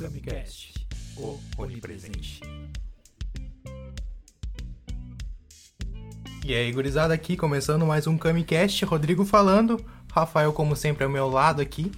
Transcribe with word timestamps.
Camicast, 0.00 0.72
o 1.14 1.38
onipresente. 1.58 2.40
E 6.42 6.54
aí, 6.54 6.72
gurizada, 6.72 7.12
aqui 7.12 7.36
começando 7.36 7.84
mais 7.84 8.06
um 8.06 8.16
Camicast, 8.16 8.82
Rodrigo 8.86 9.26
falando, 9.26 9.84
Rafael, 10.10 10.54
como 10.54 10.74
sempre, 10.74 11.04
ao 11.04 11.10
meu 11.10 11.28
lado 11.28 11.60
aqui, 11.60 11.92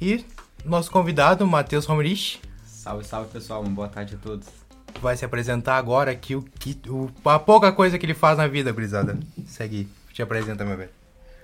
e 0.00 0.24
nosso 0.64 0.90
convidado, 0.90 1.46
Matheus 1.46 1.84
Romerich, 1.84 2.40
Salve, 2.66 3.04
salve 3.04 3.30
pessoal, 3.30 3.60
uma 3.60 3.70
boa 3.70 3.88
tarde 3.88 4.14
a 4.14 4.18
todos. 4.18 4.46
vai 5.02 5.14
se 5.14 5.26
apresentar 5.26 5.76
agora 5.76 6.12
aqui 6.12 6.34
o 6.34 6.40
que, 6.40 6.80
o, 6.88 7.10
a 7.26 7.38
pouca 7.38 7.70
coisa 7.72 7.98
que 7.98 8.06
ele 8.06 8.14
faz 8.14 8.38
na 8.38 8.46
vida, 8.46 8.72
gurizada. 8.72 9.18
Segue, 9.46 9.86
te 10.14 10.22
apresenta, 10.22 10.64
meu 10.64 10.78
velho. 10.78 10.90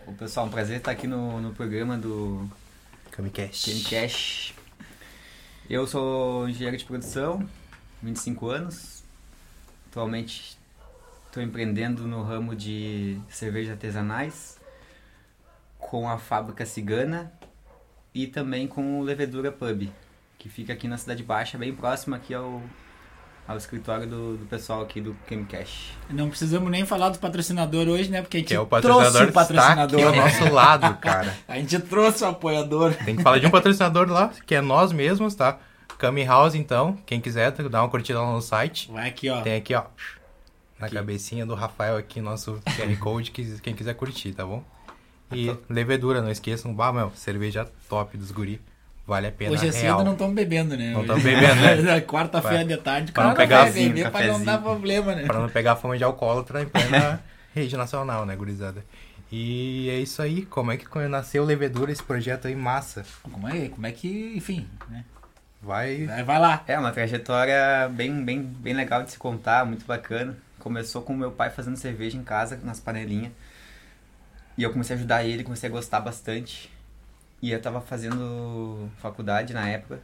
O 0.07 0.15
pessoal, 0.15 0.47
um 0.47 0.51
prazer 0.51 0.79
estar 0.79 0.93
aqui 0.93 1.07
no, 1.07 1.43
no 1.43 1.53
programa 1.53 1.99
do 1.99 2.49
Camicast. 3.11 3.71
Gamecast. 3.71 4.60
Eu 5.71 5.87
sou 5.87 6.49
engenheiro 6.49 6.77
de 6.77 6.85
produção, 6.85 7.49
25 8.03 8.49
anos. 8.49 9.05
Atualmente 9.87 10.59
estou 11.27 11.41
empreendendo 11.41 12.09
no 12.09 12.25
ramo 12.25 12.57
de 12.57 13.21
cervejas 13.29 13.75
artesanais 13.75 14.59
com 15.79 16.09
a 16.09 16.19
fábrica 16.19 16.67
Cigana 16.67 17.33
e 18.13 18.27
também 18.27 18.67
com 18.67 18.99
o 18.99 19.05
Levedura 19.05 19.53
Pub, 19.53 19.89
que 20.41 20.49
fica 20.49 20.73
aqui 20.73 20.89
na 20.89 20.99
Cidade 20.99 21.23
Baixa, 21.23 21.57
bem 21.57 21.73
próximo 21.73 22.17
aqui 22.17 22.35
ao, 22.35 22.61
ao 23.47 23.57
escritório 23.57 24.07
do, 24.07 24.37
do 24.37 24.47
pessoal 24.47 24.83
aqui 24.83 25.01
do 25.01 25.17
Gamecast. 25.29 25.93
Não 26.09 26.29
precisamos 26.29 26.71
nem 26.71 26.87
falar 26.87 27.09
do 27.09 27.19
patrocinador 27.19 27.89
hoje, 27.89 28.09
né? 28.11 28.23
Porque 28.23 28.37
a 28.37 28.41
gente 28.41 28.49
Que 28.49 28.55
é 28.55 28.61
o 28.61 28.67
trouxe 28.67 28.87
patrocinador 28.89 29.23
o 29.23 29.29
está 29.29 29.43
aqui 29.43 29.55
patrocinador. 29.55 30.05
ao 30.07 30.13
né? 30.13 30.17
nosso 30.19 30.53
lado, 30.55 30.97
cara. 31.03 31.37
A 31.49 31.57
gente 31.57 31.79
trouxe 31.81 32.23
o 32.25 32.29
apoiador. 32.29 32.95
Tem 33.05 33.17
que 33.17 33.23
falar 33.23 33.39
de 33.39 33.47
um 33.47 33.51
patrocinador 33.51 34.09
lá, 34.09 34.31
que 34.47 34.55
é 34.55 34.61
nós 34.61 34.93
mesmos, 34.93 35.35
tá? 35.35 35.59
Cami 35.99 36.25
House, 36.25 36.55
então, 36.55 36.97
quem 37.05 37.21
quiser, 37.21 37.51
dá 37.53 37.83
uma 37.83 37.89
curtida 37.91 38.21
lá 38.21 38.33
no 38.33 38.41
site. 38.41 38.91
Vai 38.91 39.09
aqui, 39.09 39.29
ó. 39.29 39.43
Tem 39.43 39.57
aqui, 39.57 39.75
ó, 39.75 39.83
na 40.79 40.87
Aqui. 40.87 40.95
cabecinha 40.95 41.45
do 41.45 41.55
Rafael 41.55 41.97
aqui, 41.99 42.21
nosso 42.23 42.59
QR 42.65 42.97
Code, 42.99 43.31
que, 43.33 43.61
quem 43.61 43.75
quiser 43.75 43.93
curtir, 43.95 44.33
tá 44.33 44.47
bom? 44.47 44.65
E 45.31 45.51
Ah, 45.51 45.57
levedura, 45.69 46.23
não 46.23 46.31
esqueçam, 46.31 46.73
bah, 46.75 46.91
meu, 46.93 47.13
cerveja 47.15 47.69
top 47.89 48.17
dos 48.17 48.31
guri, 48.31 48.61
vale 49.11 49.27
a 49.27 49.33
pena, 49.33 49.51
Hoje 49.53 49.69
é 49.69 49.73
cedo 49.73 50.05
não 50.05 50.13
estamos 50.13 50.35
bebendo, 50.35 50.77
né? 50.77 50.93
Não 50.93 51.01
Hoje- 51.01 51.09
tamo 51.09 51.23
bebendo, 51.23 51.61
né? 51.85 52.01
Quarta-feira 52.07 52.65
Pra- 52.65 52.77
de 52.77 52.83
tarde, 52.83 53.13
cara 53.13 53.29
não 53.29 53.35
pegar 53.35 53.63
vai 53.63 53.71
vinho, 53.73 53.89
beber 53.93 54.11
pra 54.11 54.27
não 54.27 54.45
dar 54.45 54.59
problema, 54.63 55.15
né? 55.15 55.25
Pra 55.27 55.39
não 55.41 55.49
pegar 55.49 55.77
fama 55.77 55.99
de 55.99 56.05
alcoólatra 56.05 56.63
em 56.63 56.67
plena 56.67 57.21
rede 57.55 57.77
nacional, 57.77 58.25
né, 58.25 58.35
gurizada? 58.37 58.85
E 59.33 59.89
é 59.91 59.99
isso 59.99 60.23
aí, 60.23 60.43
como 60.43 60.73
é 60.73 60.77
que 60.77 60.87
nasceu 61.09 61.45
Levedura, 61.45 61.93
esse 61.93 62.03
projeto 62.03 62.47
aí, 62.49 62.55
massa? 62.57 63.05
Como 63.23 63.49
é, 63.49 63.69
como 63.69 63.87
é 63.87 63.93
que, 63.93 64.33
enfim, 64.37 64.67
né? 64.89 65.05
Vai, 65.63 66.07
Vai, 66.07 66.23
vai 66.25 66.39
lá. 66.41 66.65
É 66.67 66.79
uma 66.79 66.91
trajetória 66.91 67.89
bem, 67.91 68.25
bem, 68.25 68.43
bem 68.43 68.73
legal 68.75 69.03
de 69.03 69.11
se 69.11 69.19
contar, 69.19 69.67
muito 69.67 69.85
bacana. 69.85 70.37
Começou 70.59 71.03
com 71.03 71.15
meu 71.15 71.31
pai 71.31 71.51
fazendo 71.51 71.77
cerveja 71.77 72.17
em 72.17 72.23
casa, 72.25 72.59
nas 72.65 72.81
panelinhas. 72.81 73.31
E 74.57 74.63
eu 74.63 74.71
comecei 74.73 74.95
a 74.95 74.99
ajudar 74.99 75.25
ele, 75.25 75.45
comecei 75.45 75.69
a 75.69 75.73
gostar 75.73 76.01
bastante. 76.01 76.71
E 77.43 77.51
eu 77.51 77.61
tava 77.61 77.81
fazendo 77.81 78.91
faculdade 78.99 79.53
na 79.55 79.69
época. 79.69 80.01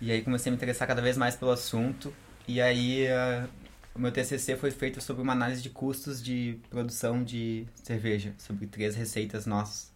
E 0.00 0.10
aí 0.10 0.22
comecei 0.22 0.50
a 0.50 0.52
me 0.52 0.56
interessar 0.56 0.86
cada 0.88 1.00
vez 1.00 1.16
mais 1.16 1.36
pelo 1.36 1.50
assunto. 1.50 2.12
E 2.46 2.60
aí 2.60 3.06
ah, 3.08 3.48
o 3.94 3.98
meu 3.98 4.10
TCC 4.10 4.56
foi 4.56 4.70
feito 4.70 5.00
sobre 5.00 5.22
uma 5.22 5.32
análise 5.32 5.62
de 5.62 5.70
custos 5.70 6.22
de 6.22 6.58
produção 6.68 7.22
de 7.22 7.66
cerveja, 7.82 8.34
sobre 8.38 8.66
três 8.66 8.96
receitas 8.96 9.46
nossas, 9.46 9.92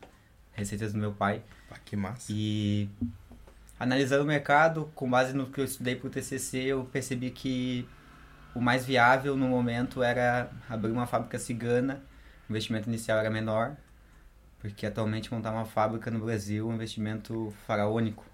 receitas 0.53 0.93
do 0.93 0.99
meu 0.99 1.13
pai. 1.13 1.43
Pá, 1.69 1.77
que 1.85 1.97
massa. 1.97 2.33
E 2.33 2.89
analisando 3.79 4.23
o 4.23 4.27
mercado, 4.27 4.91
com 4.95 5.11
base 5.11 5.35
no 5.35 5.47
que 5.47 5.61
eu 5.61 5.65
estudei 5.65 5.97
para 5.97 6.07
o 6.07 6.11
TCC, 6.11 6.59
eu 6.59 6.85
percebi 6.85 7.31
que 7.31 7.89
o 8.55 8.61
mais 8.61 8.87
viável 8.87 9.37
no 9.37 9.49
momento 9.49 10.03
era 10.03 10.51
abrir 10.69 10.93
uma 10.93 11.07
fábrica 11.07 11.39
cigana. 11.39 12.03
O 12.49 12.53
investimento 12.53 12.89
inicial 12.89 13.19
era 13.19 13.29
menor, 13.29 13.77
porque 14.59 14.87
atualmente 14.87 15.33
montar 15.33 15.53
uma 15.53 15.65
fábrica 15.65 16.11
no 16.11 16.21
Brasil 16.21 16.69
é 16.69 16.73
um 16.73 16.75
investimento 16.75 17.55
faraônico. 17.67 18.25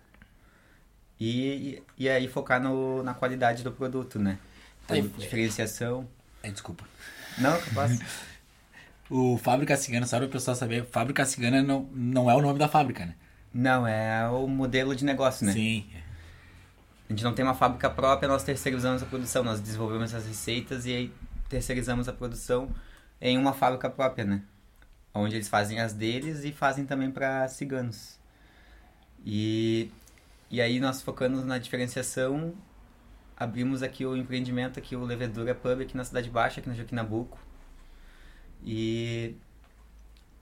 E, 1.21 1.83
e 1.97 2.09
aí 2.09 2.29
focar 2.29 2.61
no, 2.61 3.03
na 3.03 3.15
qualidade 3.15 3.62
do 3.62 3.71
produto, 3.71 4.19
né? 4.19 4.39
Tá, 4.87 4.97
e- 4.97 5.03
diferenciação. 5.03 6.09
É, 6.43 6.51
desculpa. 6.51 6.85
Não, 7.39 7.59
capaz. 7.61 7.99
O 9.11 9.37
Fábrica 9.37 9.77
Cigana, 9.77 10.07
só 10.07 10.17
para 10.17 10.27
o 10.27 10.31
pessoal 10.31 10.57
saber, 10.57 10.87
Fábrica 10.87 11.27
Cigana 11.27 11.62
não, 11.62 11.83
não 11.93 12.31
é 12.31 12.35
o 12.35 12.41
nome 12.41 12.59
da 12.59 12.69
fábrica, 12.69 13.05
né? 13.05 13.15
Não, 13.53 13.87
é 13.87 14.27
o 14.29 14.49
modelo 14.49 14.97
de 14.97 15.05
negócio, 15.05 15.45
né? 15.45 15.53
Sim. 15.53 15.87
A 17.09 17.12
gente 17.12 17.23
não 17.23 17.35
tem 17.35 17.45
uma 17.45 17.55
fábrica 17.55 17.91
própria, 17.91 18.27
nós 18.27 18.43
terceirizamos 18.43 19.03
a 19.03 19.06
produção. 19.06 19.45
Nós 19.45 19.61
desenvolvemos 19.61 20.15
as 20.15 20.27
receitas 20.27 20.87
e 20.87 20.93
aí 20.93 21.12
terceirizamos 21.51 22.09
a 22.09 22.12
produção 22.12 22.75
em 23.21 23.37
uma 23.37 23.53
fábrica 23.53 23.91
própria, 23.91 24.25
né? 24.25 24.43
Onde 25.14 25.36
eles 25.36 25.48
fazem 25.48 25.80
as 25.80 25.92
deles 25.92 26.44
e 26.44 26.52
fazem 26.52 26.84
também 26.84 27.10
para 27.10 27.47
ciganos. 27.48 28.19
E, 29.25 29.91
e 30.50 30.60
aí 30.60 30.80
nós 30.80 31.00
focando 31.00 31.44
na 31.44 31.56
diferenciação, 31.58 32.52
abrimos 33.36 33.82
aqui 33.82 34.04
o 34.04 34.16
empreendimento, 34.16 34.78
aqui 34.78 34.97
o 34.97 35.04
Levedura 35.04 35.54
Pub, 35.54 35.80
aqui 35.80 35.97
na 35.97 36.04
Cidade 36.04 36.28
Baixa, 36.28 36.60
aqui 36.60 36.69
no 36.69 36.75
Joaquim 36.75 36.97
Nabuco. 36.97 37.38
E 38.64 39.36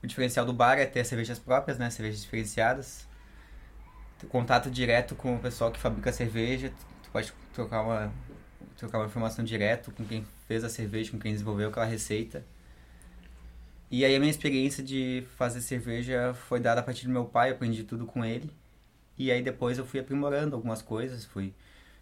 o 0.01 0.07
diferencial 0.07 0.45
do 0.45 0.53
bar 0.53 0.79
é 0.79 0.85
ter 0.85 1.05
cervejas 1.05 1.37
próprias, 1.37 1.77
né? 1.77 1.89
Cervejas 1.89 2.23
diferenciadas 2.23 3.07
ter 4.23 4.27
contato 4.27 4.71
direto 4.71 5.15
com 5.15 5.35
o 5.35 5.39
pessoal 5.39 5.71
que 5.71 5.79
fabrica 5.79 6.09
a 6.09 6.13
cerveja, 6.13 6.71
tu 7.03 7.09
pode 7.11 7.33
trocar 7.53 7.81
uma, 7.81 8.13
trocar 8.77 8.99
uma 8.99 9.07
informação 9.07 9.43
direto 9.43 9.91
com 9.91 10.05
quem 10.05 10.25
fez 10.47 10.63
a 10.63 10.69
cerveja, 10.69 11.11
com 11.11 11.19
quem 11.19 11.33
desenvolveu 11.33 11.69
aquela 11.69 11.85
receita. 11.85 12.45
E 13.93 14.03
aí 14.03 14.15
a 14.15 14.19
minha 14.19 14.31
experiência 14.31 14.83
de 14.83 15.23
fazer 15.37 15.61
cerveja 15.61 16.33
foi 16.33 16.59
dada 16.59 16.81
a 16.81 16.83
partir 16.83 17.05
do 17.05 17.11
meu 17.11 17.25
pai, 17.25 17.51
eu 17.51 17.53
aprendi 17.53 17.83
tudo 17.83 18.07
com 18.07 18.25
ele. 18.25 18.49
E 19.19 19.31
aí 19.31 19.39
depois 19.43 19.77
eu 19.77 19.85
fui 19.85 19.99
aprimorando 19.99 20.55
algumas 20.55 20.81
coisas, 20.81 21.25
fui 21.25 21.53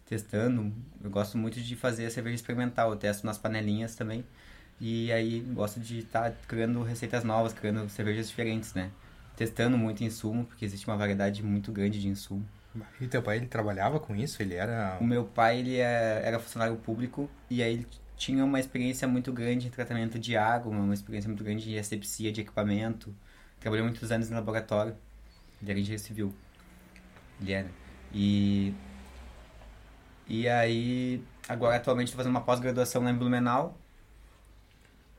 testando. 0.06 0.72
Eu 1.04 1.10
gosto 1.10 1.36
muito 1.36 1.60
de 1.60 1.76
fazer 1.76 2.06
a 2.06 2.10
cerveja 2.10 2.36
experimental, 2.36 2.88
eu 2.88 2.96
testo 2.96 3.26
nas 3.26 3.36
panelinhas 3.36 3.94
também. 3.94 4.24
E 4.80 5.12
aí 5.12 5.40
gosto 5.40 5.80
de 5.80 5.98
estar 5.98 6.32
criando 6.48 6.82
receitas 6.82 7.24
novas, 7.24 7.52
criando 7.52 7.86
cervejas 7.90 8.26
diferentes, 8.26 8.72
né? 8.72 8.90
Testando 9.36 9.76
muito 9.76 10.02
insumo, 10.02 10.46
porque 10.46 10.64
existe 10.64 10.86
uma 10.86 10.96
variedade 10.96 11.42
muito 11.42 11.70
grande 11.70 12.00
de 12.00 12.08
insumo. 12.08 12.48
E 13.02 13.06
teu 13.06 13.22
pai, 13.22 13.36
ele 13.36 13.48
trabalhava 13.48 14.00
com 14.00 14.16
isso? 14.16 14.40
Ele 14.40 14.54
era... 14.54 14.96
O 14.98 15.04
meu 15.04 15.26
pai, 15.26 15.58
ele 15.58 15.76
é- 15.76 16.22
era 16.24 16.38
funcionário 16.38 16.74
público 16.76 17.28
e 17.50 17.62
aí 17.62 17.74
ele 17.74 17.86
tinha 18.22 18.44
uma 18.44 18.60
experiência 18.60 19.08
muito 19.08 19.32
grande 19.32 19.66
em 19.66 19.70
tratamento 19.70 20.16
de 20.16 20.36
água, 20.36 20.70
uma 20.70 20.94
experiência 20.94 21.28
muito 21.28 21.42
grande 21.42 21.68
em 21.72 21.76
asepsia 21.76 22.30
de 22.30 22.40
equipamento. 22.40 23.12
Trabalhou 23.58 23.84
muitos 23.84 24.12
anos 24.12 24.30
em 24.30 24.34
laboratório. 24.34 24.94
Ele 25.60 25.70
era 25.72 25.80
engenheiro 25.80 26.02
civil. 26.02 26.34
Ele 27.40 27.52
era. 27.52 27.70
E... 28.12 28.72
E 30.28 30.48
aí, 30.48 31.20
agora 31.48 31.76
atualmente 31.76 32.08
estou 32.08 32.18
fazendo 32.18 32.30
uma 32.30 32.42
pós-graduação 32.42 33.02
lá 33.02 33.10
em 33.10 33.14
Blumenau. 33.16 33.76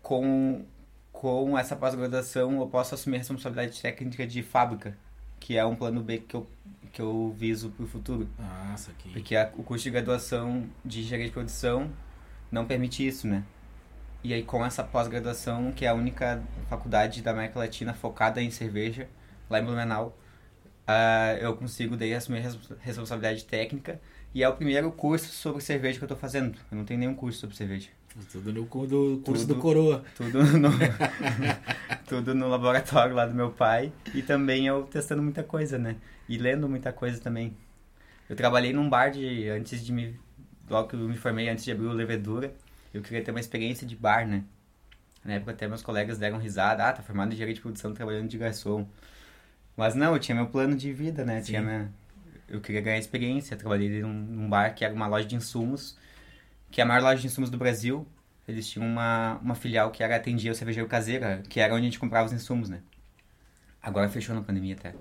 Com, 0.02 0.66
com 1.12 1.58
essa 1.58 1.76
pós-graduação 1.76 2.60
eu 2.62 2.68
posso 2.68 2.96
assumir 2.96 3.18
a 3.18 3.20
responsabilidade 3.20 3.82
técnica 3.82 4.26
de 4.26 4.42
fábrica, 4.42 4.98
que 5.42 5.58
é 5.58 5.66
um 5.66 5.76
plano 5.76 6.02
B 6.02 6.20
que 6.20 6.36
eu, 6.36 6.48
que 6.94 7.02
eu 7.02 7.36
viso 7.38 7.70
para 7.72 7.84
o 7.84 7.88
futuro. 7.88 8.30
Nossa, 8.40 8.92
aqui. 8.92 9.10
Porque 9.10 9.36
a- 9.36 9.52
o 9.58 9.64
curso 9.64 9.84
de 9.84 9.92
graduação 9.92 10.66
de 10.86 11.02
engenharia 11.02 11.28
de 11.28 11.34
produção 11.34 11.92
não 12.54 12.66
permite 12.66 13.06
isso, 13.06 13.28
né? 13.28 13.44
E 14.24 14.34
aí 14.34 14.44
com 14.44 14.66
essa 14.66 14.84
pós-graduação, 14.84 15.72
que 15.72 15.86
é 15.86 15.90
a 15.90 15.94
única 15.94 16.42
faculdade 16.70 17.22
da 17.22 17.32
América 17.32 17.60
Latina 17.60 17.94
focada 17.94 18.42
em 18.42 18.52
cerveja, 18.52 19.10
lá 19.50 19.60
em 19.60 19.66
Blumenau, 19.66 20.18
ah, 20.88 21.36
eu 21.40 21.56
consigo 21.56 21.98
daí 21.98 22.14
assumir 22.14 22.44
responsabilidade 22.80 23.46
técnica. 23.46 24.00
E 24.34 24.44
é 24.44 24.50
o 24.50 24.56
primeiro 24.56 24.92
curso 24.92 25.32
sobre 25.32 25.62
cerveja 25.62 25.98
que 25.98 26.04
eu 26.04 26.08
tô 26.08 26.16
fazendo. 26.16 26.58
Eu 26.72 26.78
não 26.78 26.86
tenho 26.86 27.00
nenhum 27.00 27.14
curso 27.14 27.40
sobre 27.40 27.56
cerveja. 27.56 27.90
Tudo 28.32 28.54
no 28.54 28.62
do 28.62 28.66
curso 28.66 29.48
Tudo. 29.48 29.56
do 29.56 29.60
Coroa. 29.60 30.04
Tudo 30.16 30.44
no, 30.44 30.70
tudo 32.08 32.36
no 32.36 32.48
laboratório 32.48 33.16
lá 33.16 33.26
do 33.26 33.34
meu 33.34 33.52
pai. 33.52 33.92
E 34.14 34.22
também 34.22 34.68
eu 34.68 34.84
testando 34.84 35.22
muita 35.22 35.44
coisa, 35.44 35.78
né? 35.78 35.96
E 36.28 36.38
lendo 36.38 36.68
muita 36.70 36.92
coisa 36.92 37.20
também. 37.20 37.56
Eu 38.30 38.36
trabalhei 38.36 38.74
num 38.74 38.90
bar 38.90 39.10
de, 39.10 39.50
antes 39.50 39.84
de 39.86 39.92
me. 39.92 40.20
Logo 40.70 40.90
que 40.90 40.96
eu 40.96 41.00
me 41.00 41.18
formei, 41.18 41.50
antes 41.50 41.64
de 41.66 41.72
abrir 41.72 41.86
o 41.86 41.94
Levedura, 41.94 42.54
eu 42.94 43.02
queria 43.02 43.24
ter 43.24 43.32
uma 43.32 43.40
experiência 43.40 43.86
de 43.86 43.96
bar, 43.96 44.28
né? 44.28 44.44
Na 45.24 45.34
época 45.34 45.52
até 45.52 45.68
meus 45.68 45.82
colegas 45.82 46.18
deram 46.18 46.38
risada. 46.38 46.88
Ah, 46.88 46.94
tá 46.94 47.02
formado 47.02 47.32
em 47.32 47.34
engenharia 47.34 47.56
de 47.56 47.62
produção 47.62 47.94
trabalhando 47.94 48.28
de 48.28 48.38
garçom. 48.38 48.88
Mas 49.76 49.96
não, 49.96 50.14
eu 50.14 50.20
tinha 50.20 50.36
meu 50.36 50.48
plano 50.48 50.76
de 50.76 50.92
vida, 50.94 51.26
né? 51.26 51.42
Tinha 51.42 51.62
minha, 51.62 51.92
eu 52.48 52.62
queria 52.62 52.82
ganhar 52.82 52.98
experiência. 52.98 53.58
Trabalhei 53.58 54.02
num, 54.02 54.14
num 54.14 54.50
bar 54.50 54.74
que 54.76 54.86
era 54.86 54.94
uma 54.94 55.08
loja 55.08 55.28
de 55.28 55.36
insumos, 55.36 55.98
que 56.72 56.82
é 56.82 56.84
a 56.84 56.88
maior 56.88 57.02
loja 57.04 57.22
de 57.22 57.28
insumos 57.28 57.50
do 57.50 57.58
Brasil. 57.58 58.06
Eles 58.48 58.70
tinham 58.70 58.86
uma, 58.86 59.40
uma 59.42 59.56
filial 59.56 59.90
que 59.92 60.04
era 60.04 60.16
atendia 60.16 60.52
o 60.52 60.56
cervejeiro 60.56 60.88
caseiro, 60.88 61.26
que 61.50 61.60
era 61.60 61.74
onde 61.74 61.84
a 61.84 61.86
gente 61.86 62.00
comprava 62.00 62.28
os 62.28 62.34
insumos, 62.34 62.70
né? 62.70 62.82
Agora 63.82 64.10
fechou 64.10 64.36
na 64.36 64.42
pandemia 64.42 64.76
até. 64.76 64.94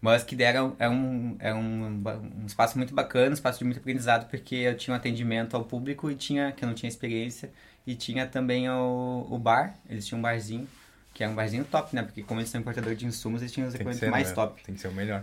Mas 0.00 0.24
que 0.24 0.34
deram 0.34 0.74
é 0.78 0.88
um, 0.88 1.36
é 1.38 1.52
um, 1.52 2.02
um 2.42 2.46
espaço 2.46 2.78
muito 2.78 2.94
bacana, 2.94 3.30
um 3.30 3.34
espaço 3.34 3.58
de 3.58 3.64
muito 3.64 3.78
aprendizado, 3.78 4.28
porque 4.30 4.54
eu 4.54 4.76
tinha 4.76 4.94
um 4.94 4.96
atendimento 4.96 5.54
ao 5.54 5.64
público 5.64 6.10
e 6.10 6.14
tinha, 6.14 6.52
que 6.52 6.64
eu 6.64 6.66
não 6.66 6.74
tinha 6.74 6.88
experiência, 6.88 7.52
e 7.86 7.94
tinha 7.94 8.26
também 8.26 8.68
o, 8.70 9.26
o 9.28 9.38
bar, 9.38 9.74
eles 9.88 10.06
tinham 10.06 10.18
um 10.18 10.22
barzinho, 10.22 10.66
que 11.12 11.22
era 11.22 11.30
um 11.30 11.34
barzinho 11.34 11.64
top, 11.64 11.94
né? 11.94 12.02
Porque 12.02 12.22
como 12.22 12.40
eles 12.40 12.48
são 12.48 12.60
importadores 12.60 12.98
de 12.98 13.04
insumos, 13.04 13.42
eles 13.42 13.52
tinham 13.52 13.68
os 13.68 13.74
equipamentos 13.74 14.00
ser, 14.00 14.10
mais 14.10 14.28
né? 14.28 14.34
top. 14.34 14.62
Tem 14.62 14.74
que 14.74 14.80
ser 14.80 14.88
o 14.88 14.92
melhor. 14.92 15.22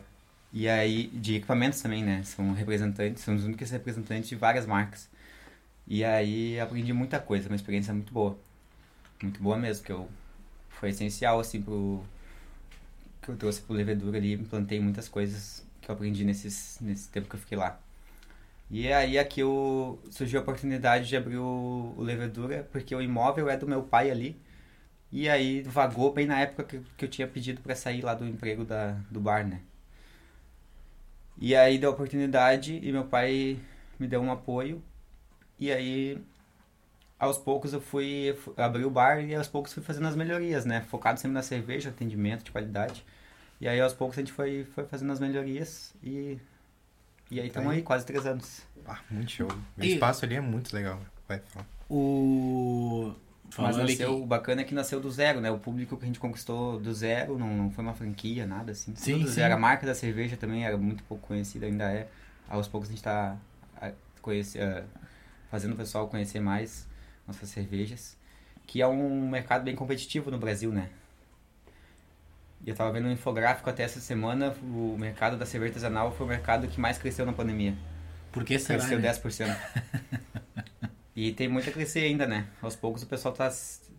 E 0.54 0.70
aí, 0.70 1.08
de 1.08 1.36
equipamentos 1.36 1.82
também, 1.82 2.04
né? 2.04 2.22
São 2.24 2.54
representantes, 2.54 3.24
são 3.24 3.36
os 3.36 3.46
únicos 3.46 3.72
representantes 3.72 4.30
de 4.30 4.36
várias 4.36 4.66
marcas. 4.66 5.10
E 5.88 6.04
aí 6.04 6.60
aprendi 6.60 6.94
muita 6.94 7.20
coisa, 7.20 7.50
uma 7.50 7.56
experiência 7.56 7.94
muito 7.94 8.14
boa. 8.14 8.38
Muito 9.22 9.42
boa 9.42 9.58
mesmo, 9.58 9.84
que 9.84 9.92
eu 9.92 10.08
foi 10.70 10.90
essencial 10.90 11.40
assim 11.40 11.62
pro 11.62 12.04
que 13.28 13.34
eu 13.34 13.38
trouxe 13.38 13.62
pro 13.62 13.76
levedura 13.76 14.18
ali, 14.20 14.34
implantei 14.34 14.80
muitas 14.82 15.10
coisas 15.10 15.66
que 15.82 15.92
eu 15.92 15.96
aprendi 15.96 16.26
nesses 16.26 16.80
nesse 16.82 17.10
tempo 17.10 17.30
que 17.30 17.36
eu 17.38 17.42
fiquei 17.42 17.58
lá. 17.60 17.80
E 18.72 18.92
aí 18.94 19.18
aqui 19.20 19.42
eu, 19.42 20.00
surgiu 20.12 20.40
a 20.40 20.44
oportunidade 20.44 21.08
de 21.08 21.18
abrir 21.18 21.38
o, 21.38 21.94
o 21.98 22.02
levedura, 22.04 22.68
porque 22.72 22.96
o 22.96 23.02
imóvel 23.02 23.50
é 23.50 23.58
do 23.58 23.68
meu 23.68 23.84
pai 23.84 24.12
ali. 24.12 24.38
E 25.12 25.30
aí 25.30 25.62
vagou 25.64 26.14
bem 26.14 26.28
na 26.28 26.40
época 26.42 26.64
que, 26.66 26.82
que 26.98 27.06
eu 27.06 27.10
tinha 27.10 27.28
pedido 27.28 27.62
para 27.62 27.76
sair 27.76 28.02
lá 28.04 28.14
do 28.16 28.26
emprego 28.28 28.66
da, 28.66 28.94
do 29.12 29.20
bar, 29.22 29.48
né? 29.48 29.62
E 31.40 31.56
aí 31.56 31.78
deu 31.78 31.90
a 31.92 31.94
oportunidade 31.94 32.80
e 32.84 32.92
meu 32.92 33.06
pai 33.06 33.60
me 34.00 34.08
deu 34.08 34.22
um 34.22 34.32
apoio. 34.32 34.82
E 35.60 35.72
aí, 35.72 36.20
aos 37.20 37.38
poucos 37.38 37.74
eu 37.74 37.82
fui, 37.82 38.36
fu- 38.44 38.54
abri 38.58 38.86
o 38.86 38.90
bar 38.92 39.22
e 39.24 39.36
aos 39.36 39.48
poucos 39.48 39.74
fui 39.74 39.84
fazendo 39.84 40.08
as 40.08 40.16
melhorias, 40.16 40.66
né? 40.66 40.82
Focado 40.82 41.20
sempre 41.20 41.34
na 41.36 41.44
cerveja, 41.44 41.90
atendimento 41.90 42.44
de 42.46 42.52
qualidade. 42.52 43.06
E 43.60 43.68
aí 43.68 43.80
aos 43.82 43.94
poucos 43.94 44.18
a 44.18 44.22
gente 44.22 44.32
foi, 44.32 44.66
foi 44.76 44.86
fazendo 44.86 45.12
as 45.12 45.20
melhorias 45.20 45.94
e, 46.04 46.38
e 47.32 47.40
aí 47.40 47.48
estamos 47.48 47.70
Aí. 47.72 47.78
aí 47.78 47.84
quase 47.84 48.06
três 48.06 48.26
anos. 48.26 48.62
Ah, 48.86 49.00
muito 49.10 49.32
show. 49.32 49.48
O 49.78 49.84
E- 49.84 49.94
espaço 49.94 50.24
ali 50.26 50.36
é 50.36 50.42
muito 50.42 50.74
legal. 50.74 51.00
Vai, 51.28 51.40
fala. 51.50 51.66
O. 51.90 53.14
Mas 53.46 53.56
Falando 53.76 53.90
nasceu, 53.90 54.22
o 54.22 54.26
bacana 54.26 54.62
é 54.62 54.64
que 54.66 54.74
nasceu 54.76 55.00
do 55.00 55.10
zero, 55.10 55.40
né? 55.40 55.50
O 55.50 55.58
público 55.58 55.96
que 55.98 56.04
a 56.04 56.08
gente 56.08 56.20
conquistou 56.20 56.80
do 56.80 56.94
zero, 56.94 57.38
não, 57.40 57.48
não 57.48 57.72
foi 57.72 57.82
uma 57.84 57.94
franquia, 57.94 58.46
nada 58.46 58.74
assim. 58.74 58.94
Sim, 58.96 59.20
sim. 59.26 59.28
zero. 59.28 59.54
A 59.54 59.58
marca 59.58 59.86
da 59.88 59.96
cerveja 59.96 60.36
também 60.36 60.66
era 60.66 60.78
muito 60.78 61.02
pouco 61.06 61.26
conhecida, 61.28 61.66
ainda 61.66 61.86
é. 61.92 62.08
Aos 62.50 62.68
poucos 62.68 62.90
a 62.90 62.92
gente 62.92 63.04
tá 63.04 63.38
a- 63.82 63.92
fazendo 65.50 65.74
o 65.74 65.76
pessoal 65.78 66.08
conhecer 66.10 66.40
mais 66.42 66.88
nossas 67.26 67.50
cervejas. 67.50 68.18
Que 68.66 68.82
é 68.82 68.88
um 68.88 69.30
mercado 69.30 69.64
bem 69.64 69.76
competitivo 69.76 70.30
no 70.30 70.38
Brasil, 70.38 70.72
né? 70.72 70.90
E 72.66 72.70
eu 72.70 72.76
tava 72.76 72.92
vendo 72.92 73.08
um 73.08 73.12
infográfico 73.12 73.70
até 73.70 73.84
essa 73.84 74.00
semana, 74.00 74.56
o 74.62 74.96
mercado 75.00 75.38
da 75.38 75.46
cerveja 75.46 75.72
artesanal 75.72 76.12
foi 76.12 76.26
o 76.26 76.30
mercado 76.30 76.68
que 76.68 76.80
mais 76.80 76.98
cresceu 76.98 77.26
na 77.26 77.34
pandemia. 77.34 77.76
Por 78.32 78.44
que 78.44 78.58
será? 78.60 78.80
Cresceu 78.80 79.00
né? 79.00 79.14
10%. 79.14 79.58
e 81.16 81.32
tem 81.32 81.48
muito 81.48 81.70
a 81.70 81.74
crescer 81.74 82.02
ainda, 82.02 82.26
né? 82.26 82.48
Aos 82.62 82.76
poucos 82.76 83.04
o 83.04 83.08
pessoal 83.08 83.34
tá, 83.34 83.52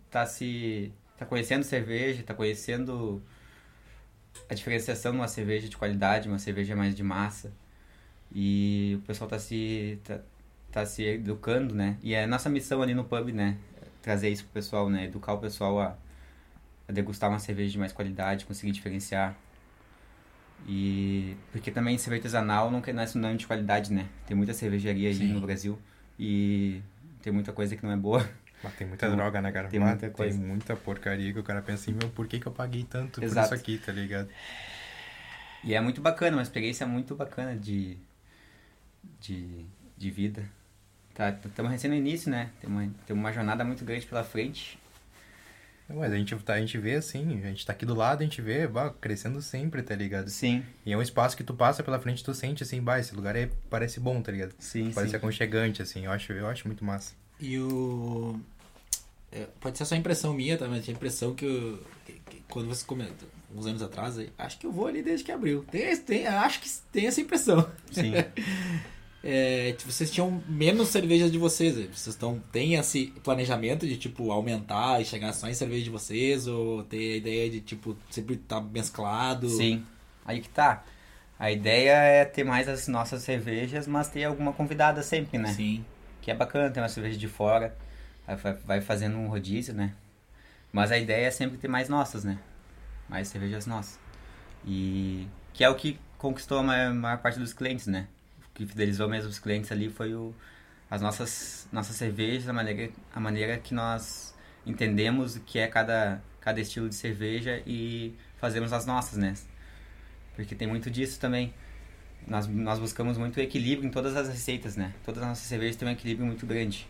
tá 0.09 0.25
se. 0.25 0.93
tá 1.17 1.25
conhecendo 1.25 1.63
cerveja, 1.63 2.23
tá 2.23 2.33
conhecendo 2.33 3.21
a 4.49 4.53
diferenciação 4.53 5.11
de 5.11 5.17
uma 5.17 5.27
cerveja 5.27 5.67
de 5.67 5.75
qualidade, 5.75 6.27
uma 6.27 6.39
cerveja 6.39 6.75
mais 6.75 6.95
de 6.95 7.03
massa. 7.03 7.51
E 8.33 8.99
o 9.01 9.05
pessoal 9.07 9.29
tá 9.29 9.39
se. 9.39 9.99
tá, 10.03 10.19
tá 10.71 10.85
se 10.85 11.03
educando, 11.03 11.73
né? 11.73 11.97
E 12.01 12.13
é 12.13 12.27
nossa 12.27 12.49
missão 12.49 12.81
ali 12.81 12.93
no 12.93 13.03
pub, 13.03 13.29
né? 13.33 13.57
Trazer 14.01 14.29
isso 14.29 14.43
pro 14.45 14.53
pessoal, 14.53 14.89
né? 14.89 15.05
Educar 15.05 15.33
o 15.33 15.39
pessoal 15.39 15.79
a, 15.79 15.97
a 16.89 16.91
degustar 16.91 17.29
uma 17.29 17.37
cerveja 17.39 17.71
de 17.71 17.77
mais 17.77 17.93
qualidade, 17.93 18.45
conseguir 18.45 18.71
diferenciar. 18.71 19.37
E 20.67 21.37
porque 21.51 21.69
também 21.71 21.97
cerveja 21.99 22.21
artesanal 22.21 22.71
não, 22.71 22.81
é 22.83 23.05
sinônimo 23.05 23.37
de 23.37 23.45
qualidade, 23.47 23.93
né? 23.93 24.07
Tem 24.25 24.35
muita 24.35 24.53
cervejaria 24.53 25.07
aí 25.09 25.15
Sim. 25.15 25.33
no 25.33 25.39
Brasil 25.41 25.79
e 26.19 26.81
tem 27.21 27.31
muita 27.31 27.53
coisa 27.53 27.75
que 27.75 27.83
não 27.85 27.91
é 27.91 27.95
boa. 27.95 28.27
Mas 28.63 28.73
tem 28.73 28.87
muita 28.87 29.07
Tem- 29.07 29.15
droga, 29.15 29.39
né, 29.41 29.51
cara? 29.51 29.69
tem 29.69 29.79
Mas 29.79 29.89
muita 29.91 30.09
coisa. 30.09 30.37
Tem 30.37 30.45
muita 30.47 30.75
porcaria 30.75 31.31
que 31.31 31.39
o 31.39 31.43
cara 31.43 31.61
pensa 31.61 31.83
assim, 31.83 31.93
meu, 31.93 32.09
por 32.09 32.27
que, 32.27 32.39
que 32.39 32.45
eu 32.47 32.51
paguei 32.51 32.83
tanto 32.83 33.23
Exato. 33.23 33.47
por 33.49 33.55
isso 33.55 33.63
aqui, 33.63 33.77
tá 33.77 33.91
ligado? 33.91 34.27
E 35.63 35.73
é 35.73 35.79
muito 35.79 36.01
bacana, 36.01 36.37
uma 36.37 36.43
experiência 36.43 36.85
muito 36.87 37.15
bacana 37.15 37.55
de 37.55 37.97
de, 39.21 39.65
de 39.97 40.09
vida. 40.09 40.43
Tá, 41.13 41.29
estamos 41.29 41.71
recém 41.71 41.89
no 41.89 41.95
início, 41.95 42.31
né? 42.31 42.49
Tem 42.59 42.69
uma, 42.69 42.89
tem 43.05 43.15
uma 43.15 43.31
jornada 43.31 43.63
muito 43.63 43.85
grande 43.85 44.05
pela 44.05 44.23
frente. 44.23 44.79
Mas 45.91 46.11
a 46.13 46.15
gente, 46.17 46.35
tá, 46.37 46.53
a 46.53 46.59
gente 46.59 46.77
vê 46.77 46.95
assim, 46.95 47.39
a 47.43 47.47
gente 47.47 47.65
tá 47.65 47.73
aqui 47.73 47.85
do 47.85 47.95
lado, 47.95 48.21
a 48.21 48.23
gente 48.23 48.41
vê, 48.41 48.67
bah, 48.67 48.93
crescendo 49.01 49.41
sempre, 49.41 49.81
tá 49.81 49.95
ligado? 49.95 50.29
Sim, 50.29 50.63
E 50.85 50.93
é 50.93 50.97
um 50.97 51.01
espaço 51.01 51.35
que 51.35 51.43
tu 51.43 51.53
passa 51.53 51.81
pela 51.83 51.99
frente, 51.99 52.23
tu 52.23 52.33
sente 52.33 52.61
assim, 52.63 52.81
bah, 52.81 52.99
esse 52.99 53.15
lugar 53.15 53.35
é, 53.35 53.49
parece 53.69 53.99
bom, 53.99 54.21
tá 54.21 54.31
ligado? 54.31 54.53
sim, 54.59 54.91
Parece 54.93 55.11
sim. 55.11 55.17
aconchegante, 55.17 55.81
assim, 55.81 56.05
eu 56.05 56.11
acho, 56.11 56.31
eu 56.31 56.47
acho 56.47 56.67
muito 56.67 56.85
massa. 56.85 57.13
E 57.39 57.57
o. 57.57 58.39
é, 59.31 59.47
pode 59.59 59.77
ser 59.77 59.85
só 59.85 59.95
impressão 59.95 60.33
minha, 60.33 60.57
tá? 60.57 60.67
Mas 60.67 60.83
tinha 60.83 60.95
a 60.95 60.97
impressão 60.97 61.33
que, 61.33 61.45
o- 61.45 61.79
que- 62.05 62.13
que 62.29 62.43
quando 62.49 62.67
você 62.67 62.85
comentou, 62.85 63.27
uns 63.55 63.65
anos 63.65 63.81
atrás, 63.81 64.17
aí, 64.19 64.29
acho 64.37 64.59
que 64.59 64.65
eu 64.67 64.71
vou 64.71 64.85
ali 64.87 65.01
desde 65.01 65.23
que 65.25 65.31
abriu. 65.31 65.65
Tem, 65.71 65.95
tem, 65.97 66.27
acho 66.27 66.59
que 66.61 66.69
tem 66.91 67.07
essa 67.07 67.19
impressão. 67.21 67.67
Sim. 67.91 68.13
É, 69.23 69.75
vocês 69.85 70.09
tinham 70.09 70.41
menos 70.47 70.87
cervejas 70.89 71.31
de 71.31 71.37
vocês. 71.37 71.77
aí. 71.77 71.83
Vocês 71.87 72.07
estão, 72.15 72.41
têm 72.51 72.75
esse 72.75 73.07
planejamento 73.23 73.85
de, 73.85 73.97
tipo, 73.97 74.31
aumentar 74.31 75.01
e 75.01 75.05
chegar 75.05 75.33
só 75.33 75.47
em 75.49 75.53
cerveja 75.53 75.83
de 75.83 75.89
vocês? 75.89 76.47
Ou 76.47 76.83
ter 76.83 77.13
a 77.13 77.17
ideia 77.17 77.49
de, 77.49 77.59
tipo, 77.61 77.97
sempre 78.09 78.35
estar 78.35 78.61
mesclado? 78.61 79.49
Sim, 79.49 79.85
aí 80.25 80.39
que 80.39 80.49
tá. 80.49 80.83
A 81.37 81.51
ideia 81.51 81.91
é 81.97 82.25
ter 82.25 82.43
mais 82.43 82.67
as 82.67 82.87
nossas 82.87 83.23
cervejas, 83.23 83.87
mas 83.87 84.09
ter 84.09 84.23
alguma 84.25 84.53
convidada 84.53 85.01
sempre, 85.03 85.37
né? 85.37 85.53
Sim. 85.53 85.83
Que 86.21 86.31
é 86.31 86.35
bacana 86.35 86.69
ter 86.69 86.79
uma 86.81 86.89
cerveja 86.89 87.17
de 87.17 87.27
fora, 87.27 87.75
vai- 88.65 88.81
fazendo 88.81 89.17
um 89.17 89.27
rodízio, 89.27 89.73
né? 89.73 89.93
Mas 90.71 90.91
a 90.91 90.97
ideia 90.97 91.27
é 91.27 91.31
sempre 91.31 91.57
ter 91.57 91.67
mais 91.67 91.89
nossas, 91.89 92.23
né? 92.23 92.37
Mais 93.09 93.27
cervejas 93.29 93.65
nossas. 93.65 93.97
E 94.65 95.27
que 95.53 95.63
é 95.63 95.69
o 95.69 95.75
que 95.75 95.97
conquistou 96.17 96.59
a 96.59 96.63
maior 96.63 97.17
parte 97.19 97.39
dos 97.39 97.53
clientes, 97.53 97.87
né? 97.87 98.07
Que 98.59 98.65
fidelizou 98.65 99.07
mesmo 99.07 99.29
os 99.29 99.39
clientes 99.39 99.71
ali 99.71 99.89
foi 99.89 100.13
o, 100.13 100.35
as 100.91 101.01
nossas, 101.01 101.65
nossas 101.71 101.95
cervejas, 101.95 102.49
a 102.49 102.51
maneira, 102.51 102.91
a 103.15 103.17
maneira 103.17 103.57
que 103.57 103.73
nós 103.73 104.35
entendemos 104.65 105.37
o 105.37 105.39
que 105.39 105.59
é 105.59 105.65
cada, 105.65 106.21
cada 106.41 106.59
estilo 106.59 106.89
de 106.89 106.95
cerveja 106.95 107.63
e 107.65 108.13
fazemos 108.35 108.73
as 108.73 108.85
nossas, 108.85 109.17
né? 109.17 109.33
Porque 110.35 110.53
tem 110.55 110.67
muito 110.67 110.91
disso 110.91 111.21
também. 111.21 111.53
Nós, 112.27 112.47
nós 112.47 112.79
buscamos 112.79 113.17
muito 113.17 113.39
equilíbrio 113.39 113.87
em 113.87 113.91
todas 113.91 114.17
as 114.17 114.27
receitas, 114.27 114.75
né? 114.75 114.93
Todas 115.05 115.23
as 115.23 115.29
nossas 115.29 115.45
cervejas 115.45 115.77
têm 115.77 115.87
um 115.87 115.91
equilíbrio 115.91 116.27
muito 116.27 116.45
grande. 116.45 116.85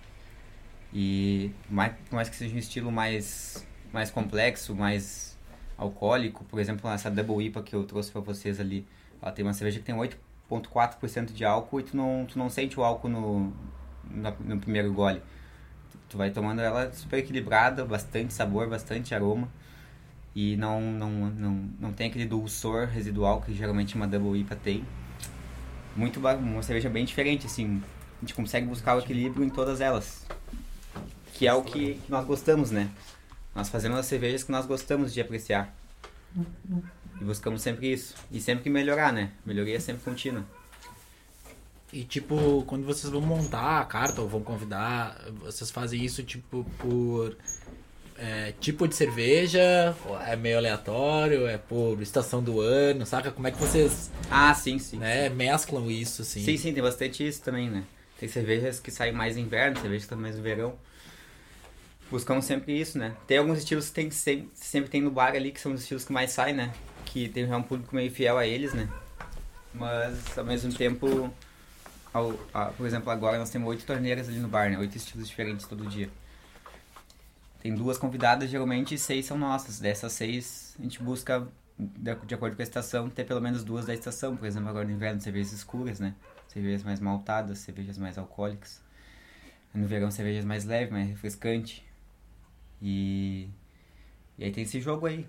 E 0.92 1.52
mais, 1.70 1.94
mais 2.10 2.30
que 2.30 2.36
seja 2.36 2.56
um 2.56 2.58
estilo 2.58 2.92
mais, 2.92 3.64
mais 3.94 4.10
complexo, 4.10 4.74
mais 4.74 5.38
alcoólico, 5.78 6.44
por 6.46 6.60
exemplo, 6.60 6.90
essa 6.90 7.12
Double 7.12 7.46
IPA 7.46 7.62
que 7.62 7.76
eu 7.76 7.84
trouxe 7.84 8.12
para 8.12 8.22
vocês 8.22 8.60
ali, 8.60 8.88
ela 9.22 9.32
tem 9.32 9.46
uma 9.46 9.54
cerveja 9.54 9.78
que 9.78 9.86
tem 9.86 9.94
8,4% 10.50 11.34
de 11.34 11.46
álcool 11.46 11.80
e 11.80 11.84
tu 11.84 11.98
não, 11.98 12.26
tu 12.28 12.38
não 12.38 12.50
sente 12.50 12.80
o 12.80 12.84
álcool 12.84 13.10
no, 13.10 13.54
na- 14.10 14.34
no 14.40 14.60
primeiro 14.60 14.92
gole. 14.94 15.22
Tu, 16.10 16.18
vai 16.18 16.32
tomando 16.32 16.62
ela 16.62 16.92
super 16.94 17.20
equilibrada, 17.20 17.86
bastante 17.86 18.34
sabor, 18.34 18.68
bastante 18.70 19.14
aroma. 19.16 19.48
E 20.36 20.56
não, 20.58 20.82
não, 20.82 21.12
não, 21.12 21.52
não 21.80 21.94
tem 21.94 22.08
aquele 22.10 22.26
dulçor 22.26 22.88
residual 22.88 23.42
que 23.42 23.54
geralmente 23.54 23.96
uma 23.96 24.08
Double 24.08 24.40
IPA 24.40 24.56
tem. 24.58 24.86
Muito 25.96 26.20
uma 26.20 26.64
cerveja 26.64 26.90
bem 26.90 27.06
diferente, 27.06 27.46
assim. 27.46 27.82
A 28.18 28.22
gente 28.22 28.34
consegue 28.34 28.68
buscar 28.68 28.96
o 28.96 29.00
equilíbrio 29.00 29.44
em 29.44 29.50
todas 29.50 29.82
elas. 29.82 30.26
Que 31.34 31.48
é 31.48 31.54
o 31.54 31.64
que, 31.64 31.96
que 31.96 32.12
nós 32.12 32.26
gostamos, 32.26 32.72
né? 32.72 32.90
Nós 33.56 33.70
fazemos 33.70 33.98
as 33.98 34.06
cervejas 34.06 34.44
que 34.44 34.52
nós 34.52 34.66
gostamos 34.66 35.14
de 35.14 35.22
apreciar. 35.22 35.74
E 37.20 37.24
buscamos 37.24 37.62
sempre 37.62 37.92
isso. 37.92 38.16
E 38.32 38.40
sempre 38.40 38.64
que 38.64 38.70
melhorar, 38.70 39.12
né? 39.12 39.32
Melhoria 39.46 39.76
é 39.76 39.80
sempre 39.80 40.04
contínua. 40.04 40.46
E 41.92 42.04
tipo, 42.04 42.64
quando 42.68 42.86
vocês 42.86 43.12
vão 43.12 43.22
montar 43.22 43.82
a 43.82 43.86
carta 43.86 44.22
ou 44.22 44.28
vão 44.28 44.42
convidar, 44.42 45.20
vocês 45.44 45.72
fazem 45.72 46.04
isso 46.04 46.22
tipo 46.24 46.64
por 46.78 47.36
é, 48.16 48.54
tipo 48.60 48.88
de 48.88 48.96
cerveja, 48.96 49.96
é 50.28 50.36
meio 50.36 50.58
aleatório, 50.58 51.48
é 51.48 51.58
por 51.58 52.00
estação 52.02 52.44
do 52.44 52.62
ano, 52.62 53.06
saca? 53.06 53.32
Como 53.32 53.48
é 53.48 53.52
que 53.52 53.58
vocês 53.58 54.12
Ah, 54.30 54.54
sim, 54.54 54.78
sim. 54.78 54.98
né, 54.98 55.30
mesclam 55.30 55.90
isso 55.90 56.22
assim? 56.22 56.44
Sim, 56.44 56.58
sim, 56.58 56.74
tem 56.74 56.84
bastante 56.84 57.26
isso 57.28 57.42
também, 57.42 57.70
né? 57.70 57.84
Tem 58.20 58.28
cervejas 58.28 58.80
que 58.80 58.92
saem 58.92 59.14
mais 59.14 59.36
no 59.36 59.42
inverno, 59.42 59.80
cervejas 59.80 60.04
que 60.04 60.10
saem 60.10 60.22
mais 60.22 60.36
no 60.36 60.44
verão. 60.44 60.76
Buscamos 62.12 62.46
sempre 62.46 62.80
isso, 62.80 62.98
né? 62.98 63.16
Tem 63.26 63.38
alguns 63.38 63.60
estilos 63.60 63.88
que 63.88 63.94
tem, 63.94 64.12
sempre, 64.12 64.50
sempre 64.54 64.90
tem 64.90 65.02
no 65.02 65.12
bar 65.12 65.36
ali, 65.36 65.52
que 65.52 65.62
são 65.62 65.74
os 65.74 65.82
estilos 65.82 66.04
que 66.04 66.12
mais 66.12 66.32
saem, 66.32 66.56
né? 66.56 66.74
Que 67.12 67.28
tem 67.28 67.48
já 67.48 67.58
um 67.58 67.64
público 67.64 67.96
meio 67.96 68.12
fiel 68.12 68.38
a 68.38 68.46
eles, 68.46 68.74
né? 68.74 68.88
Mas, 69.74 70.38
ao 70.38 70.46
mesmo 70.46 70.74
tempo, 70.74 71.34
ao, 72.14 72.34
a- 72.54 72.68
por 72.68 72.86
exemplo, 72.88 73.10
agora 73.12 73.38
nós 73.40 73.50
temos 73.50 73.68
oito 73.70 73.86
torneiras 73.86 74.30
ali 74.30 74.40
no 74.40 74.48
bar, 74.48 74.70
né? 74.70 74.78
Oito 74.78 74.98
estilos 74.98 75.28
diferentes 75.28 75.68
todo 75.68 75.86
dia. 75.88 76.10
Tem 77.62 77.74
duas 77.76 77.98
convidadas, 77.98 78.50
geralmente, 78.50 78.98
seis 78.98 79.26
são 79.26 79.38
nossas. 79.38 79.80
Dessas 79.80 80.14
seis, 80.14 80.76
a 80.80 80.84
gente 80.84 81.02
busca 81.04 81.46
de, 81.78 82.16
de 82.26 82.34
acordo 82.36 82.56
com 82.56 82.62
a 82.62 82.64
estação, 82.64 83.10
ter 83.10 83.26
pelo 83.26 83.42
menos 83.42 83.64
duas 83.64 83.86
da 83.86 83.94
estação. 83.94 84.36
Por 84.38 84.46
exemplo, 84.48 84.70
agora 84.70 84.86
no 84.86 84.92
inverno, 84.92 85.20
cervejas 85.20 85.52
escuras, 85.54 86.00
né? 86.00 86.16
Cervejas 86.48 86.84
mais 86.84 87.00
maltadas, 87.00 87.60
cervejas 87.60 87.98
mais 87.98 88.18
alcoólicas. 88.18 88.82
No 89.74 89.88
verão, 89.88 90.10
cervejas 90.12 90.46
mais 90.46 90.66
leves, 90.66 90.92
mais 90.92 91.10
refrescante. 91.10 91.86
E, 92.82 93.50
e 94.38 94.46
aí 94.46 94.52
tem 94.52 94.64
esse 94.64 94.80
jogo 94.82 95.06
aí. 95.08 95.28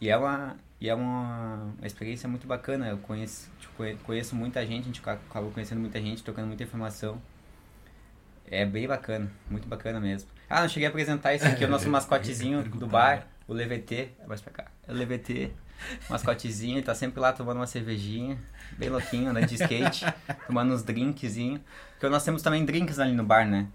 E 0.00 0.08
é 0.08 0.16
uma, 0.16 0.56
e 0.80 0.88
é 0.88 0.94
uma, 0.94 1.72
uma 1.78 1.86
experiência 1.86 2.28
muito 2.28 2.46
bacana. 2.46 2.88
Eu 2.88 2.98
conheço, 2.98 3.50
tipo, 3.58 3.74
conheço 4.04 4.34
muita 4.34 4.64
gente, 4.66 4.82
a 4.82 4.86
gente 4.86 5.00
acaba 5.00 5.50
conhecendo 5.50 5.80
muita 5.80 6.00
gente, 6.00 6.22
trocando 6.22 6.46
muita 6.46 6.62
informação. 6.62 7.20
É 8.46 8.64
bem 8.66 8.86
bacana, 8.86 9.30
muito 9.48 9.66
bacana 9.66 9.98
mesmo. 9.98 10.28
Ah, 10.48 10.60
não 10.60 10.68
cheguei 10.68 10.86
a 10.86 10.90
apresentar 10.90 11.34
esse 11.34 11.46
aqui, 11.46 11.64
é 11.64 11.66
o 11.66 11.70
nosso 11.70 11.88
mascotezinho 11.90 12.62
do 12.62 12.86
bar, 12.86 13.26
o 13.48 13.54
Levetê. 13.54 14.10
Mais 14.26 14.40
pra 14.40 14.52
cá. 14.52 14.66
É 14.86 14.92
o 14.92 14.94
Levetê, 14.94 15.50
mascotezinho, 16.08 16.76
ele 16.76 16.84
tá 16.84 16.94
sempre 16.94 17.18
lá 17.20 17.32
tomando 17.32 17.56
uma 17.56 17.66
cervejinha, 17.66 18.38
bem 18.76 18.90
louquinho, 18.90 19.30
andando 19.30 19.46
de 19.46 19.54
skate, 19.54 20.04
tomando 20.46 20.74
uns 20.74 20.82
drinkzinhos. 20.82 21.60
Porque 21.92 22.08
nós 22.08 22.22
temos 22.24 22.42
também 22.42 22.64
drinks 22.64 22.98
ali 22.98 23.12
no 23.12 23.24
bar, 23.24 23.46
né? 23.46 23.68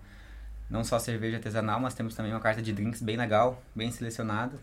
Não 0.70 0.84
só 0.84 1.00
cerveja 1.00 1.38
artesanal, 1.38 1.80
mas 1.80 1.96
temos 1.96 2.14
também 2.14 2.32
uma 2.32 2.40
carta 2.40 2.62
de 2.62 2.72
drinks 2.72 3.02
bem 3.02 3.18
legal, 3.18 3.64
bem 3.76 3.90
selecionada. 3.92 4.60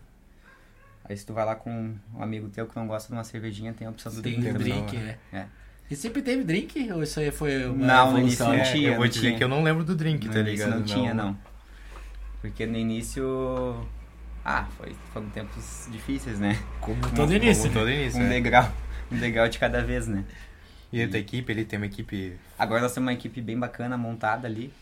Aí 1.08 1.16
se 1.16 1.25
tu 1.25 1.32
vai 1.32 1.44
lá 1.44 1.54
com 1.54 1.70
um 2.14 2.22
amigo 2.22 2.48
teu 2.48 2.66
que 2.66 2.75
não 2.76 2.86
gosta 2.86 3.08
de 3.08 3.14
uma 3.14 3.22
cervejinha, 3.25 3.72
tem 3.72 3.86
a 3.86 3.90
opção 3.90 4.12
do 4.12 4.20
Tem 4.22 4.40
drink. 4.40 4.52
também. 4.52 4.84
drink, 4.86 4.96
é. 4.96 5.18
É. 5.32 5.46
E 5.88 5.94
sempre 5.94 6.20
teve 6.20 6.42
drink? 6.42 6.92
Ou 6.92 7.02
isso 7.02 7.20
aí 7.20 7.30
foi 7.30 7.64
uma 7.66 7.86
Não, 7.86 8.12
no 8.12 8.18
evolução? 8.18 8.52
início 8.54 8.66
não 8.66 8.72
tinha. 8.72 8.88
eu 8.88 8.94
vou 8.96 9.04
não 9.04 9.10
dizer 9.10 9.36
que 9.36 9.44
eu 9.44 9.48
não 9.48 9.62
lembro 9.62 9.84
do 9.84 9.94
drink, 9.94 10.26
No 10.26 10.32
tá 10.32 10.42
ligado? 10.42 10.70
não 10.75 10.82
tinha, 10.82 11.14
não. 11.14 11.38
Porque 12.40 12.66
no 12.66 12.76
início. 12.76 13.86
Ah, 14.44 14.66
foi, 14.76 14.94
foram 15.12 15.28
tempos 15.30 15.88
difíceis, 15.90 16.38
né? 16.38 16.58
Como 16.80 17.00
todo 17.00 17.16
Como 17.16 17.32
início. 17.32 17.66
né? 17.68 17.72
todo 17.72 17.90
início, 17.90 18.20
Um 18.20 18.26
é. 18.26 18.28
degrau. 18.28 18.72
Um 19.10 19.18
degrau 19.18 19.48
de 19.48 19.58
cada 19.58 19.82
vez, 19.84 20.06
né? 20.08 20.25
E 20.92 21.02
a 21.02 21.08
tua 21.08 21.18
equipe, 21.18 21.52
ele 21.52 21.64
tem 21.64 21.78
uma 21.78 21.86
equipe... 21.86 22.36
Agora 22.58 22.80
nós 22.82 22.92
temos 22.94 23.06
uma 23.06 23.12
equipe 23.12 23.40
bem 23.40 23.58
bacana 23.58 23.96
montada 23.96 24.46
ali. 24.46 24.72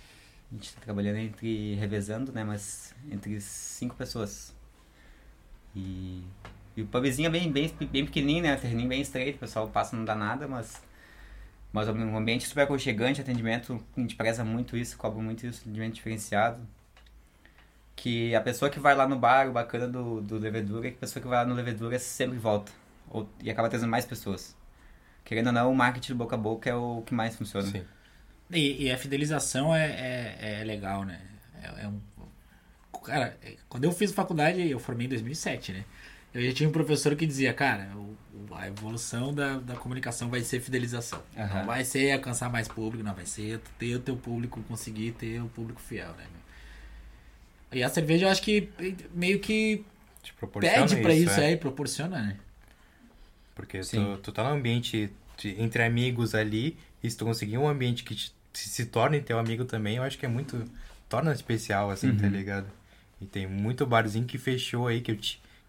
A 0.50 0.54
gente 0.54 0.74
tá 0.74 0.80
trabalhando 0.82 1.16
entre. 1.16 1.74
revezando, 1.74 2.30
né? 2.32 2.44
Mas 2.44 2.94
entre 3.10 3.38
cinco 3.40 3.94
pessoas. 3.94 4.53
E. 5.74 6.22
E 6.76 6.82
o 6.82 6.86
pubzinho 6.86 7.28
é 7.28 7.30
bem, 7.30 7.52
bem, 7.52 7.72
bem 7.92 8.04
pequenininho, 8.04 8.42
né? 8.42 8.54
O 8.54 8.60
terreninho 8.60 8.88
bem 8.88 9.00
estreito, 9.00 9.36
o 9.36 9.40
pessoal 9.40 9.68
passa 9.68 9.96
não 9.96 10.04
dá 10.04 10.14
nada, 10.14 10.48
mas. 10.48 10.82
Mas 11.72 11.88
um 11.88 12.16
ambiente 12.16 12.46
super 12.46 12.62
aconchegante, 12.62 13.20
atendimento, 13.20 13.82
a 13.96 14.00
gente 14.00 14.14
preza 14.14 14.44
muito 14.44 14.76
isso, 14.76 14.96
cobra 14.96 15.20
muito 15.20 15.44
isso, 15.44 15.62
atendimento 15.62 15.94
diferenciado. 15.94 16.60
Que 17.96 18.32
a 18.34 18.40
pessoa 18.40 18.70
que 18.70 18.78
vai 18.78 18.94
lá 18.94 19.08
no 19.08 19.18
bar, 19.18 19.48
o 19.48 19.52
bacana 19.52 19.88
do, 19.88 20.20
do 20.20 20.38
Levedura 20.38 20.86
é 20.86 20.90
que 20.90 20.96
a 20.96 21.00
pessoa 21.00 21.20
que 21.20 21.28
vai 21.28 21.38
lá 21.38 21.44
no 21.44 21.54
Levedura 21.54 21.98
sempre 21.98 22.38
volta. 22.38 22.70
Ou, 23.10 23.28
e 23.42 23.50
acaba 23.50 23.68
trazendo 23.68 23.90
mais 23.90 24.04
pessoas. 24.04 24.56
Querendo 25.24 25.48
ou 25.48 25.52
não, 25.52 25.72
o 25.72 25.74
marketing 25.74 26.14
boca 26.14 26.36
a 26.36 26.38
boca 26.38 26.70
é 26.70 26.74
o 26.74 27.02
que 27.04 27.12
mais 27.14 27.34
funciona. 27.34 27.66
Sim. 27.66 27.84
E, 28.50 28.84
e 28.84 28.92
a 28.92 28.98
fidelização 28.98 29.74
é, 29.74 29.86
é, 29.86 30.60
é 30.60 30.64
legal, 30.64 31.04
né? 31.04 31.20
É, 31.60 31.84
é 31.84 31.88
um... 31.88 32.00
Cara, 33.04 33.36
é, 33.42 33.54
quando 33.68 33.84
eu 33.84 33.92
fiz 33.92 34.12
faculdade, 34.12 34.68
eu 34.68 34.78
formei 34.80 35.06
em 35.06 35.10
2007, 35.10 35.72
né? 35.72 35.84
Eu 36.32 36.42
já 36.44 36.52
tinha 36.52 36.68
um 36.68 36.72
professor 36.72 37.14
que 37.14 37.26
dizia, 37.26 37.52
cara, 37.54 37.90
o- 37.96 38.16
a 38.54 38.66
evolução 38.66 39.32
da, 39.32 39.58
da 39.58 39.74
comunicação 39.76 40.28
vai 40.28 40.40
ser 40.42 40.60
fidelização. 40.60 41.22
Aham. 41.36 41.58
Não 41.60 41.66
vai 41.66 41.84
ser 41.84 42.10
alcançar 42.12 42.50
mais 42.50 42.66
público, 42.68 43.04
não. 43.04 43.14
Vai 43.14 43.26
ser 43.26 43.60
ter 43.78 43.94
o 43.96 44.00
teu 44.00 44.16
público, 44.16 44.60
conseguir 44.68 45.12
ter 45.12 45.40
o 45.40 45.48
público 45.48 45.80
fiel, 45.80 46.12
né? 46.14 46.24
E 47.72 47.82
a 47.82 47.88
cerveja, 47.88 48.26
eu 48.26 48.30
acho 48.30 48.42
que 48.42 48.68
meio 49.12 49.40
que 49.40 49.84
pede 50.60 50.96
pra 50.96 51.14
isso, 51.14 51.40
é. 51.40 51.50
é, 51.50 51.52
e 51.52 51.56
proporciona, 51.56 52.22
né? 52.22 52.36
Porque 53.54 53.80
tu, 53.80 54.16
tu 54.18 54.32
tá 54.32 54.44
num 54.44 54.56
ambiente 54.56 55.10
de- 55.36 55.60
entre 55.60 55.82
amigos 55.82 56.34
ali, 56.34 56.76
e 57.02 57.10
se 57.10 57.16
tu 57.16 57.24
conseguir 57.24 57.58
um 57.58 57.68
ambiente 57.68 58.04
que 58.04 58.14
te- 58.14 58.32
se, 58.52 58.68
se 58.68 58.86
torne 58.86 59.20
teu 59.20 59.38
amigo 59.38 59.64
também, 59.64 59.96
eu 59.96 60.02
acho 60.02 60.18
que 60.18 60.26
é 60.26 60.28
muito. 60.28 60.64
torna 61.08 61.32
especial, 61.32 61.90
assim, 61.90 62.12
tá 62.16 62.26
Uhum. 62.26 62.32
ligado? 62.32 62.66
E 63.24 63.26
tem 63.26 63.46
muito 63.46 63.86
barzinho 63.86 64.26
que 64.26 64.36
fechou 64.36 64.86
aí, 64.86 65.00
que 65.00 65.12
eu, 65.12 65.18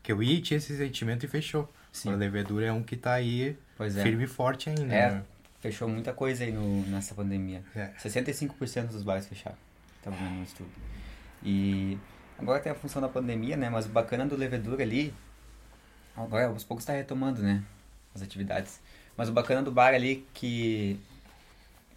que 0.04 0.12
eu 0.12 0.22
ia 0.22 0.34
e 0.34 0.42
tinha 0.42 0.58
esse 0.58 0.76
sentimento 0.76 1.24
e 1.24 1.28
fechou. 1.30 1.72
Sim. 1.90 2.12
A 2.12 2.16
levedura 2.16 2.66
é 2.66 2.72
um 2.74 2.84
que 2.84 2.98
tá 2.98 3.14
aí 3.14 3.56
é. 3.80 3.90
firme 3.90 4.26
e 4.26 4.28
forte 4.28 4.70
ainda. 4.70 4.94
É, 4.94 5.12
né? 5.12 5.24
fechou 5.62 5.88
muita 5.88 6.12
coisa 6.12 6.44
aí 6.44 6.52
no, 6.52 6.86
nessa 6.88 7.16
pandemia. 7.16 7.64
É. 7.74 7.92
65% 7.98 8.88
dos 8.88 9.04
bares 9.04 9.26
fecharam. 9.26 9.56
Tava 10.04 10.18
vendo 10.18 10.32
no 10.32 10.44
estudo. 10.44 10.70
E 11.42 11.98
agora 12.38 12.60
tem 12.60 12.74
a 12.74 12.76
função 12.76 13.02
da 13.02 13.08
pandemia, 13.08 13.56
né? 13.56 13.70
Mas 13.70 13.86
o 13.86 13.90
bacana 13.90 14.26
do 14.26 14.36
Levedura 14.36 14.84
ali. 14.84 15.14
Agora 16.14 16.48
aos 16.48 16.66
poucos 16.66 16.86
tá 16.86 16.92
retomando, 16.92 17.42
né? 17.42 17.64
As 18.14 18.22
atividades. 18.22 18.82
Mas 19.16 19.30
o 19.30 19.32
bacana 19.32 19.64
do 19.64 19.72
bar 19.72 19.94
ali 19.94 20.28
que. 20.34 21.00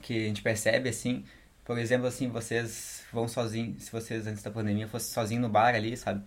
Que 0.02 0.24
a 0.24 0.28
gente 0.28 0.40
percebe 0.40 0.88
assim. 0.88 1.24
Por 1.64 1.76
exemplo, 1.78 2.06
assim, 2.06 2.28
vocês 2.28 2.97
vão 3.12 3.28
sozinhos. 3.28 3.84
Se 3.84 3.92
vocês 3.92 4.26
antes 4.26 4.42
da 4.42 4.50
pandemia 4.50 4.88
fossem 4.88 5.12
sozinhos 5.12 5.42
no 5.42 5.48
bar 5.48 5.74
ali, 5.74 5.96
sabe? 5.96 6.22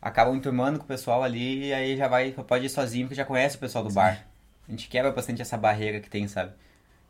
Acabam 0.00 0.36
enturmando 0.36 0.78
com 0.78 0.84
o 0.84 0.88
pessoal 0.88 1.22
ali 1.22 1.66
e 1.66 1.72
aí 1.72 1.96
já 1.96 2.08
vai. 2.08 2.32
Pode 2.32 2.66
ir 2.66 2.68
sozinho 2.68 3.06
porque 3.06 3.16
já 3.16 3.24
conhece 3.24 3.56
o 3.56 3.58
pessoal 3.58 3.84
do 3.84 3.90
bar. 3.90 4.26
A 4.68 4.70
gente 4.70 4.88
quebra 4.88 5.10
bastante 5.10 5.42
essa 5.42 5.56
barreira 5.56 5.98
que 6.00 6.10
tem, 6.10 6.28
sabe? 6.28 6.52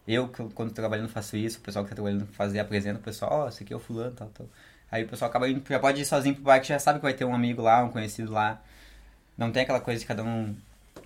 Eu, 0.07 0.29
quando 0.55 0.71
tô 0.71 0.77
trabalhando, 0.77 1.09
faço 1.09 1.37
isso. 1.37 1.59
O 1.59 1.61
pessoal 1.61 1.85
que 1.85 1.91
tá 1.91 1.97
trabalhando 1.97 2.27
fazer, 2.29 2.61
apresenta 2.61 2.99
o 2.99 3.03
pessoal, 3.03 3.45
ó, 3.45 3.49
esse 3.49 3.63
aqui 3.63 3.73
é 3.75 3.77
o 3.77 3.81
fulano, 3.81 4.13
tal, 4.13 4.29
tal. 4.29 4.47
Aí 4.91 5.05
o 5.05 5.09
pessoal 5.09 5.29
acaba 5.29 5.49
indo, 5.49 5.63
já 5.69 5.79
pode 5.79 6.01
ir 6.01 6.05
sozinho 6.07 6.35
pro 6.35 6.45
bar, 6.45 6.61
que 6.61 6.69
já 6.69 6.79
sabe 6.79 6.99
que 6.99 7.03
vai 7.03 7.13
ter 7.13 7.27
um 7.27 7.35
amigo 7.35 7.61
lá, 7.61 7.85
um 7.85 7.91
conhecido 7.91 8.33
lá. 8.33 8.63
Não 9.37 9.53
tem 9.53 9.63
aquela 9.63 9.81
coisa 9.81 10.01
de 10.01 10.07
cada 10.07 10.25
um, 10.25 10.57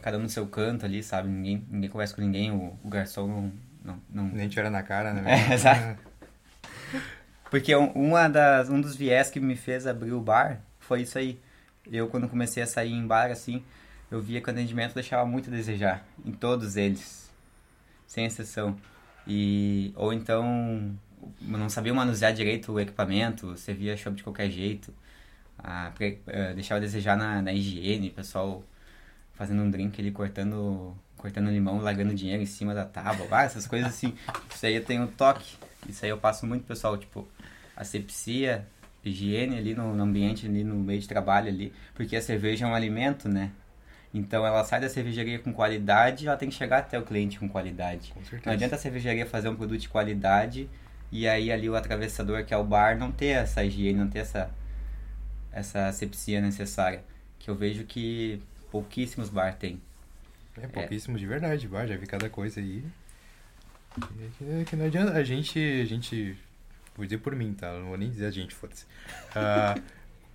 cada 0.01 0.19
um 0.19 0.23
no 0.23 0.29
seu 0.29 0.47
canto 0.47 0.87
ali, 0.87 1.03
sabe? 1.03 1.29
Ninguém, 1.29 1.67
ninguém 1.69 1.91
conversa 1.91 2.15
com 2.15 2.21
ninguém, 2.21 2.53
o, 2.53 2.79
o 2.85 2.89
garçom 2.89 3.27
não, 3.27 3.53
não, 3.85 4.01
não, 4.09 4.25
Nem 4.29 4.49
tirar 4.49 4.71
na 4.71 4.83
cara, 4.85 5.13
né? 5.13 5.23
É, 5.51 5.55
exato. 5.55 5.99
Porque 7.53 7.77
um- 7.77 7.93
uma 7.93 8.29
das, 8.29 8.71
um 8.71 8.81
dos 8.81 8.97
viés 8.97 9.29
que 9.29 9.39
me 9.39 9.55
fez 9.55 9.87
abrir 9.87 10.15
o 10.15 10.21
bar 10.23 10.63
foi 10.81 11.03
isso 11.03 11.19
aí. 11.19 11.39
Eu, 11.91 12.09
quando 12.09 12.27
comecei 12.27 12.63
a 12.63 12.67
sair 12.67 12.93
em 12.93 13.07
bar, 13.07 13.31
assim, 13.31 13.63
eu 14.11 14.23
via 14.23 14.41
que 14.41 14.49
o 14.49 14.51
atendimento 14.51 14.95
deixava 14.95 15.27
muito 15.27 15.51
a 15.51 15.53
desejar. 15.53 16.03
Em 16.25 16.33
todos 16.33 16.79
eles. 16.79 17.31
Sem 18.07 18.25
exceção. 18.25 18.75
E, 19.27 19.93
ou 19.97 20.15
então, 20.15 20.97
não 21.43 21.69
sabia 21.69 21.93
manusear 21.93 22.33
direito 22.33 22.73
o 22.73 22.81
equipamento, 22.81 23.55
servia 23.59 23.99
chopp 23.99 24.17
de 24.17 24.23
qualquer 24.23 24.49
jeito. 24.49 24.91
Ah, 25.59 25.93
eh, 26.01 26.55
deixava 26.55 26.79
a 26.79 26.81
desejar 26.81 27.19
na, 27.19 27.43
na 27.43 27.53
higiene, 27.53 28.09
pessoal 28.09 28.65
fazendo 29.35 29.61
um 29.61 29.71
drink 29.71 30.01
ali, 30.01 30.11
cortando, 30.11 30.97
cortando 31.19 31.51
limão, 31.51 31.83
largando 31.83 32.15
dinheiro 32.15 32.43
em 32.43 32.47
cima 32.47 32.73
da 32.73 32.87
tábua. 32.87 33.27
Ah, 33.31 33.43
essas 33.45 33.67
coisas 33.67 33.91
assim. 33.91 34.15
Isso 34.51 34.65
aí 34.65 34.75
eu 34.75 34.85
tenho 34.85 35.07
toque. 35.07 35.57
Isso 35.87 36.03
aí 36.05 36.11
eu 36.11 36.17
passo 36.19 36.47
muito, 36.47 36.65
pessoal. 36.65 36.97
Tipo, 36.97 37.29
asepsia, 37.77 38.67
higiene 39.05 39.57
ali 39.59 39.75
no, 39.75 39.95
no 39.95 40.03
ambiente, 40.03 40.47
ali 40.47 40.63
no 40.65 40.77
meio 40.77 41.01
de 41.01 41.09
trabalho 41.09 41.49
ali. 41.49 41.73
Porque 41.95 42.15
a 42.17 42.23
cerveja 42.23 42.65
é 42.65 42.69
um 42.69 42.75
alimento, 42.75 43.29
né? 43.29 43.51
Então 44.15 44.47
ela 44.47 44.63
sai 44.65 44.81
da 44.81 44.89
cervejaria 44.91 45.39
com 45.39 45.53
qualidade 45.55 46.27
ela 46.29 46.37
tem 46.37 46.49
que 46.51 46.55
chegar 46.55 46.79
até 46.79 46.99
o 46.99 47.03
cliente 47.03 47.39
com 47.39 47.49
qualidade. 47.49 48.13
Com 48.13 48.21
certeza. 48.21 48.43
Não 48.45 48.53
adianta 48.53 48.77
a 48.77 48.79
cervejaria 48.79 49.25
fazer 49.27 49.49
um 49.49 49.57
produto 49.57 49.81
de 49.81 49.89
qualidade 49.89 50.69
e 51.11 51.27
aí 51.27 51.51
ali 51.51 51.69
o 51.71 51.75
atravessador 51.77 52.45
que 52.45 52.53
é 52.53 52.57
o 52.57 52.65
bar 52.65 52.99
não 52.99 53.11
ter 53.11 53.29
essa 53.29 53.65
higiene, 53.65 53.99
não 53.99 54.09
ter 54.09 54.19
essa, 54.21 54.51
essa 55.51 55.87
asepsia 55.89 56.41
necessária. 56.41 57.03
Que 57.39 57.49
eu 57.51 57.55
vejo 57.55 57.85
que 57.85 58.41
pouquíssimos 58.71 59.29
bar 59.31 59.55
têm. 59.57 59.81
É 60.61 60.67
pouquíssimo 60.67 61.19
de 61.19 61.27
verdade, 61.27 61.67
vai, 61.67 61.89
já 61.89 61.97
vi 61.97 62.07
cada 62.07 62.29
coisa 62.29 62.61
aí. 62.61 62.85
Que, 63.95 64.01
que- 64.39 64.65
que 64.67 64.77
não 64.77 64.85
adianta. 64.87 65.13
A 65.13 65.25
gente. 65.25 65.59
A 65.59 65.85
gente. 65.87 66.37
Vou 66.97 67.05
dizer 67.05 67.19
por 67.19 67.35
mim, 67.35 67.55
tá? 67.55 67.73
Não 67.73 67.89
vou 67.89 67.97
nem 67.97 68.11
dizer 68.11 68.27
a 68.27 68.31
gente, 68.31 68.55
foda-se. 68.55 68.85
Ah, 69.35 69.75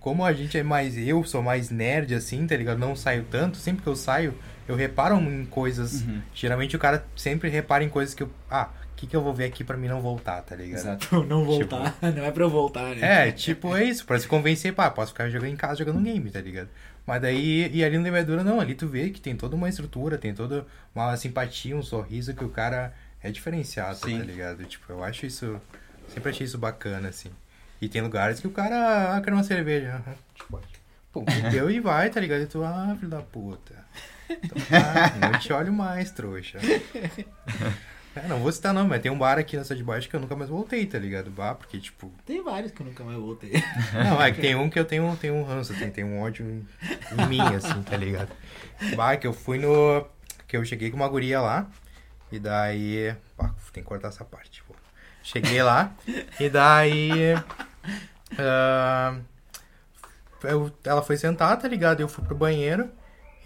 como 0.00 0.24
a 0.24 0.32
gente 0.32 0.56
é 0.56 0.62
mais. 0.62 0.96
Eu 0.96 1.24
sou 1.24 1.42
mais 1.42 1.70
nerd 1.70 2.14
assim, 2.14 2.46
tá 2.46 2.56
ligado? 2.56 2.78
Não 2.78 2.96
saio 2.96 3.24
tanto. 3.30 3.56
Sempre 3.56 3.82
que 3.82 3.88
eu 3.88 3.96
saio, 3.96 4.34
eu 4.66 4.74
reparo 4.74 5.16
em 5.16 5.44
coisas. 5.44 6.02
Uhum. 6.02 6.20
Geralmente 6.34 6.76
o 6.76 6.78
cara 6.78 7.04
sempre 7.16 7.48
repara 7.48 7.84
em 7.84 7.88
coisas 7.88 8.14
que 8.14 8.22
eu. 8.22 8.30
Ah, 8.50 8.70
o 8.92 8.96
que, 8.96 9.06
que 9.06 9.14
eu 9.14 9.22
vou 9.22 9.32
ver 9.32 9.44
aqui 9.44 9.62
pra 9.62 9.76
mim 9.76 9.86
não 9.86 10.00
voltar, 10.00 10.42
tá 10.42 10.56
ligado? 10.56 10.80
Exato. 10.80 11.22
não 11.26 11.44
voltar. 11.44 11.96
Não 12.02 12.24
é 12.24 12.30
pra 12.32 12.42
eu 12.42 12.50
voltar, 12.50 12.96
né? 12.96 13.28
É, 13.28 13.32
tipo, 13.32 13.76
é 13.76 13.84
isso, 13.84 14.04
pra 14.04 14.18
se 14.18 14.26
convencer, 14.26 14.72
pá, 14.74 14.90
posso 14.90 15.12
ficar 15.12 15.30
jogando 15.30 15.52
em 15.52 15.56
casa 15.56 15.76
jogando 15.76 16.00
um 16.00 16.02
game, 16.02 16.28
tá 16.30 16.40
ligado? 16.40 16.68
Mas 17.06 17.22
daí, 17.22 17.70
e 17.72 17.84
ali 17.84 17.96
no 17.96 18.04
Levedura 18.04 18.44
não, 18.44 18.60
ali 18.60 18.74
tu 18.74 18.86
vê 18.86 19.08
que 19.08 19.20
tem 19.20 19.34
toda 19.36 19.56
uma 19.56 19.68
estrutura, 19.68 20.18
tem 20.18 20.34
toda 20.34 20.66
uma 20.94 21.16
simpatia, 21.16 21.76
um 21.76 21.82
sorriso 21.82 22.34
que 22.34 22.44
o 22.44 22.50
cara 22.50 22.92
é 23.22 23.30
diferenciado, 23.30 23.96
Sim. 23.96 24.18
tá 24.18 24.24
ligado? 24.24 24.64
Tipo, 24.64 24.92
eu 24.92 25.02
acho 25.02 25.24
isso, 25.24 25.60
sempre 26.08 26.30
achei 26.30 26.46
isso 26.46 26.58
bacana, 26.58 27.08
assim. 27.08 27.30
E 27.80 27.88
tem 27.88 28.02
lugares 28.02 28.40
que 28.40 28.46
o 28.46 28.50
cara, 28.50 29.16
ah, 29.16 29.20
quer 29.20 29.32
uma 29.32 29.44
cerveja, 29.44 30.02
tipo, 30.34 30.60
pô, 31.12 31.24
deu 31.50 31.70
e 31.70 31.78
vai, 31.78 32.10
tá 32.10 32.20
ligado? 32.20 32.42
E 32.42 32.46
tu, 32.46 32.64
ah, 32.64 32.94
filho 32.98 33.10
da 33.10 33.22
puta. 33.22 33.74
Então, 34.28 34.58
tá, 34.68 35.14
não 35.32 35.38
te 35.38 35.52
olho 35.52 35.72
mais, 35.72 36.10
trouxa. 36.10 36.58
É, 38.16 38.26
não 38.26 38.40
vou 38.40 38.50
citar 38.50 38.74
não, 38.74 38.86
mas 38.86 39.00
tem 39.00 39.12
um 39.12 39.18
bar 39.18 39.38
aqui 39.38 39.56
nessa 39.56 39.76
de 39.76 39.84
baixo 39.84 40.08
que 40.08 40.16
eu 40.16 40.20
nunca 40.20 40.34
mais 40.34 40.50
voltei, 40.50 40.84
tá 40.86 40.98
ligado? 40.98 41.30
Bar, 41.30 41.54
porque, 41.54 41.78
tipo... 41.78 42.10
Tem 42.26 42.42
vários 42.42 42.72
que 42.72 42.80
eu 42.80 42.86
nunca 42.86 43.04
mais 43.04 43.16
voltei. 43.16 43.52
Não, 43.92 44.20
é 44.20 44.32
que 44.32 44.40
tem 44.40 44.56
um 44.56 44.68
que 44.68 44.78
eu 44.78 44.84
tenho, 44.84 45.16
tenho 45.16 45.34
um 45.34 45.44
ranço, 45.44 45.72
assim, 45.72 45.90
tem 45.90 46.04
um 46.04 46.20
ódio 46.20 46.44
em, 46.44 46.66
em 47.16 47.26
mim, 47.26 47.40
assim, 47.40 47.80
tá 47.82 47.96
ligado? 47.96 48.30
Bar 48.96 49.18
que 49.18 49.26
eu 49.26 49.32
fui 49.32 49.58
no... 49.58 50.04
Que 50.48 50.56
eu 50.56 50.64
cheguei 50.64 50.90
com 50.90 50.96
uma 50.96 51.08
guria 51.08 51.40
lá, 51.40 51.70
e 52.32 52.38
daí... 52.38 53.14
Pá, 53.36 53.54
tem 53.72 53.82
que 53.82 53.88
cortar 53.88 54.08
essa 54.08 54.24
parte. 54.24 54.64
Cheguei 55.28 55.62
lá, 55.62 55.92
e 56.40 56.48
daí... 56.48 57.34
ah, 58.38 59.18
eu, 60.42 60.72
ela 60.82 61.02
foi 61.02 61.18
sentar, 61.18 61.58
tá 61.58 61.68
ligado? 61.68 62.00
Eu 62.00 62.08
fui 62.08 62.24
pro 62.24 62.34
banheiro, 62.34 62.88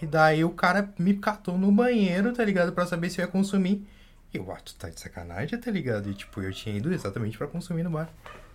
e 0.00 0.06
daí 0.06 0.44
o 0.44 0.50
cara 0.50 0.88
me 0.96 1.14
catou 1.14 1.58
no 1.58 1.72
banheiro, 1.72 2.32
tá 2.32 2.44
ligado? 2.44 2.70
Pra 2.70 2.86
saber 2.86 3.10
se 3.10 3.20
eu 3.20 3.24
ia 3.24 3.30
consumir. 3.30 3.84
E 4.32 4.36
eu, 4.36 4.52
ah, 4.52 4.60
tu 4.64 4.76
tá 4.76 4.90
de 4.90 5.00
sacanagem, 5.00 5.58
tá 5.58 5.72
ligado? 5.72 6.08
E 6.08 6.14
tipo, 6.14 6.40
eu 6.40 6.52
tinha 6.52 6.76
ido 6.76 6.94
exatamente 6.94 7.36
pra 7.36 7.48
consumir 7.48 7.82
no 7.82 7.90
bar. 7.90 8.08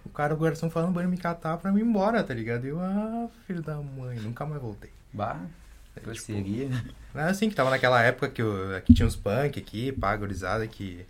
O 0.05 0.09
cara, 0.09 0.33
o 0.33 0.37
garçom 0.37 0.69
falando 0.69 0.97
ele 0.97 1.09
me 1.09 1.17
catar 1.17 1.57
pra 1.57 1.69
mim 1.69 1.81
ir 1.81 1.83
embora, 1.83 2.23
tá 2.23 2.33
ligado? 2.33 2.65
E 2.65 2.69
eu, 2.69 2.79
ah, 2.79 3.27
filho 3.45 3.61
da 3.61 3.75
mãe, 3.75 4.17
nunca 4.19 4.45
mais 4.45 4.61
voltei. 4.61 4.91
Bah, 5.11 5.41
grosseria. 6.01 6.69
Não 7.13 7.23
é 7.23 7.29
assim 7.29 7.49
que 7.49 7.55
tava 7.55 7.71
naquela 7.71 8.01
época 8.01 8.29
que, 8.29 8.41
eu, 8.41 8.73
aqui 8.73 8.93
tinha 8.93 9.05
uns 9.05 9.17
punk 9.17 9.59
aqui, 9.59 9.91
pá, 9.91 10.15
gurizada, 10.15 10.65
que, 10.65 11.05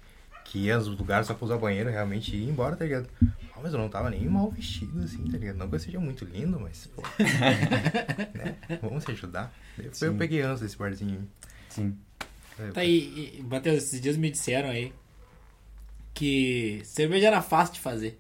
que 0.50 0.60
ia 0.60 0.78
nos 0.78 0.88
lugares 0.88 1.28
só 1.28 1.34
pra 1.34 1.46
usar 1.46 1.58
banheiro, 1.58 1.90
realmente 1.90 2.36
ia 2.36 2.50
embora, 2.50 2.76
tá 2.76 2.86
ligado? 2.86 3.08
Ah, 3.54 3.60
mas 3.62 3.74
eu 3.74 3.80
não 3.80 3.90
tava 3.90 4.10
nem 4.10 4.26
mal 4.30 4.50
vestido, 4.50 5.04
assim, 5.04 5.24
tá 5.30 5.38
ligado? 5.38 5.58
Não 5.58 5.68
que 5.70 5.76
eu 5.76 5.80
seja 5.80 6.00
muito 6.00 6.24
lindo, 6.26 6.60
mas, 6.60 6.88
pô, 6.88 7.02
né? 8.34 8.56
Vamos 8.82 9.04
se 9.04 9.12
ajudar. 9.12 9.54
Daí 9.78 9.90
eu 10.10 10.16
peguei 10.16 10.42
ranço 10.42 10.64
desse 10.64 10.78
barzinho. 10.78 11.28
Sim. 11.70 11.96
aí. 12.58 12.72
Tá 12.72 12.82
aí, 12.82 13.38
e, 13.40 13.44
Matheus, 13.44 13.84
esses 13.84 14.00
dias 14.02 14.16
me 14.18 14.32
disseram 14.32 14.70
aí 14.70 14.94
que 16.14 16.82
cerveja 16.84 17.28
era 17.28 17.42
fácil 17.42 17.76
de 17.76 17.80
fazer. 17.80 18.20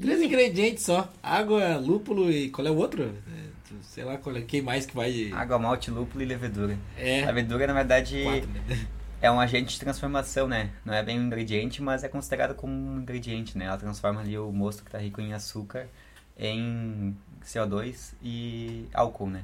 Três 0.00 0.20
ingredientes 0.22 0.84
só: 0.84 1.12
água, 1.22 1.76
lúpulo 1.76 2.30
e 2.30 2.50
qual 2.50 2.66
é 2.66 2.70
o 2.70 2.76
outro? 2.76 3.02
É, 3.04 3.74
sei 3.82 4.04
lá 4.04 4.16
qual 4.16 4.36
é, 4.36 4.40
quem 4.42 4.62
mais 4.62 4.86
que 4.86 4.94
vai. 4.94 5.10
de- 5.12 5.32
Água, 5.32 5.58
malte, 5.58 5.90
lúpulo 5.90 6.22
e 6.22 6.26
levedura. 6.26 6.78
É, 6.96 7.22
A 7.24 7.26
levedura, 7.28 7.66
na 7.66 7.72
verdade, 7.72 8.22
quatro, 8.22 8.48
né? 8.50 8.86
É 9.20 9.30
um 9.30 9.40
agente 9.40 9.74
de 9.74 9.80
transformação, 9.80 10.46
né? 10.46 10.70
Não 10.84 10.94
é 10.94 11.02
bem 11.02 11.18
um 11.18 11.24
ingrediente, 11.24 11.82
mas 11.82 12.04
é 12.04 12.08
considerado 12.08 12.54
como 12.54 12.72
um 12.72 13.00
ingrediente, 13.00 13.58
né? 13.58 13.64
Ela 13.64 13.76
transforma 13.76 14.20
ali 14.20 14.38
o 14.38 14.52
mosto 14.52 14.84
que 14.84 14.90
tá 14.90 14.98
rico 14.98 15.20
em 15.20 15.32
açúcar 15.32 15.88
em 16.36 17.16
CO2 17.44 18.14
e 18.22 18.88
álcool, 18.94 19.28
né? 19.28 19.42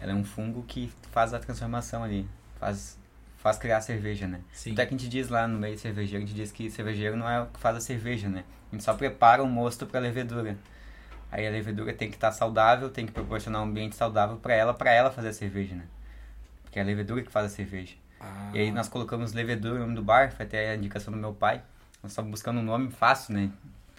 Ela 0.00 0.12
é 0.12 0.14
um 0.14 0.24
fungo 0.24 0.62
que 0.62 0.90
faz 1.12 1.34
a 1.34 1.38
transformação 1.38 2.02
ali, 2.02 2.26
faz, 2.58 2.98
faz 3.36 3.58
criar 3.58 3.78
a 3.78 3.80
cerveja, 3.82 4.26
né? 4.26 4.40
Sim. 4.50 4.72
Até 4.72 4.86
que 4.86 4.94
a 4.94 4.96
gente 4.96 5.10
diz 5.10 5.28
lá 5.28 5.46
no 5.46 5.58
meio 5.58 5.78
cervejeiro, 5.78 6.24
a 6.24 6.26
gente 6.26 6.34
diz 6.34 6.50
que 6.50 6.70
cervejeiro 6.70 7.16
não 7.16 7.28
é 7.28 7.42
o 7.42 7.46
que 7.46 7.60
faz 7.60 7.76
a 7.76 7.80
cerveja, 7.80 8.30
né? 8.30 8.44
A 8.72 8.74
gente 8.74 8.84
só 8.84 8.94
prepara 8.94 9.42
o 9.42 9.46
mosto 9.46 9.86
para 9.86 10.00
levedura. 10.00 10.56
Aí 11.30 11.46
a 11.46 11.50
levedura 11.50 11.92
tem 11.92 12.08
que 12.08 12.16
estar 12.16 12.32
saudável, 12.32 12.88
tem 12.88 13.04
que 13.04 13.12
proporcionar 13.12 13.60
um 13.60 13.64
ambiente 13.64 13.94
saudável 13.94 14.38
para 14.38 14.54
ela, 14.54 14.72
para 14.72 14.90
ela 14.90 15.10
fazer 15.10 15.28
a 15.28 15.32
cerveja, 15.34 15.74
né? 15.74 15.84
Porque 16.62 16.78
é 16.78 16.82
a 16.82 16.84
levedura 16.84 17.22
que 17.22 17.30
faz 17.30 17.46
a 17.46 17.48
cerveja. 17.50 17.94
Ah, 18.20 18.50
E 18.54 18.58
aí 18.58 18.70
nós 18.70 18.88
colocamos 18.88 19.32
levedura 19.32 19.74
no 19.74 19.80
nome 19.80 19.94
do 19.94 20.02
bar, 20.02 20.30
foi 20.32 20.44
até 20.46 20.70
a 20.70 20.76
indicação 20.76 21.12
do 21.12 21.18
meu 21.18 21.32
pai. 21.32 21.62
Nós 22.02 22.12
estávamos 22.12 22.32
buscando 22.32 22.60
um 22.60 22.62
nome 22.62 22.90
fácil, 22.90 23.34
né? 23.34 23.50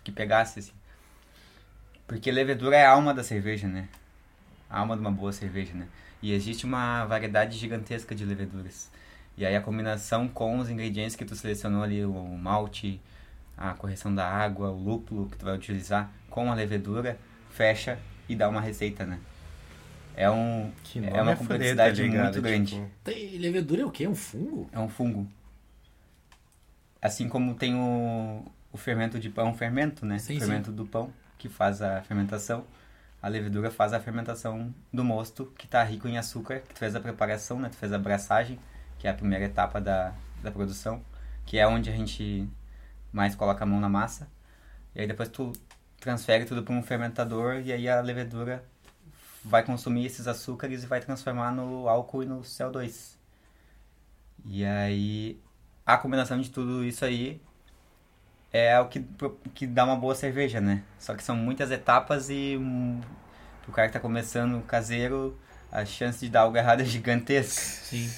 Que 0.04 0.12
pegasse, 0.12 0.60
assim. 0.60 0.74
Porque 2.08 2.32
levedura 2.32 2.76
é 2.76 2.86
a 2.86 2.92
alma 2.92 3.14
da 3.14 3.24
cerveja, 3.24 3.68
né? 3.68 3.88
A 4.70 4.80
alma 4.80 4.96
de 4.96 5.02
uma 5.02 5.12
boa 5.12 5.32
cerveja, 5.32 5.74
né? 5.74 5.88
E 6.22 6.34
existe 6.34 6.66
uma 6.66 7.06
variedade 7.06 7.58
gigantesca 7.58 8.14
de 8.14 8.26
leveduras. 8.26 8.90
E 9.38 9.46
aí 9.46 9.56
a 9.56 9.62
combinação 9.62 10.28
com 10.28 10.60
os 10.60 10.70
ingredientes 10.70 11.16
que 11.16 11.26
tu 11.26 11.36
selecionou 11.36 11.84
ali, 11.84 12.06
o 12.06 12.38
malte, 12.38 13.02
a 13.58 13.74
correção 13.74 14.14
da 14.14 14.28
água, 14.28 14.70
o 14.70 14.78
lúpulo 14.78 15.30
que 15.30 15.38
tu 15.38 15.46
vai 15.46 15.56
utilizar 15.56 16.12
com 16.30 16.52
a 16.52 16.56
levedura, 16.56 17.18
fecha 17.50 17.98
e 18.28 18.36
dá 18.36 18.50
uma 18.50 18.62
receita, 18.62 19.06
né? 19.06 19.20
É 20.16 20.30
um 20.30 20.72
Que 20.84 21.00
é 21.00 21.22
uma 21.22 21.32
tá 21.32 21.38
complexidade 21.38 22.02
ligado? 22.02 22.24
muito 22.24 22.42
grande. 22.42 22.76
Tipo, 22.76 22.90
Tem 23.04 23.38
levedura 23.38 23.82
é 23.82 23.86
o 23.86 23.92
quê? 23.92 24.08
Um 24.08 24.16
fungo? 24.16 24.70
É 24.72 24.80
um 24.80 24.90
fungo. 24.90 25.28
Assim 27.02 27.28
como 27.28 27.56
tem 27.56 27.76
o, 27.76 28.46
o 28.72 28.78
fermento 28.78 29.20
de 29.20 29.30
pão, 29.30 29.54
fermento, 29.54 30.06
né? 30.06 30.20
Sim, 30.20 30.38
o 30.38 30.40
fermento 30.40 30.72
do 30.72 30.86
pão, 30.86 31.12
que 31.38 31.50
faz 31.50 31.82
a 31.82 32.02
fermentação. 32.02 32.66
A 33.22 33.28
levedura 33.28 33.70
faz 33.72 33.94
a 33.94 34.00
fermentação 34.00 34.74
do 34.92 35.04
mosto, 35.04 35.52
que 35.58 35.66
está 35.66 35.84
rico 35.84 36.08
em 36.08 36.18
açúcar, 36.18 36.60
que 36.60 36.74
tu 36.74 36.80
fez 36.80 36.96
a 36.96 37.00
preparação, 37.00 37.60
né? 37.60 37.70
Tu 37.70 37.78
fez 37.78 37.94
a 37.94 37.98
braçagem, 37.98 38.60
que 38.98 39.08
é 39.08 39.12
a 39.12 39.14
primeira 39.14 39.46
etapa 39.46 39.80
da, 39.80 40.14
da 40.44 40.52
produção, 40.52 41.02
que 41.46 41.58
é 41.58 41.68
onde 41.68 41.90
a 41.90 41.96
gente 41.96 42.48
mais 43.12 43.36
coloca 43.36 43.64
a 43.64 43.68
mão 43.68 43.80
na 43.80 43.90
massa. 43.90 44.28
E 44.96 45.02
aí 45.02 45.08
depois 45.08 45.30
tu 45.30 45.54
transfere 46.00 46.46
tudo 46.46 46.64
para 46.64 46.74
um 46.74 46.82
fermentador 46.82 47.62
e 47.64 47.72
aí 47.72 47.88
a 47.88 48.02
levedura 48.02 48.64
vai 49.44 49.64
consumir 49.64 50.06
esses 50.06 50.28
açúcares 50.28 50.84
e 50.84 50.88
vai 50.88 51.00
transformar 51.00 51.52
no 51.52 51.88
álcool 51.88 52.24
e 52.24 52.26
no 52.26 52.42
CO2. 52.42 53.16
E 54.46 54.66
aí 54.66 55.40
a 55.86 55.98
combinação 55.98 56.40
de 56.40 56.50
tudo 56.50 56.84
isso 56.84 57.04
aí 57.06 57.42
é 58.54 58.80
o 58.80 58.88
que, 58.88 59.04
que 59.54 59.66
dá 59.66 59.86
uma 59.86 59.96
boa 59.96 60.14
cerveja, 60.14 60.60
né? 60.60 60.84
Só 61.00 61.16
que 61.16 61.24
são 61.24 61.36
muitas 61.36 61.72
etapas 61.72 62.30
e 62.30 62.58
um, 62.58 63.00
pro 63.64 63.72
cara 63.72 63.88
que 63.88 63.94
tá 63.94 64.00
começando 64.00 64.62
caseiro, 64.64 65.38
a 65.72 65.86
chance 65.86 66.20
de 66.26 66.30
dar 66.30 66.42
algo 66.42 66.58
errado 66.58 66.82
é 66.82 66.86
gigantesca. 66.86 67.62
Sim. 67.62 68.12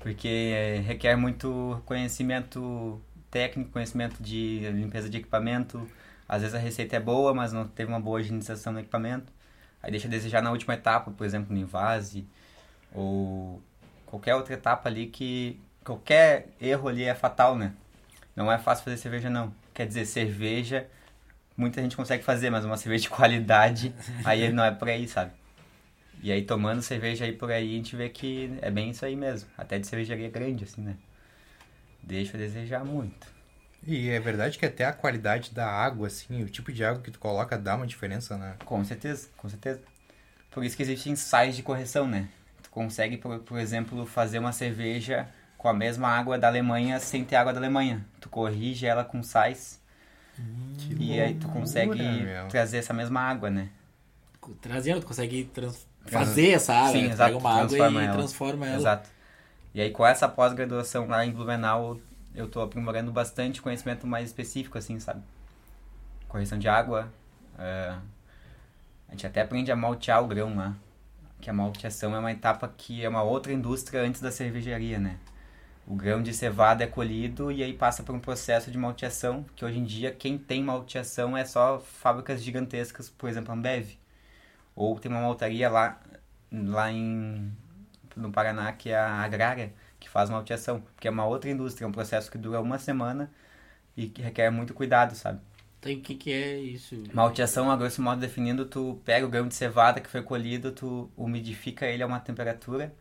Porque 0.00 0.28
é, 0.28 0.80
requer 0.80 1.16
muito 1.16 1.82
conhecimento 1.86 3.00
técnico, 3.30 3.70
conhecimento 3.70 4.22
de 4.22 4.70
limpeza 4.70 5.08
de 5.08 5.16
equipamento. 5.18 5.88
Às 6.28 6.42
vezes 6.42 6.54
a 6.54 6.58
receita 6.58 6.96
é 6.96 7.00
boa, 7.00 7.32
mas 7.32 7.52
não 7.52 7.66
teve 7.66 7.90
uma 7.90 8.00
boa 8.00 8.20
higienização 8.20 8.72
no 8.72 8.80
equipamento. 8.80 9.32
Aí 9.84 9.90
deixa 9.90 10.08
a 10.08 10.10
desejar 10.10 10.42
na 10.42 10.50
última 10.50 10.72
etapa, 10.72 11.10
por 11.10 11.26
exemplo, 11.26 11.54
no 11.54 11.60
invase. 11.60 12.26
Ou 12.92 13.62
qualquer 14.06 14.34
outra 14.34 14.54
etapa 14.54 14.88
ali 14.88 15.06
que... 15.06 15.60
Qualquer 15.84 16.48
erro 16.58 16.88
ali 16.88 17.04
é 17.04 17.14
fatal, 17.14 17.54
né? 17.54 17.74
Não 18.34 18.50
é 18.50 18.58
fácil 18.58 18.82
fazer 18.84 18.96
cerveja, 18.96 19.28
não. 19.28 19.54
Quer 19.74 19.86
dizer, 19.86 20.06
cerveja... 20.06 20.88
Muita 21.54 21.82
gente 21.82 21.96
consegue 21.96 22.24
fazer, 22.24 22.50
mas 22.50 22.64
uma 22.64 22.76
cerveja 22.76 23.02
de 23.02 23.10
qualidade, 23.10 23.94
aí 24.24 24.50
não 24.52 24.64
é 24.64 24.72
por 24.72 24.88
aí, 24.88 25.06
sabe? 25.06 25.30
E 26.20 26.32
aí 26.32 26.42
tomando 26.42 26.80
cerveja 26.82 27.26
aí 27.26 27.32
por 27.32 27.52
aí, 27.52 27.74
a 27.74 27.76
gente 27.76 27.94
vê 27.94 28.08
que 28.08 28.58
é 28.62 28.70
bem 28.70 28.90
isso 28.90 29.04
aí 29.04 29.14
mesmo. 29.14 29.48
Até 29.56 29.78
de 29.78 29.86
cervejaria 29.86 30.30
grande, 30.30 30.64
assim, 30.64 30.80
né? 30.80 30.96
Deixa 32.02 32.36
a 32.36 32.40
desejar 32.40 32.84
muito. 32.84 33.33
E 33.86 34.08
é 34.08 34.18
verdade 34.18 34.58
que 34.58 34.64
até 34.64 34.84
a 34.86 34.92
qualidade 34.92 35.50
da 35.52 35.66
água, 35.70 36.06
assim, 36.06 36.42
o 36.42 36.48
tipo 36.48 36.72
de 36.72 36.84
água 36.84 37.02
que 37.02 37.10
tu 37.10 37.18
coloca 37.18 37.58
dá 37.58 37.76
uma 37.76 37.86
diferença, 37.86 38.36
né? 38.38 38.54
Com 38.64 38.82
certeza, 38.84 39.28
com 39.36 39.48
certeza. 39.48 39.80
Por 40.50 40.64
isso 40.64 40.76
que 40.76 40.82
existem 40.82 41.12
ensaios 41.12 41.54
de 41.56 41.62
correção, 41.62 42.06
né? 42.06 42.28
Tu 42.62 42.70
consegue, 42.70 43.16
por, 43.18 43.38
por 43.40 43.58
exemplo, 43.58 44.06
fazer 44.06 44.38
uma 44.38 44.52
cerveja 44.52 45.28
com 45.58 45.68
a 45.68 45.74
mesma 45.74 46.08
água 46.08 46.38
da 46.38 46.48
Alemanha 46.48 46.98
sem 47.00 47.24
ter 47.24 47.36
água 47.36 47.52
da 47.52 47.58
Alemanha. 47.58 48.04
Tu 48.20 48.28
corrige 48.28 48.86
ela 48.86 49.04
com 49.04 49.22
sais 49.22 49.80
Que 50.78 50.94
e 50.98 51.20
aí 51.20 51.34
tu 51.34 51.48
consegue 51.48 52.02
meu. 52.02 52.48
trazer 52.48 52.78
essa 52.78 52.92
mesma 52.94 53.20
água, 53.20 53.50
né? 53.50 53.68
Trazendo, 54.60 55.00
tu 55.00 55.06
consegue 55.06 55.44
trans- 55.52 55.86
fazer 56.06 56.50
essa 56.50 56.74
água. 56.74 56.92
Sim, 56.92 57.02
né? 57.06 57.12
Exato, 57.12 57.32
Pega 57.32 57.38
uma 57.38 57.62
água 57.62 57.76
e 57.76 57.96
ela. 58.04 58.12
transforma 58.12 58.66
ela. 58.66 58.76
Exato. 58.76 59.08
E 59.74 59.80
aí 59.80 59.90
com 59.90 60.06
essa 60.06 60.28
pós-graduação 60.28 61.06
lá 61.08 61.24
em 61.24 61.32
Blumenau, 61.32 61.98
eu 62.34 62.48
tô 62.48 62.60
aprimorando 62.60 63.12
bastante 63.12 63.62
conhecimento 63.62 64.06
mais 64.06 64.26
específico, 64.28 64.78
assim, 64.78 64.98
sabe? 65.00 65.22
Correção 66.28 66.58
de 66.58 66.68
água. 66.68 67.12
é, 67.58 67.96
A 69.08 69.12
gente 69.12 69.26
até 69.26 69.40
aprende 69.42 69.70
a 69.72 69.76
maltear 69.76 70.22
o 70.22 70.26
grão 70.28 70.54
lá. 70.56 70.74
Que 71.40 71.50
a 71.50 71.52
malteação 71.52 72.14
é 72.16 72.18
uma 72.18 72.32
etapa 72.32 72.72
que 72.76 73.04
é 73.04 73.08
uma 73.08 73.22
outra 73.22 73.52
indústria 73.52 74.02
antes 74.02 74.20
da 74.20 74.30
cervejaria, 74.32 74.98
né? 74.98 75.18
O 75.86 75.94
grão 75.94 76.22
de 76.22 76.32
cevada 76.34 76.84
é 76.84 76.86
colhido 76.86 77.52
e 77.52 77.62
aí 77.62 77.74
passa 77.74 78.02
por 78.02 78.14
um 78.14 78.20
processo 78.20 78.70
de 78.70 78.78
malteação, 78.78 79.44
que 79.56 79.64
hoje 79.64 79.78
em 79.78 79.84
dia 79.84 80.12
quem 80.12 80.38
tem 80.38 80.62
malteação 80.64 81.36
é 81.36 81.44
só 81.44 81.78
fábricas 81.80 82.42
gigantescas, 82.42 83.10
por 83.10 83.28
exemplo, 83.28 83.52
a 83.52 83.54
Ambev. 83.54 83.98
Ou 84.76 84.98
tem 84.98 85.10
uma 85.10 85.20
maltaria 85.22 85.68
lá, 85.70 86.00
lá 86.52 86.90
em, 86.90 87.52
no 88.16 88.32
Paraná, 88.32 88.72
que 88.72 88.90
é 88.90 88.96
a 88.98 89.22
Agrária, 89.22 89.72
que 90.04 90.10
faz 90.10 90.30
malteação. 90.30 90.80
Porque 90.80 91.08
é 91.08 91.10
uma 91.10 91.26
outra 91.26 91.50
indústria, 91.50 91.84
é 91.84 91.88
um 91.88 91.92
processo 91.92 92.30
que 92.30 92.38
dura 92.38 92.60
uma 92.60 92.78
semana 92.78 93.30
e 93.96 94.08
que 94.08 94.22
requer 94.22 94.50
muito 94.50 94.74
cuidado, 94.74 95.14
sabe? 95.14 95.40
Então 95.78 95.92
o 95.92 96.00
que, 96.00 96.14
que 96.14 96.32
é 96.32 96.58
isso? 96.58 96.96
Malteação, 97.12 97.70
a 97.70 97.76
grosso 97.76 98.02
modo 98.02 98.20
definindo, 98.20 98.64
tu 98.66 99.00
pega 99.04 99.24
o 99.26 99.28
grão 99.28 99.46
de 99.46 99.54
cevada 99.54 100.00
que 100.00 100.08
foi 100.08 100.22
colhido, 100.22 100.72
tu 100.72 101.10
umidifica 101.16 101.86
ele 101.86 102.02
a 102.02 102.06
uma 102.06 102.18
temperatura 102.20 102.94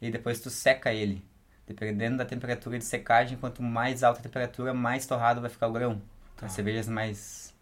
e 0.00 0.10
depois 0.10 0.40
tu 0.40 0.50
seca 0.50 0.92
ele. 0.92 1.24
Dependendo 1.66 2.18
da 2.18 2.24
temperatura 2.26 2.78
de 2.78 2.84
secagem, 2.84 3.38
quanto 3.38 3.62
mais 3.62 4.02
alta 4.04 4.20
a 4.20 4.22
temperatura, 4.22 4.74
mais 4.74 5.06
torrado 5.06 5.40
vai 5.40 5.50
ficar 5.50 5.68
o 5.68 5.72
grão. 5.72 6.02
Tá. 6.36 6.46
As 6.46 6.52
cervejas 6.52 6.88
mais, 6.88 7.54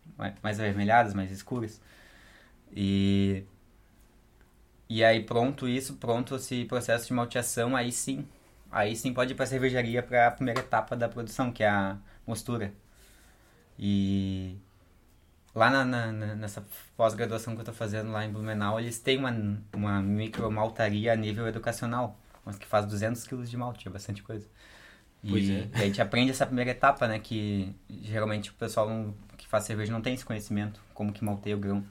mais- 0.42 0.60
avermelhadas, 0.60 1.14
mais 1.14 1.30
escuras. 1.30 1.80
E, 2.74 3.44
e 4.88 5.02
aí 5.02 5.22
pronto 5.24 5.68
isso, 5.68 5.94
pronto 5.96 6.36
esse 6.36 6.64
processo 6.66 7.06
de 7.06 7.14
malteação, 7.14 7.74
aí 7.76 7.90
sim, 7.90 8.26
aí 8.72 8.96
sim 8.96 9.14
pode 9.14 9.32
ir 9.32 9.36
para 9.36 9.44
a 9.44 9.48
cervejaria 9.48 10.02
para 10.02 10.28
a 10.28 10.32
primeira 10.32 10.60
etapa 10.60 10.96
da 10.96 11.08
produção, 11.08 11.52
que 11.52 11.62
é 11.64 11.68
a 11.70 11.98
mostura. 12.26 12.72
E 13.78 14.56
lá 15.54 15.70
na, 15.70 15.84
na, 15.84 16.36
nessa 16.36 16.64
pós-graduação 16.96 17.54
que 17.54 17.60
eu 17.60 17.62
estou 17.62 17.74
fazendo 17.74 18.10
lá 18.12 18.24
em 18.24 18.32
Blumenau, 18.32 18.80
eles 18.80 18.98
têm 18.98 19.18
uma, 19.18 19.32
uma 19.74 20.02
micro 20.02 20.50
maltaria 20.50 21.12
a 21.12 21.16
nível 21.16 21.46
educacional, 21.48 22.18
mas 22.44 22.56
que 22.58 22.66
faz 22.66 22.86
200 22.86 23.24
quilos 23.26 23.50
de 23.50 23.56
malte, 23.56 23.88
é 23.88 23.90
bastante 23.90 24.22
coisa. 24.22 24.48
E, 25.24 25.30
Pois 25.30 25.48
é. 25.50 25.68
e 25.76 25.82
a 25.82 25.86
gente 25.86 26.02
aprende 26.02 26.32
essa 26.32 26.46
primeira 26.46 26.70
etapa, 26.72 27.08
né? 27.08 27.18
Que 27.20 27.74
geralmente 27.90 28.50
o 28.50 28.54
pessoal 28.54 28.88
não- 28.88 29.14
que 29.38 29.46
faz 29.48 29.64
cerveja 29.64 29.92
não 29.92 30.02
tem 30.02 30.14
esse 30.14 30.24
conhecimento, 30.24 30.80
como 30.94 31.12
que 31.12 31.24
malteia 31.24 31.56
o 31.56 31.60
grão. 31.60 31.84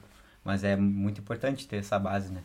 Mas 0.44 0.64
é 0.64 0.76
muito 0.76 1.20
importante 1.20 1.68
ter 1.68 1.78
essa 1.78 1.98
base, 1.98 2.32
né? 2.32 2.42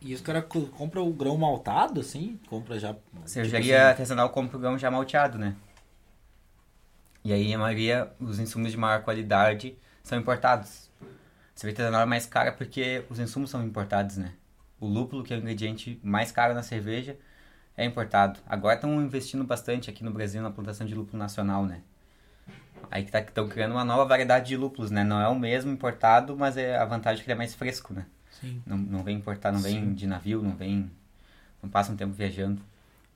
E 0.00 0.14
os 0.14 0.20
caras 0.20 0.44
co- 0.48 0.66
compram 0.68 1.08
o 1.08 1.12
grão 1.12 1.36
maltado, 1.36 2.00
assim? 2.00 2.38
Compra 2.48 2.78
já. 2.78 2.94
Cervejaria 3.26 3.62
tipo 3.62 3.76
assim, 3.76 3.88
artesanal 3.88 4.30
compra 4.30 4.56
o 4.56 4.60
grão 4.60 4.78
já 4.78 4.90
malteado, 4.90 5.38
né? 5.38 5.56
E 7.24 7.32
aí 7.32 7.52
a 7.54 7.58
maioria, 7.58 8.12
os 8.20 8.38
insumos 8.38 8.70
de 8.70 8.76
maior 8.76 9.02
qualidade 9.02 9.76
são 10.02 10.18
importados. 10.18 10.90
Cerveja 11.54 11.82
artesanal 11.82 12.02
é 12.02 12.06
mais 12.06 12.26
cara 12.26 12.52
porque 12.52 13.04
os 13.10 13.18
insumos 13.18 13.50
são 13.50 13.64
importados, 13.64 14.16
né? 14.18 14.34
O 14.80 14.86
lúpulo, 14.86 15.24
que 15.24 15.32
é 15.34 15.36
o 15.36 15.40
ingrediente 15.40 16.00
mais 16.02 16.32
caro 16.32 16.54
na 16.54 16.62
cerveja, 16.62 17.18
é 17.76 17.84
importado. 17.84 18.40
Agora 18.46 18.76
estão 18.76 19.02
investindo 19.02 19.44
bastante 19.44 19.90
aqui 19.90 20.04
no 20.04 20.12
Brasil 20.12 20.42
na 20.42 20.50
plantação 20.52 20.86
de 20.86 20.94
lúpulo 20.94 21.18
nacional, 21.18 21.66
né? 21.66 21.82
Aí 22.90 23.04
que 23.04 23.16
estão 23.16 23.48
criando 23.48 23.72
uma 23.72 23.84
nova 23.84 24.04
variedade 24.06 24.48
de 24.48 24.56
lúpulos, 24.56 24.90
né? 24.90 25.04
Não 25.04 25.20
é 25.20 25.28
o 25.28 25.34
mesmo 25.38 25.70
importado, 25.72 26.36
mas 26.36 26.56
é 26.56 26.76
a 26.76 26.84
vantagem 26.84 27.20
é 27.20 27.24
que 27.24 27.30
ele 27.30 27.34
é 27.34 27.38
mais 27.38 27.54
fresco, 27.54 27.92
né? 27.92 28.06
Sim. 28.44 28.62
Não, 28.66 28.76
não 28.76 29.02
vem 29.02 29.16
importar, 29.16 29.52
não 29.52 29.60
vem 29.60 29.80
Sim. 29.80 29.94
de 29.94 30.06
navio, 30.06 30.42
não 30.42 30.54
vem. 30.54 30.90
Não 31.62 31.68
passa 31.68 31.92
um 31.92 31.96
tempo 31.96 32.12
viajando. 32.12 32.60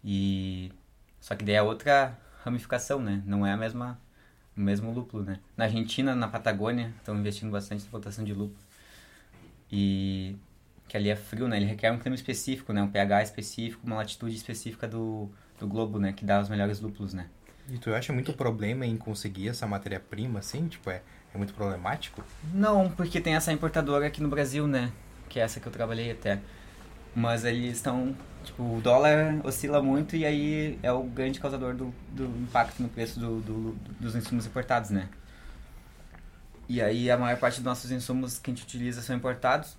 E. 0.04 0.72
Só 1.20 1.34
que 1.34 1.44
daí 1.44 1.56
é 1.56 1.62
outra 1.62 2.18
ramificação, 2.44 3.00
né? 3.00 3.22
Não 3.26 3.46
é 3.46 3.52
a 3.52 3.56
mesma. 3.56 3.98
O 4.56 4.60
mesmo 4.60 4.90
lúpulo, 4.90 5.22
né? 5.22 5.38
Na 5.56 5.64
Argentina, 5.64 6.16
na 6.16 6.26
Patagônia, 6.26 6.92
estão 6.98 7.16
investindo 7.16 7.50
bastante 7.50 7.84
na 7.84 7.90
plantação 7.90 8.24
de 8.24 8.32
lúpulo. 8.32 8.58
E. 9.70 10.36
Que 10.88 10.96
ali 10.96 11.10
é 11.10 11.16
frio, 11.16 11.46
né? 11.46 11.58
Ele 11.58 11.66
requer 11.66 11.92
um 11.92 11.98
clima 11.98 12.16
específico, 12.16 12.72
né? 12.72 12.82
Um 12.82 12.90
pH 12.90 13.22
específico, 13.22 13.86
uma 13.86 13.96
latitude 13.96 14.34
específica 14.34 14.88
do, 14.88 15.30
do 15.60 15.66
globo, 15.66 15.98
né? 15.98 16.12
Que 16.12 16.24
dá 16.24 16.40
os 16.40 16.48
melhores 16.48 16.80
lúpulos, 16.80 17.12
né? 17.12 17.28
E 17.70 17.76
tu 17.76 17.92
acha 17.94 18.12
muito 18.12 18.32
problema 18.32 18.86
em 18.86 18.96
conseguir 18.96 19.48
essa 19.48 19.66
matéria-prima, 19.66 20.38
assim? 20.38 20.66
Tipo, 20.68 20.88
é, 20.88 21.02
é 21.34 21.36
muito 21.36 21.52
problemático? 21.52 22.24
Não, 22.54 22.90
porque 22.90 23.20
tem 23.20 23.34
essa 23.34 23.52
importadora 23.52 24.06
aqui 24.06 24.22
no 24.22 24.28
Brasil, 24.28 24.66
né? 24.66 24.90
Que 25.28 25.40
é 25.40 25.42
essa 25.44 25.60
que 25.60 25.66
eu 25.66 25.72
trabalhei 25.72 26.10
até. 26.12 26.40
Mas 27.14 27.44
eles 27.44 27.76
estão. 27.78 28.16
Tipo, 28.44 28.62
o 28.78 28.80
dólar 28.80 29.40
oscila 29.44 29.82
muito 29.82 30.16
e 30.16 30.24
aí 30.26 30.78
é 30.82 30.92
o 30.92 31.02
grande 31.04 31.40
causador 31.40 31.74
do, 31.74 31.94
do 32.12 32.24
impacto 32.42 32.82
no 32.82 32.88
preço 32.88 33.20
do, 33.20 33.40
do- 33.40 33.72
dos 34.00 34.14
insumos 34.16 34.46
importados, 34.46 34.90
né? 34.90 35.08
E 36.68 36.80
aí 36.82 37.10
a 37.10 37.16
maior 37.16 37.38
parte 37.38 37.56
dos 37.56 37.64
nossos 37.64 37.90
insumos 37.90 38.38
que 38.38 38.50
a 38.50 38.54
gente 38.54 38.64
utiliza 38.64 39.00
são 39.02 39.16
importados. 39.16 39.76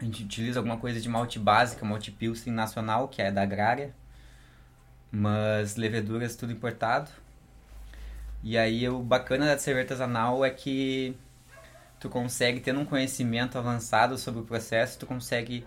A 0.00 0.04
gente 0.04 0.24
utiliza 0.24 0.60
alguma 0.60 0.78
coisa 0.78 1.00
de 1.00 1.08
malte 1.08 1.38
básica, 1.38 1.84
malte 1.86 2.10
pilsen 2.12 2.52
nacional, 2.52 3.08
que 3.08 3.22
é 3.22 3.32
da 3.32 3.42
agrária. 3.42 3.94
Mas 5.10 5.76
leveduras 5.76 6.36
tudo 6.36 6.52
importado. 6.52 7.10
E 8.42 8.58
aí 8.58 8.88
o 8.88 9.00
bacana 9.00 9.46
da 9.46 9.58
cerveja 9.58 9.84
artesanal 9.84 10.44
é 10.44 10.50
que 10.50 11.16
tu 12.04 12.10
consegue, 12.10 12.60
tendo 12.60 12.80
um 12.80 12.84
conhecimento 12.84 13.56
avançado 13.58 14.18
sobre 14.18 14.40
o 14.40 14.44
processo, 14.44 14.98
tu 14.98 15.06
consegue 15.06 15.64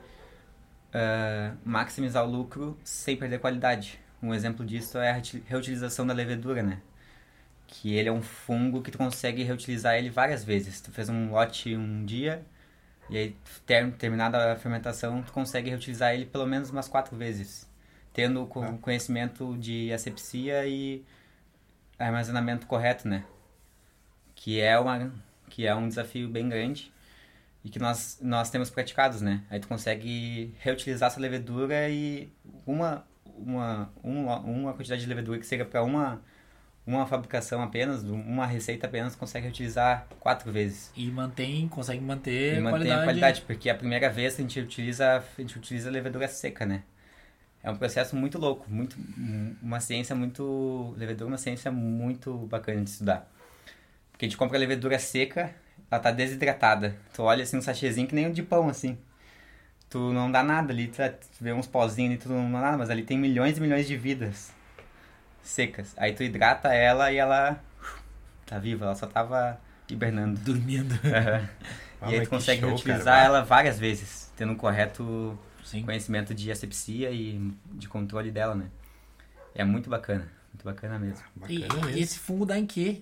ah, 0.93 1.55
maximizar 1.65 2.23
o 2.25 2.29
lucro 2.31 2.77
sem 2.83 3.17
perder 3.17 3.39
qualidade. 3.39 3.99
Um 4.21 4.33
exemplo 4.33 4.65
disso 4.65 4.97
é 4.99 5.09
a 5.09 5.13
reuti- 5.13 5.43
reutilização 5.47 6.05
da 6.05 6.13
levedura, 6.13 6.61
né? 6.63 6.81
Que 7.67 7.95
ele 7.95 8.09
é 8.09 8.11
um 8.11 8.21
fungo 8.21 8.81
que 8.81 8.91
tu 8.91 8.97
consegue 8.97 9.43
reutilizar 9.43 9.95
ele 9.95 10.09
várias 10.09 10.43
vezes. 10.43 10.79
Tu 10.81 10.91
fez 10.91 11.09
um 11.09 11.31
lote 11.31 11.75
um 11.75 12.05
dia 12.05 12.45
e 13.09 13.17
aí 13.17 13.35
ter, 13.65 13.91
terminada 13.93 14.53
a 14.53 14.55
fermentação, 14.57 15.23
tu 15.23 15.31
consegue 15.33 15.69
reutilizar 15.69 16.13
ele 16.13 16.25
pelo 16.25 16.45
menos 16.45 16.69
umas 16.69 16.87
quatro 16.87 17.15
vezes, 17.17 17.69
tendo 18.13 18.43
o 18.43 18.63
Ah. 18.63 18.73
conhecimento 18.81 19.57
de 19.57 19.91
asepsia 19.93 20.65
e 20.67 21.03
armazenamento 21.99 22.67
correto, 22.67 23.07
né? 23.07 23.23
Que 24.35 24.59
é 24.61 24.77
uma 24.79 25.11
que 25.49 25.65
é 25.67 25.75
um 25.75 25.87
desafio 25.87 26.29
bem 26.29 26.47
grande 26.49 26.91
e 27.63 27.69
que 27.69 27.79
nós 27.79 28.19
nós 28.21 28.49
temos 28.49 28.69
praticados, 28.69 29.21
né? 29.21 29.43
Aí 29.49 29.59
tu 29.59 29.67
consegue 29.67 30.53
reutilizar 30.59 31.07
essa 31.11 31.19
levedura 31.19 31.89
e 31.89 32.29
uma 32.65 33.05
uma 33.25 33.91
uma, 34.03 34.39
uma 34.39 34.73
quantidade 34.73 35.01
de 35.01 35.07
levedura 35.07 35.39
que 35.39 35.45
seja 35.45 35.65
para 35.65 35.83
uma 35.83 36.21
uma 36.85 37.05
fabricação 37.05 37.61
apenas, 37.61 38.03
uma 38.03 38.45
receita 38.45 38.87
apenas 38.87 39.13
consegue 39.15 39.45
reutilizar 39.47 40.07
quatro 40.21 40.51
vezes. 40.53 40.89
E 40.95 41.11
mantém, 41.11 41.67
consegue 41.67 42.01
manter 42.01 42.53
E 42.53 42.57
a 42.57 42.61
mantém 42.61 42.71
qualidade. 42.71 43.01
a 43.01 43.03
qualidade, 43.03 43.41
porque 43.41 43.69
a 43.69 43.75
primeira 43.75 44.09
vez 44.09 44.35
a 44.35 44.37
gente 44.41 44.59
utiliza, 44.59 45.17
a 45.17 45.41
gente 45.41 45.57
utiliza 45.57 45.89
levedura 45.91 46.27
seca, 46.29 46.65
né? 46.65 46.83
É 47.61 47.69
um 47.69 47.75
processo 47.75 48.15
muito 48.15 48.37
louco, 48.37 48.65
muito, 48.71 48.97
uma 49.61 49.79
ciência 49.81 50.15
muito, 50.15 50.93
levedura 50.97 51.29
é 51.29 51.31
uma 51.31 51.37
ciência 51.37 51.71
muito 51.71 52.33
bacana 52.47 52.81
de 52.83 52.89
estudar. 52.89 53.29
Porque 54.17 54.25
a 54.25 54.29
gente 54.29 54.37
compra 54.37 54.57
a 54.57 54.59
levedura 54.59 54.97
seca, 54.97 55.53
ela 55.91 56.01
tá 56.01 56.09
desidratada. 56.09 56.95
Tu 57.13 57.21
olha 57.21 57.43
assim 57.43 57.55
um 57.55 57.61
sachêzinho 57.61 58.07
que 58.07 58.15
nem 58.15 58.25
um 58.25 58.31
de 58.31 58.41
pão, 58.41 58.67
assim. 58.67 58.97
Tu 59.91 60.11
não 60.11 60.31
dá 60.31 60.41
nada 60.41 60.73
ali, 60.73 60.87
tu 60.87 60.99
vê 61.39 61.53
uns 61.53 61.67
pozinhos 61.67 62.13
ali, 62.13 62.19
tu 62.19 62.29
não 62.29 62.51
dá 62.51 62.59
nada, 62.59 62.77
mas 62.77 62.89
ali 62.89 63.03
tem 63.03 63.15
milhões 63.15 63.59
e 63.59 63.61
milhões 63.61 63.85
de 63.85 63.95
vidas 63.95 64.51
secas. 65.43 65.93
Aí 65.97 66.13
tu 66.13 66.23
hidrata 66.23 66.73
ela 66.73 67.11
e 67.11 67.17
ela 67.17 67.63
tá 68.43 68.57
viva, 68.57 68.85
ela 68.85 68.95
só 68.95 69.05
tava 69.05 69.61
hibernando. 69.87 70.39
Dormindo. 70.41 70.95
Ah, 71.99 72.11
e 72.11 72.13
aí 72.13 72.19
tu 72.21 72.25
que 72.25 72.29
consegue 72.29 72.61
show, 72.61 72.73
utilizar 72.75 73.05
cara. 73.05 73.25
ela 73.25 73.43
várias 73.43 73.79
vezes, 73.79 74.31
tendo 74.37 74.51
um 74.53 74.55
correto 74.55 75.35
Sim. 75.63 75.81
conhecimento 75.81 76.31
de 76.31 76.51
asepsia 76.51 77.09
e 77.09 77.51
de 77.71 77.87
controle 77.89 78.29
dela, 78.29 78.53
né? 78.53 78.67
É 79.55 79.63
muito 79.63 79.89
bacana, 79.89 80.27
muito 80.53 80.63
bacana 80.63 80.99
mesmo. 80.99 81.25
E, 81.49 81.57
Bacana 81.59 81.81
e 81.81 81.85
mesmo. 81.87 82.01
esse 82.03 82.19
fungo 82.19 82.45
dá 82.45 82.55
em 82.55 82.67
quê? 82.67 83.01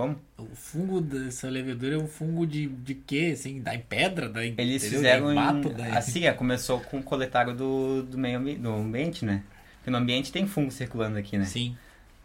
Como? 0.00 0.18
O 0.38 0.56
fungo 0.56 0.98
dessa 0.98 1.46
levedura 1.50 1.94
é 1.96 1.98
um 1.98 2.06
fungo 2.06 2.46
de, 2.46 2.66
de 2.66 2.94
quê? 2.94 3.32
Assim, 3.34 3.60
dá 3.60 3.74
em 3.74 3.80
pedra? 3.80 4.30
Dá 4.30 4.42
em, 4.42 4.54
Eles 4.56 4.82
entendeu? 4.82 4.98
fizeram 4.98 5.30
em 5.30 5.34
mato? 5.34 5.68
Em... 5.68 5.90
assim, 5.94 6.24
é, 6.24 6.32
começou 6.32 6.80
com 6.80 7.00
o 7.00 7.02
coletário 7.02 7.54
do, 7.54 8.02
do 8.04 8.16
meio 8.16 8.40
do 8.58 8.72
ambiente, 8.72 9.26
né? 9.26 9.42
Porque 9.76 9.90
no 9.90 9.98
ambiente 9.98 10.32
tem 10.32 10.46
fungo 10.46 10.70
circulando 10.70 11.18
aqui, 11.18 11.36
né? 11.36 11.44
Sim. 11.44 11.76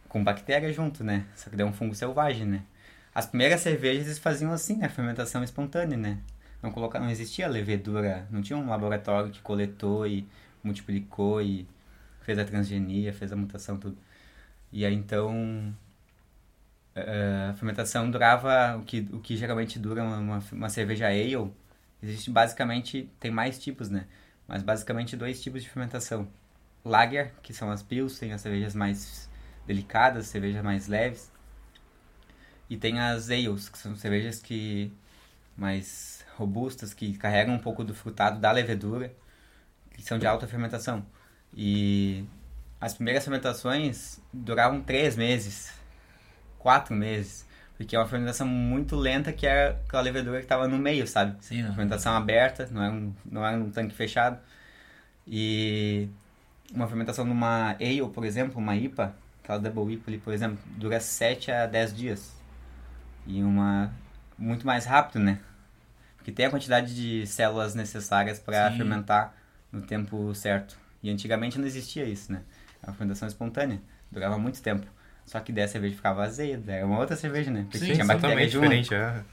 Com 0.08 0.24
bactéria 0.24 0.72
junto, 0.72 1.04
né? 1.04 1.26
Só 1.36 1.50
que 1.50 1.58
daí 1.58 1.68
é 1.68 1.70
um 1.70 1.74
fungo 1.74 1.94
selvagem, 1.94 2.46
né? 2.46 2.62
As 3.14 3.26
primeiras 3.26 3.60
cervejas 3.60 4.06
eles 4.06 4.20
faziam 4.20 4.54
assim, 4.54 4.78
né? 4.78 4.88
Fermentação 4.88 5.44
espontânea, 5.44 5.98
né? 5.98 6.18
Não, 6.64 6.72
coloca... 6.72 6.98
não 6.98 7.10
existia 7.10 7.46
levedura, 7.46 8.26
não 8.32 8.42
tinha 8.42 8.58
um 8.58 8.70
laboratório 8.70 9.32
que 9.32 9.42
coletou 9.42 10.08
e 10.08 10.26
multiplicou 10.64 11.42
e 11.42 11.68
fez 12.22 12.40
a 12.40 12.46
transgenia, 12.46 13.12
fez 13.12 13.34
a 13.34 13.36
mutação, 13.36 13.78
tudo. 13.78 13.98
E 14.72 14.86
aí 14.86 14.94
então 14.94 15.76
a 16.95 17.53
fermentação 17.53 18.10
durava 18.10 18.77
o 18.77 18.84
que, 18.84 19.08
o 19.12 19.19
que 19.19 19.36
geralmente 19.36 19.77
dura 19.77 20.03
uma, 20.03 20.41
uma, 20.51 20.69
cerveja 20.69 21.08
ale. 21.08 21.51
Existe 22.01 22.29
basicamente, 22.31 23.10
tem 23.19 23.31
mais 23.31 23.60
tipos, 23.60 23.89
né? 23.89 24.05
Mas 24.47 24.63
basicamente 24.63 25.17
dois 25.17 25.41
tipos 25.41 25.63
de 25.63 25.69
fermentação. 25.69 26.27
Lager, 26.84 27.34
que 27.41 27.53
são 27.53 27.69
as 27.71 27.81
pilsen, 27.84 28.31
as 28.31 28.41
cervejas 28.41 28.75
mais 28.75 29.29
delicadas, 29.67 30.27
cervejas 30.27 30.63
mais 30.63 30.88
leves. 30.88 31.31
E 32.69 32.77
tem 32.77 32.99
as 32.99 33.29
ales, 33.29 33.69
que 33.69 33.77
são 33.77 33.95
cervejas 33.95 34.41
que 34.41 34.91
mais 35.58 36.25
robustas, 36.36 36.93
que 36.93 37.17
carregam 37.17 37.55
um 37.55 37.60
pouco 37.60 37.84
do 37.84 37.93
frutado 37.93 38.39
da 38.39 38.51
levedura, 38.51 39.13
que 39.91 40.01
são 40.01 40.17
de 40.19 40.27
alta 40.27 40.47
fermentação. 40.47 41.05
E 41.53 42.25
as 42.79 42.93
primeiras 42.93 43.23
fermentações 43.23 44.19
duravam 44.34 44.81
três 44.81 45.15
meses, 45.15 45.71
quatro 46.65 46.95
meses, 46.95 47.45
porque 47.78 47.95
é 47.95 47.99
uma 47.99 48.08
fermentação 48.08 48.47
muito 48.47 48.95
lenta 48.95 49.32
que 49.32 49.45
é 49.45 49.67
aquela 49.67 50.01
levedura 50.01 50.39
que 50.39 50.45
estava 50.45 50.67
no 50.67 50.80
meio, 50.80 51.06
sabe? 51.06 51.38
Sim, 51.39 51.62
não. 51.62 51.75
fermentação 51.75 52.15
aberta, 52.15 52.67
não 52.71 52.82
é 52.84 52.89
um, 52.89 53.13
não 53.23 53.45
é 53.45 53.56
um 53.56 53.69
tanque 53.69 53.93
fechado. 53.93 54.39
E 55.28 56.10
uma 56.73 56.88
fermentação 56.88 57.23
numa 57.23 57.73
ale, 57.73 58.10
por 58.12 58.25
exemplo, 58.25 58.58
uma 58.58 58.75
IPA, 58.75 59.15
aquela 59.43 59.60
double 59.60 59.93
IPA 59.93 60.10
ali, 60.10 60.17
por 60.17 60.34
exemplo, 60.34 60.58
dura 60.75 60.99
7 60.99 61.51
a 61.51 61.67
10 61.67 61.95
dias. 61.95 62.36
E 63.28 63.43
uma 63.43 63.93
muito 64.36 64.65
mais 64.65 64.86
rápido, 64.86 65.19
né? 65.19 65.38
Porque 66.17 66.32
tem 66.32 66.47
a 66.47 66.49
quantidade 66.49 66.95
de 66.95 67.28
células 67.28 67.75
necessárias 67.75 68.39
para 68.39 68.71
fermentar 68.71 69.36
no 69.71 69.84
tempo 69.84 70.34
certo. 70.34 70.75
E 71.04 71.12
antigamente 71.12 71.60
não 71.60 71.67
existia 71.67 72.06
isso, 72.06 72.32
né? 72.32 72.41
Era 72.82 72.91
uma 72.91 72.97
fermentação 72.97 73.28
espontânea, 73.28 73.80
durava 74.12 74.39
muito 74.39 74.60
tempo. 74.63 74.88
Só 75.26 75.40
que 75.40 75.52
daí 75.52 75.64
a 75.64 75.68
cerveja 75.68 75.96
ficava 75.96 76.24
azeda, 76.24 76.72
era 76.72 76.86
uma 76.86 77.00
outra 77.00 77.16
cerveja, 77.16 77.50
né? 77.52 77.64
Porque 77.64 77.80
Sim, 77.80 77.94
tinha 77.94 78.06
bactéria 78.06 78.48
Totalmente 78.48 78.52
junto. 78.52 78.64
diferente, 78.64 78.94
é. 78.94 79.24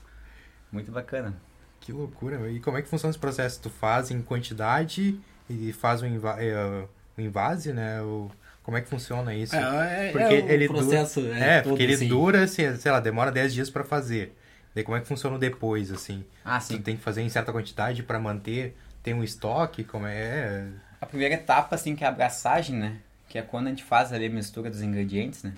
Muito 0.70 0.90
bacana. 0.90 1.34
Que 1.80 1.92
loucura. 1.92 2.50
E 2.50 2.60
como 2.60 2.78
é 2.78 2.82
que 2.82 2.88
funciona 2.88 3.10
esse 3.10 3.18
processo? 3.18 3.60
Tu 3.60 3.70
faz 3.70 4.10
em 4.10 4.22
quantidade 4.22 5.18
e 5.50 5.72
faz 5.72 6.00
o, 6.02 6.06
inva 6.06 6.36
eh, 6.42 6.86
o 7.18 7.20
invase, 7.20 7.72
né? 7.72 8.00
O, 8.02 8.30
Como 8.62 8.76
é 8.76 8.80
que 8.80 8.88
funciona 8.88 9.34
isso? 9.34 9.54
É, 9.56 10.08
é, 10.08 10.12
Porque 10.12 10.34
é 10.34 10.38
o 10.44 10.48
ele 10.50 10.68
processo. 10.68 11.20
dura, 11.20 11.38
é, 11.38 11.56
é, 11.58 11.60
porque 11.62 11.82
ele 11.82 11.94
assim. 11.94 12.08
dura, 12.08 12.44
assim, 12.44 12.76
sei 12.76 12.92
lá, 12.92 13.00
demora 13.00 13.30
10 13.32 13.52
dias 13.52 13.68
pra 13.68 13.84
fazer. 13.84 14.36
Daí 14.74 14.84
como 14.84 14.96
é 14.96 15.00
que 15.00 15.06
funciona 15.06 15.38
depois, 15.38 15.90
assim? 15.92 16.24
Ah, 16.44 16.58
Tu 16.58 16.64
sim. 16.64 16.82
tem 16.82 16.96
que 16.96 17.02
fazer 17.02 17.20
em 17.22 17.28
certa 17.28 17.52
quantidade 17.52 18.02
pra 18.02 18.18
manter, 18.18 18.74
tem 19.02 19.12
um 19.12 19.22
estoque, 19.22 19.84
como 19.84 20.06
é? 20.06 20.66
A 21.00 21.04
primeira 21.06 21.34
etapa, 21.34 21.74
assim, 21.74 21.94
que 21.96 22.04
é 22.04 22.06
a 22.06 22.10
abraçagem, 22.10 22.76
né? 22.78 22.98
Que 23.28 23.38
é 23.38 23.42
quando 23.42 23.66
a 23.66 23.70
gente 23.70 23.82
faz 23.84 24.12
ali 24.12 24.26
a 24.26 24.30
mistura 24.30 24.70
dos 24.70 24.80
ingredientes, 24.80 25.42
né? 25.42 25.52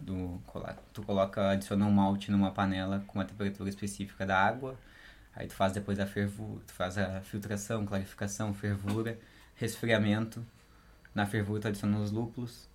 Do, 0.00 0.40
tu 0.92 1.02
coloca, 1.02 1.50
adiciona 1.50 1.84
um 1.84 1.90
malte 1.90 2.30
numa 2.30 2.50
panela 2.50 3.04
com 3.06 3.18
uma 3.18 3.24
temperatura 3.24 3.68
específica 3.68 4.26
da 4.26 4.38
água. 4.38 4.76
Aí 5.34 5.46
tu 5.46 5.54
faz 5.54 5.72
depois 5.72 6.00
a 6.00 6.06
fervura, 6.06 6.60
tu 6.66 6.72
faz 6.72 6.98
a 6.98 7.20
filtração, 7.20 7.86
clarificação, 7.86 8.52
fervura, 8.54 9.18
resfriamento. 9.54 10.44
Na 11.14 11.26
fervura 11.26 11.60
tu 11.60 11.68
adiciona 11.68 11.98
os 11.98 12.10
lúpulos. 12.10 12.68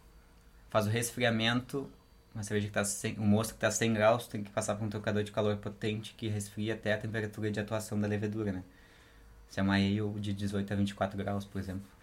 Faz 0.70 0.88
o 0.88 0.90
resfriamento. 0.90 1.90
Uma 2.34 2.44
cerveja 2.44 2.68
que 2.68 2.74
tá 2.74 2.84
sem, 2.84 3.18
um 3.18 3.26
mosto 3.26 3.54
que 3.54 3.60
tá 3.60 3.72
100 3.72 3.94
graus, 3.94 4.28
tem 4.28 4.44
que 4.44 4.50
passar 4.52 4.76
por 4.76 4.84
um 4.86 4.90
trocador 4.90 5.24
de 5.24 5.32
calor 5.32 5.56
potente 5.58 6.14
que 6.16 6.28
resfria 6.28 6.74
até 6.74 6.94
a 6.94 6.98
temperatura 6.98 7.50
de 7.50 7.60
atuação 7.62 8.00
da 8.00 8.08
levedura, 8.08 8.52
né? 8.52 8.64
Se 9.48 9.60
é 9.60 9.64
uma 9.64 9.76
ale 9.76 10.20
de 10.20 10.34
18 10.34 10.74
a 10.74 10.76
24 10.76 11.18
graus, 11.18 11.46
por 11.46 11.60
exemplo. 11.60 11.95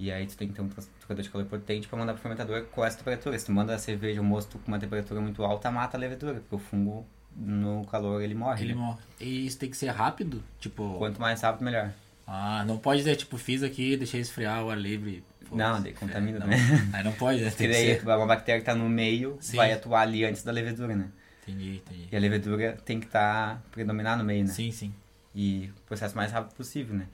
E 0.00 0.10
aí 0.10 0.26
tu 0.26 0.34
tem 0.34 0.48
que 0.48 0.54
ter 0.54 0.62
um 0.62 0.68
trocador 0.68 1.22
de 1.22 1.28
calor 1.28 1.46
potente 1.46 1.86
para 1.86 1.98
mandar 1.98 2.14
pro 2.14 2.22
fermentador 2.22 2.64
com 2.64 2.82
essa 2.82 2.96
temperatura. 2.96 3.38
Se 3.38 3.44
tu 3.44 3.52
manda 3.52 3.74
a 3.74 3.78
cerveja, 3.78 4.22
o 4.22 4.24
mosto 4.24 4.58
com 4.58 4.68
uma 4.68 4.78
temperatura 4.78 5.20
muito 5.20 5.44
alta, 5.44 5.70
mata 5.70 5.98
a 5.98 6.00
levedura, 6.00 6.36
porque 6.40 6.54
o 6.54 6.58
fungo 6.58 7.06
no 7.36 7.84
calor 7.84 8.22
ele 8.22 8.34
morre. 8.34 8.64
Ele 8.64 8.74
né? 8.74 8.80
morre. 8.80 8.98
E 9.20 9.44
isso 9.46 9.58
tem 9.58 9.68
que 9.68 9.76
ser 9.76 9.88
rápido? 9.88 10.42
Tipo. 10.58 10.96
Quanto 10.96 11.20
mais 11.20 11.42
rápido, 11.42 11.66
melhor. 11.66 11.92
Ah, 12.26 12.64
não 12.66 12.78
pode 12.78 13.00
dizer, 13.00 13.14
tipo, 13.16 13.36
fiz 13.36 13.62
aqui, 13.62 13.94
deixei 13.94 14.22
esfriar 14.22 14.64
o 14.64 14.70
ar 14.70 14.78
livre. 14.78 15.22
Pô, 15.46 15.54
Não, 15.54 15.82
daí 15.82 15.92
contamina 15.92 16.38
não. 16.38 16.46
também. 16.46 16.60
Aí 16.94 17.04
não 17.04 17.12
pode, 17.12 17.42
né? 17.42 17.50
Tem 17.50 17.66
que 17.66 17.72
daí 17.74 18.00
ser. 18.00 18.06
uma 18.06 18.26
bactéria 18.26 18.60
que 18.60 18.66
tá 18.66 18.74
no 18.74 18.88
meio 18.88 19.36
Sim. 19.38 19.58
vai 19.58 19.70
atuar 19.70 20.00
ali 20.00 20.24
antes 20.24 20.42
da 20.42 20.50
levedura, 20.50 20.96
né? 20.96 21.10
Entendi, 21.42 21.82
entendi. 21.86 22.08
E 22.10 22.16
a 22.16 22.18
levedura 22.18 22.78
tem 22.86 22.98
que 22.98 23.06
estar 23.06 23.60
predominar 23.70 24.16
no 24.16 24.24
meio, 24.24 24.46
né? 24.46 24.50
Sim, 24.50 24.70
sim. 24.70 24.94
E 25.34 25.70
o 25.76 25.80
processo 25.86 26.16
mais 26.16 26.32
rápido 26.32 26.54
possível, 26.54 26.94
né? 26.96 27.06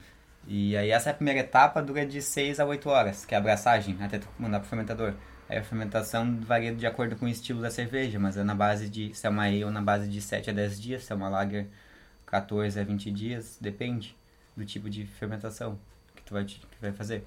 E 0.47 0.77
aí 0.77 0.91
essa 0.91 1.13
primeira 1.13 1.41
etapa 1.41 1.83
dura 1.83 2.07
de 2.07 2.23
6 2.23 2.61
a 2.61 2.65
8 2.65 2.89
horas, 2.89 3.25
que 3.25 3.35
é 3.35 3.37
a 3.37 3.41
abraçagem, 3.41 3.97
até 4.01 4.19
tu 4.19 4.29
mandar 4.39 4.61
pro 4.61 4.69
fermentador. 4.69 5.15
Aí 5.49 5.59
a 5.59 5.63
fermentação 5.63 6.41
varia 6.41 6.75
de 6.75 6.87
acordo 6.87 7.17
com 7.17 7.27
o 7.27 7.29
estilo 7.29 7.61
da 7.61 7.71
cerveja, 7.71 8.19
mas 8.19 8.37
é 8.37 8.43
na 8.43 8.55
base 8.55 8.89
de, 8.89 9.15
se 9.15 9.27
é 9.27 9.31
uma 9.31 9.45
ale, 9.45 9.65
na 9.67 9.83
base 9.83 10.09
de 10.09 10.21
7 10.21 10.51
a 10.51 10.53
10 10.53 10.81
dias, 10.81 11.05
se 11.05 11.13
é 11.13 11.17
uma 11.17 11.29
lager, 11.29 11.67
14 12.27 12.79
a 12.79 12.85
20 12.85 13.11
dias, 13.13 13.59
depende 13.61 14.17
do 14.57 14.65
tipo 14.65 14.91
de 14.91 15.07
fermentação 15.07 15.79
que 16.15 16.23
tu 16.23 16.35
vai, 16.35 16.45
que 16.45 16.61
vai 16.81 16.93
fazer. 16.93 17.25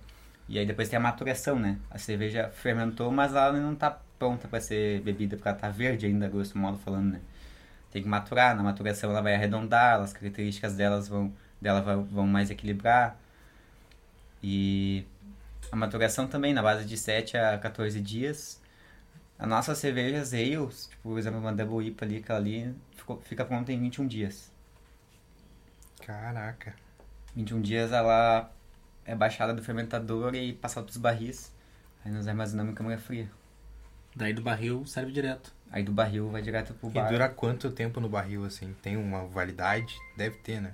E 0.47 0.57
aí 0.57 0.65
depois 0.65 0.89
tem 0.89 0.97
a 0.97 0.99
maturação, 0.99 1.59
né? 1.59 1.77
A 1.91 1.97
cerveja 1.97 2.49
fermentou, 2.49 3.11
mas 3.11 3.33
ela 3.33 3.53
não 3.53 3.75
tá 3.75 3.99
pronta 4.17 4.47
para 4.47 4.59
ser 4.59 5.01
bebida, 5.01 5.37
porque 5.37 5.47
ela 5.47 5.57
tá 5.57 5.69
verde 5.69 6.05
ainda, 6.05 6.27
grosso 6.27 6.57
modo 6.57 6.77
falando, 6.79 7.13
né? 7.13 7.21
Tem 7.91 8.01
que 8.01 8.09
maturar, 8.09 8.55
na 8.55 8.63
maturação 8.63 9.11
ela 9.11 9.21
vai 9.21 9.35
arredondar, 9.35 10.01
as 10.01 10.11
características 10.11 10.75
delas 10.75 11.07
vão, 11.07 11.33
dela 11.61 11.81
vão, 11.81 12.27
mais 12.27 12.49
equilibrar. 12.49 13.17
E 14.41 15.05
a 15.71 15.75
maturação 15.75 16.27
também, 16.27 16.53
na 16.53 16.61
base 16.61 16.85
de 16.85 16.97
7 16.97 17.37
a 17.37 17.57
14 17.57 17.99
dias. 18.01 18.61
A 19.37 19.47
nossa 19.47 19.73
cervejas 19.73 20.33
ales, 20.33 20.87
tipo, 20.87 21.09
por 21.09 21.17
exemplo, 21.17 21.39
uma 21.39 21.53
Double 21.53 21.87
IPA 21.87 22.05
ali, 22.05 22.17
aquela 22.17 22.39
ali, 22.39 22.75
ficou, 22.95 23.21
fica 23.21 23.45
pronta 23.45 23.71
em 23.71 23.79
21 23.79 24.07
dias. 24.07 24.51
Caraca. 26.05 26.75
21 27.35 27.61
dias 27.61 27.91
ela 27.91 28.51
é 29.05 29.15
baixada 29.15 29.53
do 29.53 29.63
fermentador 29.63 30.35
e 30.35 30.53
passada 30.53 30.85
dos 30.85 30.97
barris. 30.97 31.53
Aí 32.03 32.11
nós 32.11 32.27
armazenamos 32.27 32.71
em 32.73 32.75
câmara 32.75 32.97
fria. 32.97 33.29
Daí 34.15 34.33
do 34.33 34.41
barril 34.41 34.85
serve 34.85 35.11
direto. 35.11 35.53
Aí 35.71 35.83
do 35.83 35.91
barril 35.91 36.29
vai 36.29 36.41
direto 36.41 36.73
pro 36.73 36.89
E 36.89 36.93
bar. 36.93 37.09
dura 37.09 37.29
quanto 37.29 37.69
tempo 37.71 37.99
no 37.99 38.09
barril, 38.09 38.43
assim? 38.43 38.75
Tem 38.81 38.97
uma 38.97 39.25
validade? 39.27 39.95
Deve 40.17 40.37
ter, 40.37 40.59
né? 40.61 40.73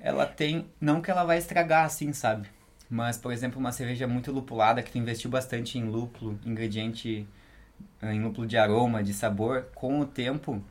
Ela 0.00 0.26
tem. 0.26 0.66
Não 0.80 1.00
que 1.00 1.10
ela 1.10 1.24
vai 1.24 1.38
estragar 1.38 1.84
assim, 1.84 2.12
sabe? 2.12 2.48
Mas, 2.88 3.18
por 3.18 3.32
exemplo, 3.32 3.58
uma 3.58 3.72
cerveja 3.72 4.06
muito 4.06 4.30
lupulada 4.32 4.82
que 4.82 4.92
tu 4.92 4.98
investiu 4.98 5.30
bastante 5.30 5.78
em 5.78 5.84
lúpulo, 5.84 6.38
ingrediente 6.44 7.26
eh, 8.02 8.12
em 8.14 8.22
lúpulo 8.22 8.46
de 8.46 8.56
aroma, 8.56 9.02
de 9.02 9.12
sabor, 9.12 9.66
com 9.74 10.00
o 10.00 10.06
tempo, 10.06 10.62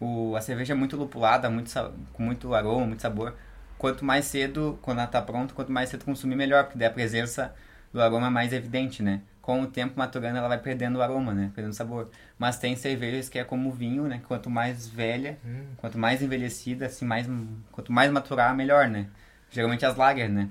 o, 0.00 0.36
a 0.36 0.40
cerveja 0.40 0.72
é 0.74 0.76
muito 0.76 0.96
lupulada, 0.96 1.50
muito, 1.50 1.70
com 2.12 2.22
muito 2.22 2.54
aroma, 2.54 2.86
muito 2.86 3.02
sabor. 3.02 3.34
Quanto 3.78 4.04
mais 4.04 4.24
cedo, 4.26 4.78
quando 4.82 4.98
ela 4.98 5.06
tá 5.06 5.20
pronta, 5.22 5.54
quanto 5.54 5.72
mais 5.72 5.88
cedo 5.90 6.04
consumir, 6.04 6.36
melhor, 6.36 6.64
porque 6.64 6.78
daí 6.78 6.88
a 6.88 6.90
presença 6.92 7.54
do 7.92 8.00
aroma 8.00 8.28
é 8.28 8.30
mais 8.30 8.52
evidente, 8.52 9.02
né? 9.02 9.22
Com 9.44 9.60
o 9.60 9.66
tempo 9.66 9.92
maturando, 9.98 10.38
ela 10.38 10.48
vai 10.48 10.56
perdendo 10.56 10.96
o 10.96 11.02
aroma, 11.02 11.34
né? 11.34 11.52
Perdendo 11.54 11.72
o 11.72 11.76
sabor. 11.76 12.08
Mas 12.38 12.58
tem 12.58 12.74
cervejas 12.76 13.28
que 13.28 13.38
é 13.38 13.44
como 13.44 13.70
vinho, 13.70 14.04
né? 14.04 14.22
Quanto 14.26 14.48
mais 14.48 14.88
velha, 14.88 15.38
Hum, 15.44 15.66
Quanto 15.76 15.98
mais 15.98 16.22
envelhecida, 16.22 16.86
assim, 16.86 17.04
mais, 17.04 17.26
quanto 17.70 17.92
mais 17.92 18.10
maturar, 18.10 18.56
melhor, 18.56 18.88
né? 18.88 19.06
Geralmente 19.50 19.84
as 19.84 19.96
lager, 19.96 20.30
né? 20.30 20.48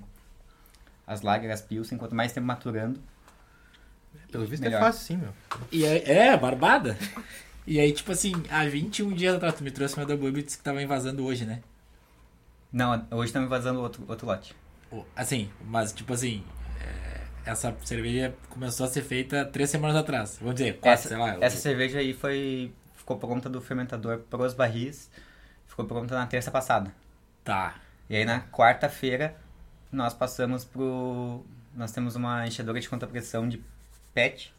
As 1.08 1.24
lager, 1.24 1.50
as 1.50 1.60
pilsen, 1.60 1.98
quanto 1.98 2.14
mais 2.14 2.32
tempo 2.34 2.46
maturando. 2.46 3.00
pelo 4.32 4.46
visto 4.46 4.62
Melhor. 4.62 4.78
é 4.78 4.82
fácil 4.82 5.02
sim, 5.02 5.18
meu. 5.18 5.34
E 5.72 5.88
aí, 5.88 6.04
é, 6.06 6.38
barbada. 6.38 6.96
E 7.66 7.80
aí, 7.80 7.94
tipo 7.94 8.12
assim, 8.12 8.34
há 8.50 8.66
21 8.66 9.14
dias 9.14 9.34
atrás, 9.36 9.56
tu 9.56 9.64
me 9.64 9.72
trouxe 9.72 9.96
uma 9.96 10.06
Double 10.06 10.38
e 10.38 10.44
disse 10.44 10.58
que 10.58 10.64
tava 10.66 10.84
invasando 10.84 11.26
hoje, 11.26 11.46
né? 11.46 11.62
Não, 12.70 13.08
hoje 13.10 13.28
estamos 13.28 13.48
vazando 13.50 13.80
outro, 13.80 14.04
outro 14.06 14.28
lote. 14.28 14.54
Assim, 15.16 15.50
mas 15.66 15.94
tipo 15.94 16.12
assim, 16.14 16.44
é, 16.44 16.63
essa 17.46 17.76
cerveja 17.84 18.34
começou 18.50 18.86
a 18.86 18.90
ser 18.90 19.02
feita 19.02 19.46
três 19.46 19.70
semanas 19.70 19.96
atrás. 19.98 20.38
Vamos 20.40 20.56
dizer, 20.56 20.74
quatro, 20.74 20.92
Essa, 20.92 21.08
sei 21.10 21.18
lá. 21.18 21.38
essa 21.42 21.58
cerveja 21.58 22.00
aí 22.00 22.14
foi. 22.14 22.74
Ficou 22.96 23.18
pronta 23.18 23.50
do 23.50 23.60
fermentador 23.62 24.20
pros 24.30 24.54
barris. 24.54 25.10
Ficou 25.68 25.86
pronta 25.86 26.16
na 26.16 26.26
terça 26.26 26.50
passada. 26.50 26.94
Tá. 27.44 27.76
E 28.10 28.16
aí 28.16 28.26
na 28.26 28.42
quarta-feira 28.42 29.36
nós 29.92 30.14
passamos 30.14 30.64
pro. 30.64 31.44
Nós 31.76 31.92
temos 31.92 32.16
uma 32.16 32.48
enchedora 32.48 32.80
de 32.80 32.88
contrapressão 32.88 33.48
de 33.50 33.62
PET. 34.14 34.54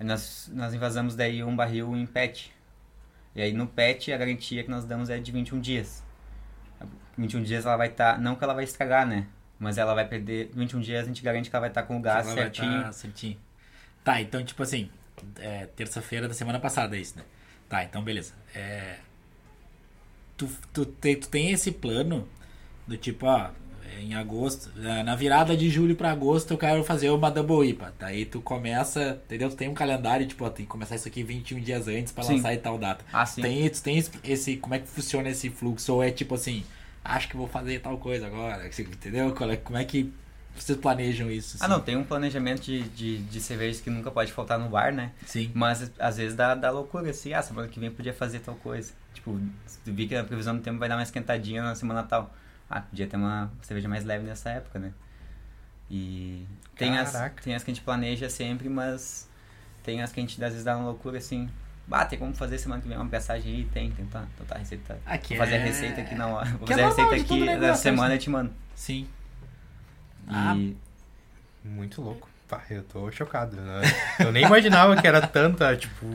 Aí 0.00 0.06
nós, 0.06 0.50
nós 0.52 0.74
invasamos 0.74 1.14
daí 1.14 1.44
um 1.44 1.54
barril 1.54 1.94
em 1.96 2.06
PET. 2.06 2.52
E 3.34 3.42
aí 3.42 3.52
no 3.52 3.66
PET 3.66 4.12
a 4.12 4.16
garantia 4.16 4.64
que 4.64 4.70
nós 4.70 4.84
damos 4.84 5.10
é 5.10 5.18
de 5.18 5.30
21 5.30 5.60
dias. 5.60 6.02
21 7.16 7.42
dias 7.42 7.64
ela 7.66 7.76
vai 7.76 7.88
estar. 7.88 8.18
não 8.18 8.34
que 8.34 8.42
ela 8.42 8.54
vai 8.54 8.64
estragar, 8.64 9.06
né? 9.06 9.26
Mas 9.58 9.78
ela 9.78 9.94
vai 9.94 10.06
perder. 10.06 10.50
21 10.54 10.80
dias 10.80 11.04
a 11.04 11.06
gente 11.06 11.22
garante 11.22 11.48
que 11.50 11.56
ela 11.56 11.60
vai 11.62 11.70
estar 11.70 11.82
com 11.84 11.96
o 11.96 12.00
gás 12.00 12.26
certinho. 12.26 12.82
tá 12.82 12.92
certinho. 12.92 13.38
Tá, 14.04 14.20
então, 14.20 14.44
tipo 14.44 14.62
assim, 14.62 14.88
é, 15.38 15.66
terça-feira 15.66 16.28
da 16.28 16.34
semana 16.34 16.60
passada 16.60 16.96
é 16.96 17.00
isso, 17.00 17.16
né? 17.16 17.24
Tá, 17.68 17.82
então 17.82 18.02
beleza. 18.02 18.34
É, 18.54 18.96
tu, 20.36 20.48
tu, 20.72 20.84
te- 20.84 21.16
tu 21.16 21.28
tem 21.28 21.50
esse 21.52 21.72
plano 21.72 22.28
do 22.86 22.96
tipo, 22.96 23.26
ó, 23.26 23.50
em 23.98 24.14
agosto, 24.14 24.70
é, 24.80 25.02
na 25.02 25.16
virada 25.16 25.56
de 25.56 25.70
julho 25.70 25.96
pra 25.96 26.10
agosto 26.12 26.50
eu 26.52 26.58
quero 26.58 26.84
fazer 26.84 27.10
uma 27.10 27.30
Double 27.30 27.66
IPA. 27.68 27.94
Daí 27.98 28.26
tu 28.26 28.40
começa, 28.40 29.20
entendeu? 29.24 29.48
Tu 29.48 29.56
tem 29.56 29.68
um 29.68 29.74
calendário, 29.74 30.26
tipo, 30.26 30.44
ó, 30.44 30.50
tem 30.50 30.66
que 30.66 30.70
começar 30.70 30.96
isso 30.96 31.08
aqui 31.08 31.22
21 31.22 31.60
dias 31.60 31.88
antes 31.88 32.12
pra 32.12 32.22
Sim. 32.22 32.34
lançar 32.36 32.52
e 32.54 32.58
tal 32.58 32.78
data. 32.78 33.04
Ah, 33.12 33.24
sim. 33.24 33.40
Tem, 33.42 33.68
tu 33.70 33.82
tem 33.82 33.96
esse, 34.24 34.56
como 34.58 34.74
é 34.74 34.78
que 34.78 34.86
funciona 34.86 35.28
esse 35.30 35.48
fluxo? 35.50 35.94
Ou 35.94 36.02
é 36.04 36.10
tipo 36.10 36.34
assim, 36.34 36.62
acho 37.06 37.28
que 37.28 37.36
vou 37.36 37.48
fazer 37.48 37.80
tal 37.80 37.96
coisa 37.98 38.26
agora, 38.26 38.66
entendeu? 38.66 39.34
É- 39.50 39.56
Como 39.56 39.78
é 39.78 39.84
que 39.84 40.12
vocês 40.54 40.78
planejam 40.78 41.30
isso? 41.30 41.56
Ah, 41.60 41.64
assim? 41.64 41.72
não, 41.74 41.80
tem 41.80 41.96
um 41.96 42.04
planejamento 42.04 42.62
de, 42.62 42.82
de, 42.88 43.18
de 43.18 43.40
cervejas 43.40 43.80
que 43.80 43.90
nunca 43.90 44.10
pode 44.10 44.32
faltar 44.32 44.58
no 44.58 44.68
bar, 44.68 44.92
né? 44.92 45.12
Sim. 45.26 45.50
Mas 45.54 45.90
às 45.98 46.16
vezes 46.16 46.34
dá, 46.36 46.54
dá 46.54 46.70
loucura, 46.70 47.10
assim, 47.10 47.32
ah, 47.32 47.42
semana 47.42 47.68
que 47.68 47.78
vem 47.78 47.90
podia 47.90 48.14
fazer 48.14 48.40
tal 48.40 48.54
coisa. 48.56 48.92
Tipo, 49.12 49.38
vi 49.84 50.06
que 50.08 50.14
a 50.14 50.24
previsão 50.24 50.56
do 50.56 50.62
tempo 50.62 50.78
vai 50.78 50.88
dar 50.88 50.96
uma 50.96 51.02
esquentadinha 51.02 51.62
na 51.62 51.74
semana 51.74 52.02
tal. 52.02 52.34
Ah, 52.68 52.80
podia 52.80 53.06
ter 53.06 53.16
uma 53.16 53.50
cerveja 53.62 53.88
mais 53.88 54.04
leve 54.04 54.24
nessa 54.24 54.50
época, 54.50 54.78
né? 54.78 54.92
E 55.90 56.44
tem 56.76 56.98
as, 56.98 57.12
Caraca. 57.12 57.42
tem 57.42 57.54
as 57.54 57.62
que 57.62 57.70
a 57.70 57.74
gente 57.74 57.84
planeja 57.84 58.28
sempre, 58.28 58.68
mas 58.68 59.28
tem 59.84 60.02
as 60.02 60.12
que 60.12 60.18
a 60.18 60.22
gente 60.22 60.42
às 60.42 60.50
vezes 60.50 60.64
dá 60.64 60.76
uma 60.76 60.86
loucura 60.86 61.18
assim. 61.18 61.48
Bah, 61.88 62.04
tem 62.04 62.18
como 62.18 62.34
fazer 62.34 62.58
semana 62.58 62.82
que 62.82 62.88
vem 62.88 62.96
uma 62.96 63.06
peçagem 63.06 63.54
aí? 63.54 63.64
Tem, 63.66 63.90
tem, 63.92 64.04
tá, 64.06 64.24
então 64.34 64.44
tá, 64.46 64.56
a 64.56 64.58
receita. 64.58 64.98
Aqui 65.06 65.36
Vou 65.36 65.44
fazer 65.44 65.56
é- 65.56 65.62
a 65.62 65.64
receita 65.64 66.00
aqui 66.00 66.14
na 66.16 66.26
hora. 66.26 66.46
Vou 66.50 66.66
que 66.66 66.72
é 66.72 66.76
fazer 66.76 66.82
a 66.82 66.86
normal 66.88 67.10
receita 67.12 67.34
aqui 67.34 67.40
negócio, 67.46 67.68
na 67.68 67.74
semana 67.76 68.08
né? 68.08 68.14
e 68.16 68.18
te 68.18 68.30
mando. 68.30 68.50
Sim. 68.74 69.08
E 70.28 70.34
Ah, 70.34 70.56
Muito 71.64 72.02
louco. 72.02 72.28
Pá, 72.48 72.62
eu 72.70 72.82
tô 72.84 73.10
chocado. 73.10 73.56
Né? 73.56 73.82
Eu 74.20 74.30
nem 74.32 74.44
imaginava 74.44 74.96
que 75.00 75.06
era 75.06 75.20
tanta, 75.26 75.76
tipo, 75.76 76.06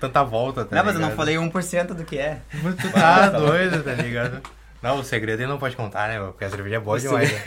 tanta 0.00 0.22
volta, 0.22 0.64
tá 0.64 0.76
não, 0.76 0.84
mas 0.84 0.94
eu 0.94 1.00
não 1.00 1.08
ligado? 1.08 1.16
falei 1.16 1.36
1% 1.36 1.94
do 1.94 2.04
que 2.04 2.16
é. 2.18 2.40
Mas 2.62 2.76
tu 2.76 2.90
tá 2.92 3.28
doido, 3.30 3.82
tá 3.82 3.94
ligado? 3.94 4.40
Não, 4.82 4.98
o 5.00 5.04
segredo 5.04 5.40
ele 5.40 5.48
não 5.48 5.58
pode 5.58 5.74
contar, 5.74 6.08
né? 6.08 6.20
Porque 6.20 6.44
a 6.44 6.50
cerveja 6.50 6.76
é 6.76 6.80
boa 6.80 6.98
demais, 7.00 7.32
né? 7.32 7.42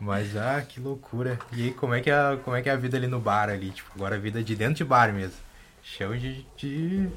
Mas, 0.00 0.36
ah, 0.36 0.60
que 0.68 0.80
loucura. 0.80 1.38
E 1.52 1.66
aí, 1.66 1.72
como 1.72 1.94
é 1.94 2.00
que 2.00 2.10
é, 2.10 2.14
a- 2.14 2.36
como 2.44 2.56
é 2.56 2.62
que 2.62 2.68
é 2.68 2.72
a 2.72 2.76
vida 2.76 2.96
ali 2.96 3.06
no 3.06 3.20
bar 3.20 3.48
ali? 3.48 3.70
Tipo, 3.70 3.90
agora 3.94 4.16
a 4.16 4.18
vida 4.18 4.42
de 4.42 4.56
dentro 4.56 4.74
de 4.74 4.84
bar 4.84 5.12
mesmo. 5.12 5.36
Chão 5.82 6.16
de... 6.16 6.46
de... 6.56 7.08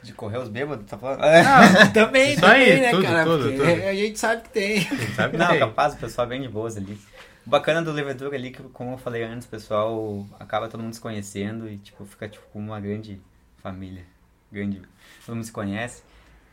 De 0.00 0.12
correr 0.12 0.38
os 0.38 0.48
bêbados, 0.48 0.88
tá 0.88 0.96
falando? 0.96 1.22
Ah, 1.24 1.86
também, 1.92 2.34
Isso 2.34 2.46
aí, 2.46 2.66
também, 2.66 2.80
né, 2.80 2.90
tudo, 2.90 3.02
cara? 3.02 3.24
tudo, 3.24 3.42
Porque 3.42 3.56
tudo. 3.56 3.88
A 3.88 3.94
gente 3.94 4.18
sabe 4.18 4.42
que 4.42 4.50
tem. 4.50 4.80
Sabe 5.14 5.36
Não, 5.38 5.48
tem. 5.48 5.58
capaz, 5.58 5.94
o 5.94 5.96
pessoal 5.96 6.26
é 6.26 6.30
bem 6.30 6.40
de 6.40 6.48
boas 6.48 6.76
ali. 6.76 7.00
O 7.44 7.50
bacana 7.50 7.82
do 7.82 7.90
Levedura 7.90 8.36
ali, 8.36 8.52
que 8.52 8.62
como 8.62 8.92
eu 8.92 8.98
falei 8.98 9.24
antes, 9.24 9.46
o 9.46 9.50
pessoal 9.50 10.24
acaba 10.38 10.68
todo 10.68 10.82
mundo 10.82 10.94
se 10.94 11.00
conhecendo 11.00 11.68
e, 11.68 11.78
tipo, 11.78 12.04
fica, 12.04 12.28
tipo, 12.28 12.44
como 12.52 12.66
uma 12.68 12.80
grande 12.80 13.20
família. 13.60 14.04
Grande... 14.52 14.80
Todo 15.26 15.34
mundo 15.34 15.44
se 15.44 15.52
conhece. 15.52 16.02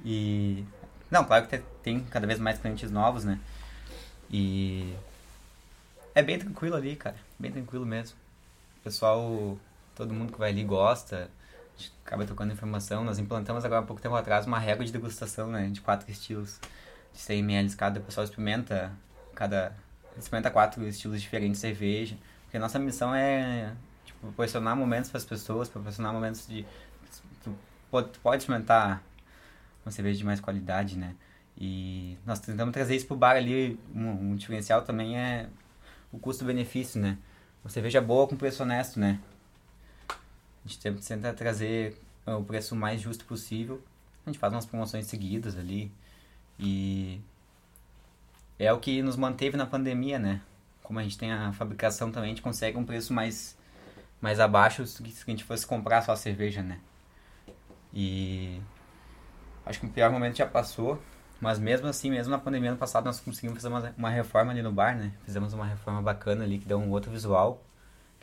E... 0.03 0.65
Não, 1.11 1.23
claro 1.23 1.45
que 1.47 1.59
tem 1.83 1.99
cada 1.99 2.25
vez 2.25 2.39
mais 2.39 2.57
clientes 2.57 2.89
novos, 2.89 3.23
né? 3.23 3.39
E... 4.31 4.93
É 6.15 6.23
bem 6.23 6.39
tranquilo 6.39 6.75
ali, 6.75 6.95
cara. 6.95 7.15
Bem 7.37 7.51
tranquilo 7.51 7.85
mesmo. 7.85 8.17
O 8.79 8.83
pessoal, 8.83 9.57
todo 9.95 10.13
mundo 10.13 10.33
que 10.33 10.39
vai 10.39 10.51
ali 10.51 10.63
gosta. 10.63 11.29
A 11.75 11.79
gente 11.79 11.93
acaba 12.05 12.25
trocando 12.25 12.53
informação. 12.53 13.03
Nós 13.03 13.17
implantamos 13.17 13.65
agora 13.65 13.81
há 13.81 13.85
pouco 13.85 14.01
tempo 14.01 14.15
atrás 14.15 14.45
uma 14.45 14.59
régua 14.59 14.85
de 14.85 14.91
degustação, 14.91 15.49
né? 15.49 15.69
De 15.69 15.81
quatro 15.81 16.09
estilos. 16.11 16.59
De 17.13 17.19
100 17.19 17.39
ml 17.39 17.75
cada. 17.75 17.99
O 17.99 18.03
pessoal 18.03 18.25
experimenta 18.25 18.91
cada... 19.33 19.75
Experimenta 20.17 20.51
quatro 20.51 20.85
estilos 20.87 21.21
diferentes 21.21 21.57
de 21.57 21.61
cerveja. 21.61 22.17
Porque 22.43 22.57
a 22.57 22.59
nossa 22.59 22.77
missão 22.77 23.13
é 23.15 23.73
tipo, 24.05 24.19
proporcionar 24.19 24.75
momentos 24.75 25.09
para 25.09 25.17
as 25.17 25.25
pessoas, 25.25 25.67
proporcionar 25.69 26.13
momentos 26.13 26.47
de... 26.47 26.65
Tu 27.43 27.55
pode, 27.89 28.09
tu 28.09 28.19
pode 28.19 28.43
experimentar 28.43 29.01
uma 29.85 29.91
cerveja 29.91 30.17
de 30.17 30.25
mais 30.25 30.39
qualidade, 30.39 30.97
né? 30.97 31.15
E 31.57 32.17
nós 32.25 32.39
tentamos 32.39 32.73
trazer 32.73 32.95
isso 32.95 33.07
pro 33.07 33.15
bar 33.15 33.35
ali. 33.35 33.79
Um, 33.93 34.31
um 34.31 34.35
diferencial 34.35 34.81
também 34.81 35.17
é 35.17 35.47
o 36.11 36.19
custo-benefício, 36.19 36.99
né? 36.99 37.17
Uma 37.63 37.69
cerveja 37.69 38.01
boa 38.01 38.27
com 38.27 38.35
preço 38.35 38.63
honesto, 38.63 38.99
né? 38.99 39.19
A 40.65 40.67
gente 40.67 40.81
sempre 40.81 41.01
tenta 41.01 41.31
trazer 41.33 42.01
o 42.25 42.43
preço 42.43 42.75
mais 42.75 42.99
justo 42.99 43.23
possível. 43.25 43.81
A 44.25 44.29
gente 44.29 44.39
faz 44.39 44.51
umas 44.51 44.65
promoções 44.65 45.05
seguidas 45.05 45.55
ali. 45.57 45.91
E 46.59 47.21
é 48.57 48.73
o 48.73 48.79
que 48.79 49.01
nos 49.01 49.15
manteve 49.15 49.55
na 49.55 49.65
pandemia, 49.65 50.17
né? 50.17 50.41
Como 50.81 50.97
a 50.97 51.03
gente 51.03 51.17
tem 51.17 51.31
a 51.31 51.53
fabricação 51.53 52.11
também, 52.11 52.31
a 52.31 52.33
gente 52.33 52.41
consegue 52.41 52.77
um 52.77 52.85
preço 52.85 53.13
mais, 53.13 53.57
mais 54.21 54.39
abaixo 54.39 54.85
se 54.87 55.03
a 55.03 55.31
gente 55.31 55.43
fosse 55.43 55.65
comprar 55.65 56.01
só 56.01 56.13
a 56.13 56.17
cerveja, 56.17 56.63
né? 56.63 56.79
E 57.93 58.59
acho 59.65 59.79
que 59.79 59.85
o 59.85 59.89
pior 59.89 60.11
momento 60.11 60.37
já 60.37 60.47
passou. 60.47 61.01
Mas 61.39 61.59
mesmo 61.59 61.87
assim, 61.87 62.09
mesmo 62.09 62.31
na 62.31 62.39
pandemia 62.39 62.69
ano 62.71 62.79
passado, 62.79 63.05
nós 63.05 63.19
conseguimos 63.19 63.61
fazer 63.61 63.67
uma, 63.67 63.93
uma 63.97 64.09
reforma 64.09 64.51
ali 64.51 64.61
no 64.61 64.71
bar, 64.71 64.95
né? 64.95 65.11
Fizemos 65.25 65.53
uma 65.53 65.65
reforma 65.65 66.01
bacana 66.01 66.43
ali, 66.43 66.57
que 66.57 66.65
deu 66.65 66.79
um 66.79 66.89
outro 66.89 67.11
visual. 67.11 67.61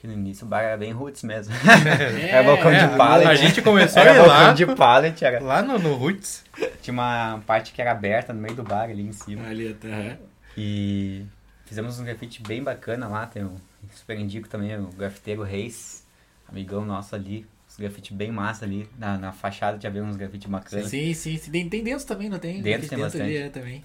Que 0.03 0.09
no 0.09 0.15
início 0.15 0.45
o 0.45 0.49
bar 0.49 0.63
era 0.63 0.77
bem 0.77 0.91
roots 0.91 1.23
mesmo. 1.23 1.55
É, 1.55 2.31
era 2.35 2.43
balcão 2.43 2.73
É, 2.73 2.89
de 2.89 2.97
pallet. 2.97 3.29
a 3.31 3.37
gente 3.37 3.63
começou 3.63 4.03
era 4.03 4.11
a 4.11 4.15
ir 4.17 4.19
lá, 4.19 4.27
balcão 4.27 4.55
de 4.55 4.67
pallet. 4.75 5.25
Era... 5.25 5.41
lá 5.41 5.63
no, 5.63 5.79
no 5.79 5.95
Roots. 5.95 6.43
Tinha 6.83 6.93
uma 6.93 7.41
parte 7.47 7.73
que 7.73 7.81
era 7.81 7.93
aberta 7.93 8.33
no 8.33 8.41
meio 8.41 8.57
do 8.57 8.65
bar 8.65 8.91
ali 8.91 9.01
em 9.01 9.13
cima. 9.13 9.47
Ali 9.47 9.69
até. 9.69 10.19
E 10.59 11.25
fizemos 11.67 12.01
um 12.01 12.05
grafite 12.05 12.43
bem 12.43 12.65
bacana 12.65 13.07
lá. 13.07 13.27
Tem 13.27 13.45
o 13.45 13.55
super 13.95 14.19
indico 14.19 14.49
também, 14.49 14.77
o 14.77 14.89
grafiteiro 14.89 15.45
Reis, 15.45 16.05
amigão 16.49 16.85
nosso 16.85 17.15
ali. 17.15 17.47
Os 17.69 17.77
grafite 17.77 18.13
bem 18.13 18.33
massa 18.33 18.65
ali. 18.65 18.91
Na, 18.99 19.17
na 19.17 19.31
fachada 19.31 19.79
tinha 19.79 19.89
bem 19.93 20.03
uns 20.03 20.17
grafite 20.17 20.49
bacanas. 20.49 20.89
Sim, 20.89 21.15
sim, 21.15 21.39
sim. 21.39 21.49
Tem, 21.53 21.69
tem 21.69 21.85
dentro 21.85 22.05
também, 22.05 22.29
não 22.29 22.41
tem? 22.41 22.61
Dentro 22.61 22.89
tem 22.89 22.99
bastante. 22.99 23.23
ali, 23.23 23.37
é, 23.37 23.49
também. 23.51 23.85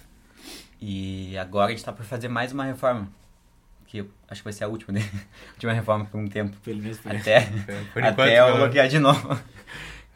E 0.82 1.38
agora 1.38 1.68
a 1.68 1.70
gente 1.70 1.84
tá 1.84 1.92
por 1.92 2.04
fazer 2.04 2.26
mais 2.26 2.50
uma 2.50 2.64
reforma. 2.64 3.08
Que 3.88 3.98
eu 3.98 4.10
acho 4.28 4.42
que 4.42 4.44
vai 4.44 4.52
ser 4.52 4.64
a 4.64 4.68
última, 4.68 4.92
né? 4.92 5.00
última 5.54 5.72
reforma 5.72 6.04
por 6.04 6.20
um 6.20 6.28
tempo. 6.28 6.56
Pelo 6.58 6.80
menos 6.80 6.98
por 7.00 7.10
Até, 7.16 7.40
Por 7.92 8.04
até 8.04 8.10
enquanto, 8.12 8.28
eu 8.50 8.56
bloquear 8.58 8.88
de 8.88 8.98
novo. 9.00 9.36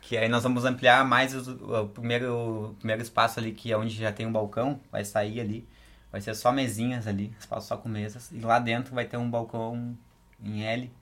Que 0.03 0.19
aí 0.19 0.29
nós 0.29 0.43
vamos 0.43 0.67
ampliar 0.67 1.07
mais 1.07 1.33
os- 1.35 1.49
o, 1.49 1.87
primeiro, 1.89 2.35
o 2.71 2.75
primeiro 2.75 3.01
espaço 3.01 3.41
ali, 3.41 3.53
que 3.53 3.73
é 3.73 3.79
onde 3.79 3.95
já 3.97 4.13
tem 4.13 4.27
um 4.27 4.33
balcão, 4.33 4.79
vai 4.91 5.05
sair 5.07 5.41
ali. 5.41 5.67
Vai 6.11 6.21
ser 6.21 6.35
só 6.35 6.53
mesinhas 6.53 7.07
ali, 7.07 7.35
espaço 7.41 7.69
só 7.69 7.79
com 7.79 7.89
mesas. 7.89 8.31
E 8.31 8.39
lá 8.41 8.59
dentro 8.59 8.95
vai 8.95 9.07
ter 9.07 9.17
um 9.17 9.31
balcão 9.31 9.97
em 10.45 10.65
L, 10.65 10.93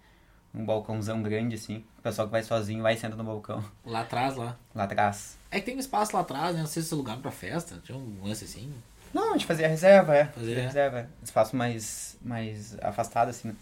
um 0.54 0.64
balcãozão 0.64 1.20
grande 1.22 1.56
assim. 1.56 1.78
O 1.98 2.02
pessoal 2.02 2.28
que 2.28 2.32
vai 2.32 2.44
sozinho 2.44 2.82
vai 2.84 2.94
e 2.94 2.98
senta 2.98 3.16
no 3.16 3.24
balcão, 3.24 3.64
Lá 3.84 4.02
atrás, 4.02 4.36
lá. 4.36 4.56
lá 4.72 4.84
atrás. 4.84 5.36
É 5.50 5.58
que 5.58 5.66
tem 5.66 5.76
um 5.76 5.80
espaço 5.80 6.14
lá 6.14 6.20
atrás, 6.22 6.54
né? 6.54 6.60
Não 6.60 6.68
sei 6.68 6.80
se 6.80 6.94
é 6.94 6.96
lugar 6.96 7.16
pra 7.16 7.32
festa. 7.32 7.80
Tinha 7.82 7.98
um 7.98 8.22
lance 8.22 8.44
assim. 8.44 8.72
Não, 9.12 9.30
a 9.30 9.32
gente 9.32 9.46
fazia 9.46 9.68
reserva, 9.68 10.14
é. 10.16 10.26
Fazia. 10.26 10.54
Fazia 10.54 10.62
reserva. 10.62 11.08
Espaço 11.22 11.56
mais, 11.56 12.18
mais 12.22 12.76
afastado, 12.82 13.28
assim, 13.30 13.48
né? 13.48 13.54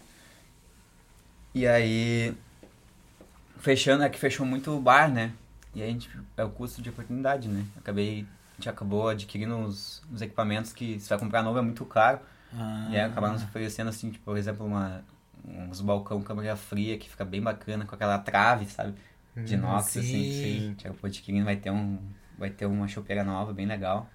E 1.53 1.67
aí. 1.67 2.33
Fechando, 3.57 4.03
é 4.03 4.09
que 4.09 4.17
fechou 4.19 4.45
muito 4.45 4.71
o 4.71 4.79
bar, 4.81 5.11
né? 5.11 5.33
E 5.75 5.81
aí 5.81 5.89
a 5.89 5.91
gente. 5.91 6.09
É 6.37 6.43
o 6.43 6.49
custo 6.49 6.81
de 6.81 6.89
oportunidade, 6.89 7.47
né? 7.49 7.65
Acabei. 7.77 8.25
A 8.53 8.55
gente 8.61 8.69
acabou 8.69 9.07
adquirindo 9.09 9.57
os, 9.59 10.01
os 10.11 10.21
equipamentos 10.21 10.73
que 10.73 10.99
se 10.99 11.09
vai 11.09 11.17
comprar 11.17 11.41
novo 11.43 11.57
é 11.59 11.61
muito 11.61 11.85
caro. 11.85 12.19
Ah, 12.53 12.87
E 12.91 12.97
aí 12.97 13.01
acabaram 13.01 13.33
nos 13.33 13.43
oferecendo, 13.43 13.89
assim, 13.89 14.11
tipo, 14.11 14.25
por 14.25 14.37
exemplo, 14.37 14.65
uma, 14.65 15.03
uns 15.45 15.81
balcão 15.81 16.21
câmera 16.23 16.55
fria 16.57 16.97
que 16.97 17.09
fica 17.09 17.23
bem 17.25 17.41
bacana, 17.41 17.85
com 17.85 17.95
aquela 17.95 18.19
trave, 18.19 18.65
sabe? 18.65 18.95
De 19.43 19.55
Hum, 19.55 19.57
inox, 19.57 19.91
sim. 19.91 19.99
assim. 19.99 20.55
A 20.65 20.69
gente 20.69 20.87
acabou 20.87 21.07
adquirindo, 21.07 21.45
vai 21.45 21.55
ter, 21.57 21.71
um, 21.71 21.99
vai 22.37 22.49
ter 22.49 22.65
uma 22.65 22.87
chopeira 22.87 23.23
nova, 23.23 23.53
bem 23.53 23.65
legal. 23.65 24.09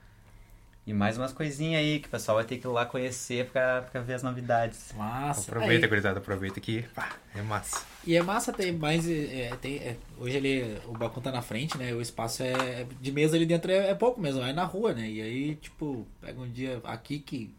E 0.87 0.93
mais 0.93 1.17
umas 1.17 1.33
coisinhas 1.33 1.81
aí 1.81 1.99
que 1.99 2.09
o 2.09 2.11
pessoal 2.11 2.37
vai 2.37 2.45
ter 2.45 2.59
que 2.59 2.67
ir 2.67 2.71
lá 2.71 2.85
conhecer 2.85 3.47
pra, 3.47 3.83
pra 3.83 4.03
ver 4.03 4.15
as 4.15 4.23
novidades. 4.23 4.93
Massa. 4.95 5.51
Aproveita, 5.51 5.87
Aí- 5.87 5.89
gurizada, 5.89 6.19
aproveita 6.19 6.61
que 6.61 6.83
pá, 6.95 7.17
é 7.35 7.41
massa. 7.41 7.87
E 8.07 8.15
é 8.15 8.23
massa 8.23 8.53
ter 8.53 8.71
mais. 8.71 9.09
é, 9.09 9.51
tem, 9.63 9.77
é, 9.79 9.97
hoje 10.19 10.37
ali 10.37 10.77
o 10.87 10.93
balcão 10.93 11.23
tá 11.23 11.33
na 11.33 11.41
frente, 11.41 11.79
né? 11.79 11.95
O 11.95 12.03
espaço 12.03 12.43
é. 12.43 12.87
De 13.01 13.11
mesa 13.11 13.35
ali 13.35 13.47
dentro 13.47 13.71
é, 13.73 13.91
é 13.91 13.95
pouco 13.95 14.21
mesmo, 14.21 14.43
é 14.43 14.53
na 14.53 14.65
rua, 14.65 14.93
né? 14.93 15.09
E 15.09 15.23
aí, 15.23 15.55
tipo, 15.57 16.07
pega 16.21 16.39
um 16.39 16.51
dia 16.51 16.81
aqui 16.85 17.19
que. 17.19 17.55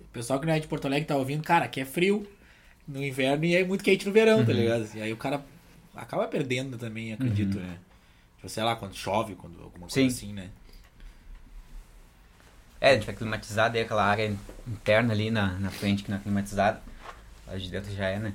O 0.00 0.04
pessoal 0.12 0.40
que 0.40 0.46
não 0.46 0.52
é 0.52 0.58
de 0.58 0.66
Porto 0.66 0.86
Alegre 0.86 1.06
tá 1.06 1.14
ouvindo, 1.16 1.44
cara, 1.44 1.66
aqui 1.66 1.80
é 1.80 1.84
frio 1.84 2.26
no 2.88 3.00
inverno 3.04 3.44
e 3.44 3.54
é 3.54 3.64
muito 3.64 3.84
quente 3.84 4.04
no 4.04 4.12
verão, 4.12 4.44
tá 4.44 4.52
ligado? 4.52 4.88
E 4.96 5.00
aí 5.00 5.12
o 5.12 5.16
cara 5.16 5.40
acaba 5.94 6.26
perdendo 6.26 6.76
também, 6.76 7.12
acredito, 7.12 7.60
né? 7.60 7.78
Tipo, 8.34 8.48
sei 8.48 8.64
lá, 8.64 8.74
quando 8.74 8.92
chove, 8.96 9.36
quando 9.36 9.54
alguma 9.62 9.86
coisa 9.86 9.94
Sim. 9.94 10.06
assim, 10.08 10.32
né? 10.32 10.50
É, 12.80 12.90
a 12.90 12.94
gente 12.94 13.06
vai 13.06 13.14
climatizar 13.14 13.70
daí 13.70 13.82
aquela 13.82 14.04
área 14.04 14.34
interna 14.66 15.12
ali 15.12 15.30
na, 15.30 15.58
na 15.58 15.70
frente 15.70 16.02
que 16.02 16.10
não 16.10 16.16
é 16.16 16.20
climatizada. 16.20 16.80
Lá 17.46 17.56
de 17.56 17.70
dentro 17.70 17.92
já 17.94 18.06
é, 18.06 18.18
né? 18.18 18.32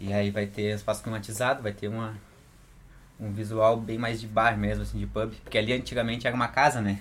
E 0.00 0.12
aí 0.12 0.30
vai 0.30 0.46
ter 0.46 0.74
espaço 0.74 1.02
climatizado, 1.02 1.62
vai 1.62 1.72
ter 1.72 1.88
uma, 1.88 2.16
um 3.20 3.30
visual 3.32 3.76
bem 3.76 3.98
mais 3.98 4.20
de 4.20 4.26
bar 4.26 4.56
mesmo, 4.56 4.82
assim, 4.82 4.98
de 4.98 5.06
pub. 5.06 5.32
Porque 5.42 5.58
ali 5.58 5.72
antigamente 5.72 6.26
era 6.26 6.34
uma 6.34 6.48
casa, 6.48 6.80
né? 6.80 6.98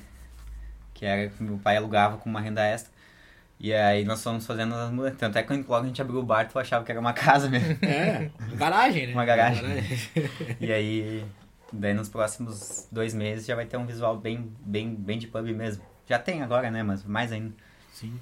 Que 0.93 1.05
era 1.05 1.29
que 1.29 1.41
meu 1.41 1.57
pai 1.57 1.77
alugava 1.77 2.17
com 2.17 2.29
uma 2.29 2.41
renda 2.41 2.63
extra. 2.63 2.91
E 3.57 3.73
aí 3.73 4.03
nós 4.03 4.21
fomos 4.21 4.45
fazendo 4.45 4.75
as 4.75 4.91
mudanças. 4.91 5.19
Tanto 5.19 5.37
é 5.37 5.41
que 5.41 5.47
quando 5.47 5.67
logo 5.67 5.85
a 5.85 5.87
gente 5.87 6.01
abriu 6.01 6.19
o 6.19 6.23
bar, 6.23 6.49
tu 6.49 6.59
achava 6.59 6.83
que 6.83 6.91
era 6.91 6.99
uma 6.99 7.13
casa 7.13 7.47
mesmo. 7.47 7.77
É, 7.81 8.29
garagem, 8.55 9.07
né? 9.07 9.13
Uma 9.13 9.23
garagem. 9.23 9.63
E 10.59 10.71
aí, 10.71 11.25
daí 11.71 11.93
nos 11.93 12.09
próximos 12.09 12.87
dois 12.91 13.13
meses 13.13 13.45
já 13.45 13.55
vai 13.55 13.65
ter 13.65 13.77
um 13.77 13.85
visual 13.85 14.17
bem, 14.17 14.51
bem, 14.59 14.93
bem 14.93 15.17
de 15.17 15.27
pub 15.27 15.45
mesmo. 15.45 15.90
Já 16.12 16.19
tem 16.19 16.41
agora, 16.43 16.69
né? 16.69 16.84
Mas 16.84 17.06
mais 17.06 17.32
ainda. 17.32 17.56
Sim. 17.93 18.19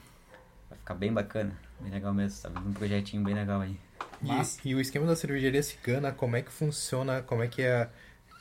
Vai 0.69 0.77
ficar 0.77 0.93
bem 0.93 1.11
bacana. 1.11 1.57
Bem 1.79 1.89
legal 1.91 2.13
mesmo. 2.13 2.39
Tá 2.39 2.49
vendo 2.49 2.69
um 2.69 2.73
projetinho 2.73 3.23
bem 3.23 3.33
legal 3.33 3.61
aí. 3.61 3.79
Massa. 4.21 4.61
E, 4.63 4.69
e 4.69 4.75
o 4.75 4.79
esquema 4.79 5.07
da 5.07 5.15
cervejaria 5.15 5.63
cigana, 5.63 6.11
como 6.11 6.35
é 6.35 6.43
que 6.43 6.51
funciona? 6.51 7.23
Como 7.23 7.41
é 7.41 7.47
que 7.47 7.63
é, 7.63 7.89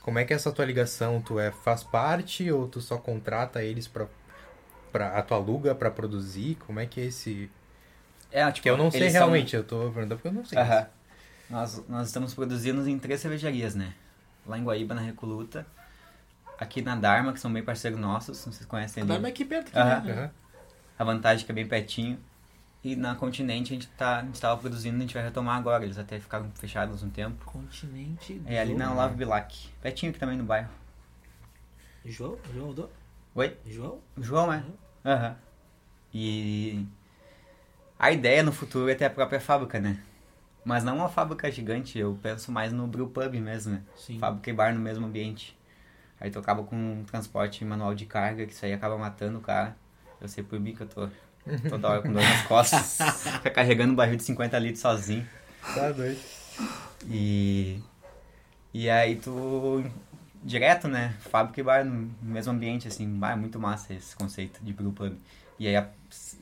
como 0.02 0.18
é 0.18 0.24
que 0.26 0.34
é 0.34 0.36
essa 0.36 0.52
tua 0.52 0.66
ligação? 0.66 1.22
Tu 1.22 1.40
é 1.40 1.50
faz 1.50 1.82
parte 1.82 2.52
ou 2.52 2.68
tu 2.68 2.82
só 2.82 2.98
contrata 2.98 3.62
eles 3.62 3.88
pra, 3.88 4.06
pra 4.92 5.16
a 5.16 5.22
tua 5.22 5.38
aluga 5.38 5.74
pra 5.74 5.90
produzir? 5.90 6.56
Como 6.66 6.78
é 6.78 6.84
que 6.84 7.00
é 7.00 7.04
esse? 7.06 7.50
É, 8.30 8.44
tipo, 8.52 8.64
Que 8.64 8.68
eu 8.68 8.76
não 8.76 8.90
sei 8.90 9.00
eles 9.00 9.14
são- 9.14 9.22
realmente, 9.22 9.56
eu 9.56 9.64
tô 9.64 9.78
perguntando 9.90 10.16
porque 10.16 10.28
eu 10.28 10.32
não 10.32 10.44
sei. 10.44 10.58
Aham. 10.58 10.86
Nós, 11.48 11.82
nós 11.88 12.08
estamos 12.08 12.34
produzindo 12.34 12.86
em 12.86 12.98
três 12.98 13.22
cervejarias, 13.22 13.74
né? 13.74 13.94
Lá 14.46 14.58
em 14.58 14.62
Guaíba, 14.64 14.94
na 14.94 15.00
Recoluta. 15.00 15.66
Aqui 16.58 16.82
na 16.82 16.96
Dharma, 16.96 17.32
que 17.32 17.40
são 17.40 17.52
bem 17.52 17.62
parceiros 17.62 17.98
nossos. 17.98 18.28
Não 18.28 18.34
sei 18.34 18.52
se 18.52 18.58
vocês 18.58 18.66
conhecem 18.68 19.02
ali. 19.02 19.18
Dá 19.18 19.28
aqui 19.28 19.44
perto 19.44 19.68
aqui, 19.68 19.78
Aham. 19.78 20.00
né? 20.02 20.12
Aham. 20.12 20.30
A 20.98 21.04
vantagem 21.04 21.44
é 21.44 21.46
que 21.46 21.52
é 21.52 21.54
bem 21.54 21.66
pertinho. 21.68 22.18
E 22.82 22.96
na 22.96 23.14
Continente 23.14 23.72
a 23.72 23.76
gente, 23.76 23.88
tá, 23.88 24.18
a 24.18 24.22
gente 24.22 24.40
tava 24.40 24.60
produzindo 24.60 24.96
e 24.96 24.98
a 24.98 25.00
gente 25.02 25.14
vai 25.14 25.22
retomar 25.22 25.56
agora. 25.56 25.84
Eles 25.84 25.98
até 25.98 26.18
ficaram 26.18 26.50
fechados 26.54 27.02
um 27.02 27.10
tempo. 27.10 27.44
Continente. 27.44 28.40
É 28.46 28.60
ali 28.60 28.74
na. 28.74 28.92
Olavo 28.92 29.14
Bilac. 29.14 29.68
Pertinho 29.80 30.10
aqui 30.10 30.18
também 30.18 30.36
no 30.36 30.44
bairro. 30.44 30.70
João? 32.04 32.38
João 32.52 32.66
mudou? 32.68 32.92
Oi? 33.34 33.56
João? 33.66 34.00
João, 34.16 34.52
é? 34.52 34.64
Aham. 35.04 35.36
E 36.12 36.86
a 37.98 38.10
ideia 38.10 38.42
no 38.42 38.52
futuro 38.52 38.88
é 38.88 38.94
ter 38.94 39.04
a 39.04 39.10
própria 39.10 39.40
fábrica, 39.40 39.78
né? 39.78 40.00
Mas 40.64 40.84
não 40.84 40.96
uma 40.96 41.08
fábrica 41.08 41.50
gigante, 41.50 41.98
eu 41.98 42.18
penso 42.22 42.50
mais 42.50 42.72
no 42.72 42.86
brewpub 42.86 43.40
mesmo, 43.40 43.74
né? 43.74 43.82
Sim. 43.96 44.18
Fábrica 44.18 44.50
e 44.50 44.52
bar 44.52 44.74
no 44.74 44.80
mesmo 44.80 45.06
ambiente. 45.06 45.56
Aí 46.20 46.30
tu 46.30 46.38
acaba 46.38 46.62
com 46.64 46.74
um 46.76 47.04
transporte 47.04 47.64
manual 47.64 47.94
de 47.94 48.06
carga, 48.06 48.44
que 48.46 48.52
isso 48.52 48.64
aí 48.64 48.72
acaba 48.72 48.96
matando 48.98 49.38
o 49.38 49.40
cara. 49.40 49.76
Eu 50.20 50.28
sei 50.28 50.42
por 50.42 50.58
mim 50.58 50.74
que 50.74 50.82
eu 50.82 50.86
tô 50.88 51.08
toda 51.68 51.88
hora 51.88 52.02
com 52.02 52.12
dor 52.12 52.22
nas 52.22 52.42
costas. 52.48 52.98
Fica 53.36 53.50
carregando 53.50 53.92
um 53.92 53.96
barril 53.96 54.16
de 54.16 54.22
50 54.24 54.58
litros 54.58 54.80
sozinho. 54.82 55.26
Tá 55.74 55.92
doido. 55.92 56.18
E. 57.08 57.80
E 58.74 58.88
aí 58.90 59.16
tu. 59.16 59.84
Direto, 60.42 60.86
né? 60.88 61.14
Fábrica 61.20 61.60
e 61.60 61.64
bar 61.64 61.84
no 61.84 62.10
mesmo 62.22 62.52
ambiente, 62.52 62.86
assim. 62.88 63.08
Bar 63.18 63.32
é 63.32 63.36
muito 63.36 63.58
massa 63.58 63.92
esse 63.94 64.14
conceito 64.14 64.62
de 64.62 64.72
brewpub. 64.72 65.16
E 65.58 65.66
aí 65.66 65.76
a- 65.76 65.88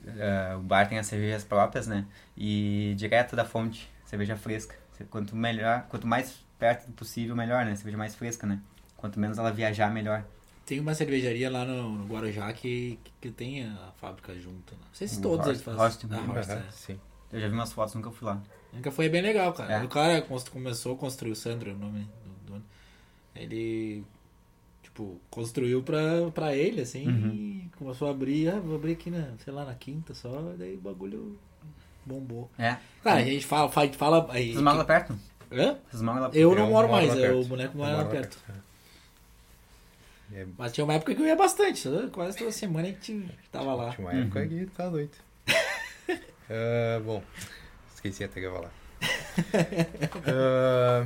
eh, 0.07 0.55
o 0.55 0.59
bar 0.59 0.87
tem 0.87 0.99
as 0.99 1.07
cervejas 1.07 1.43
próprias, 1.43 1.87
né? 1.87 2.05
E 2.35 2.93
direto 2.95 3.35
da 3.35 3.43
fonte, 3.43 3.89
cerveja 4.05 4.35
fresca. 4.35 4.75
Quanto 5.09 5.35
melhor, 5.35 5.83
quanto 5.89 6.05
mais 6.07 6.43
perto 6.59 6.87
do 6.87 6.93
possível, 6.93 7.35
melhor, 7.35 7.65
né? 7.65 7.75
Cerveja 7.75 7.97
mais 7.97 8.15
fresca, 8.15 8.45
né? 8.47 8.59
Quanto 8.97 9.19
menos 9.19 9.37
ela 9.37 9.51
viajar, 9.51 9.93
melhor. 9.93 10.25
Tem 10.65 10.79
uma 10.81 10.93
cervejaria 10.93 11.49
lá 11.49 11.63
no, 11.63 11.91
no 11.99 12.05
Guarujá 12.07 12.51
que, 12.51 12.99
que, 13.03 13.11
que 13.21 13.31
tem 13.31 13.63
a 13.65 13.91
fábrica 14.01 14.33
junto. 14.35 14.73
né? 14.73 14.79
Não 14.81 14.93
sei 14.93 15.07
se 15.07 15.19
O 15.19 15.21
todos 15.21 15.37
Horst- 15.45 15.49
eles 15.49 15.61
fazem. 15.61 15.79
Horst, 15.81 16.03
Ah, 16.03 16.07
né? 16.07 16.33
Horst, 16.35 16.49
Aham, 16.49 16.59
é. 16.67 16.71
sim. 16.71 16.99
Eu 17.31 17.39
já 17.39 17.47
vi 17.47 17.53
umas 17.53 17.71
fotos, 17.71 17.95
nunca 17.95 18.11
fui 18.11 18.27
lá. 18.27 18.41
Nunca 18.73 18.91
foi 18.91 19.07
bem 19.07 19.21
legal, 19.21 19.53
cara. 19.53 19.73
É. 19.73 19.83
O 19.83 19.87
cara 19.87 20.21
começou 20.51 20.93
a 20.95 20.97
construir, 20.97 21.31
o 21.31 21.35
Sandro 21.35 21.69
é 21.69 21.73
o 21.73 21.77
nome 21.77 22.01
do 22.25 22.51
dono. 22.51 22.65
Ele, 23.35 24.03
tipo, 24.83 25.19
construiu 25.29 25.81
pra, 25.83 26.29
pra 26.33 26.55
ele, 26.55 26.81
assim, 26.81 27.07
Uhum. 27.07 27.27
e 27.33 27.69
começou 27.77 28.07
a 28.07 28.11
abrir, 28.11 28.49
ah, 28.49 28.59
vou 28.59 28.75
abrir 28.75 28.93
aqui 28.93 29.09
na, 29.09 29.33
sei 29.43 29.53
lá, 29.53 29.63
na 29.63 29.73
quinta 29.75 30.13
só, 30.13 30.53
daí 30.57 30.75
o 30.75 30.79
bagulho 30.81 31.37
bombou. 32.05 32.49
É. 32.57 32.77
Cara, 33.03 33.19
a 33.19 33.23
gente 33.23 33.45
fala, 33.45 33.69
fala, 33.69 33.93
fala 33.93 34.27
aí. 34.31 34.51
Vocês 34.51 34.61
moram 34.63 34.77
lá 34.79 34.85
perto? 34.85 35.13
Hã? 35.51 35.77
Vocês 35.89 36.01
moram 36.01 36.21
lá 36.21 36.29
Eu 36.33 36.51
Eu 36.51 36.55
não 36.57 36.69
moro 36.71 36.87
moro 36.87 36.91
mais, 36.91 37.09
é, 37.11 37.29
o 37.31 37.35
perto. 37.35 37.47
boneco 37.47 37.73
Eu 37.73 37.77
mora 37.77 37.91
lá 37.97 38.03
lá 38.03 38.09
perto. 38.09 38.37
É, 40.33 40.45
Mas 40.57 40.73
tinha 40.73 40.83
uma 40.83 40.93
época 40.93 41.15
que 41.15 41.21
eu 41.21 41.25
ia 41.25 41.35
bastante, 41.35 41.87
quase 42.11 42.37
toda 42.37 42.51
semana 42.51 42.87
a 42.87 42.91
gente 42.91 43.29
tava 43.51 43.73
lá. 43.73 43.91
Tinha 43.93 44.07
uma 44.07 44.13
Uhum. 44.13 44.21
época 44.23 44.47
que 44.47 44.65
tá 44.67 44.89
doido. 44.89 45.11
Ah, 46.49 47.01
bom, 47.03 47.21
esqueci 47.93 48.23
até 48.23 48.39
que 48.39 48.45
eu 48.45 48.51
ia 48.53 48.57
falar. 48.57 48.71
Ah, 50.25 51.05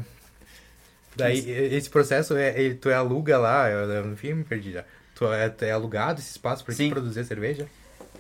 daí, 1.16 1.40
esse 1.50 1.90
processo, 1.90 2.36
é, 2.36 2.60
ele- 2.60 2.76
tu 2.76 2.90
é 2.90 2.94
aluga 2.94 3.38
lá, 3.38 3.70
eu, 3.70 4.06
no 4.06 4.16
fim 4.16 4.34
me 4.34 4.44
perdi 4.44 4.72
já. 4.74 4.86
Tu 5.16 5.26
é, 5.34 5.50
tu 5.50 5.64
é 5.66 5.72
alugado 5.72 6.20
esse 6.20 6.32
espaço 6.32 6.64
pra 6.64 6.74
produzir 6.90 7.20
a 7.22 7.24
cerveja? 7.24 7.68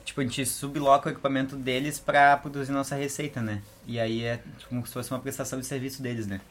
Tipo, 0.04 0.22
a 0.22 0.24
gente 0.24 0.46
subloca 0.48 1.10
o 1.10 1.12
equipamento 1.12 1.56
deles 1.56 2.00
pra 2.00 2.36
produzir 2.38 2.72
nossa 2.72 2.96
receita, 2.96 3.40
né? 3.40 3.62
E 3.86 4.00
aí 4.00 4.24
é 4.24 4.38
tipo, 4.58 4.70
como 4.70 4.86
se 4.86 4.92
fosse 4.94 5.12
uma 5.12 5.20
prestação 5.20 5.60
de 5.60 5.66
serviço 5.66 6.02
deles, 6.02 6.26
né? 6.28 6.42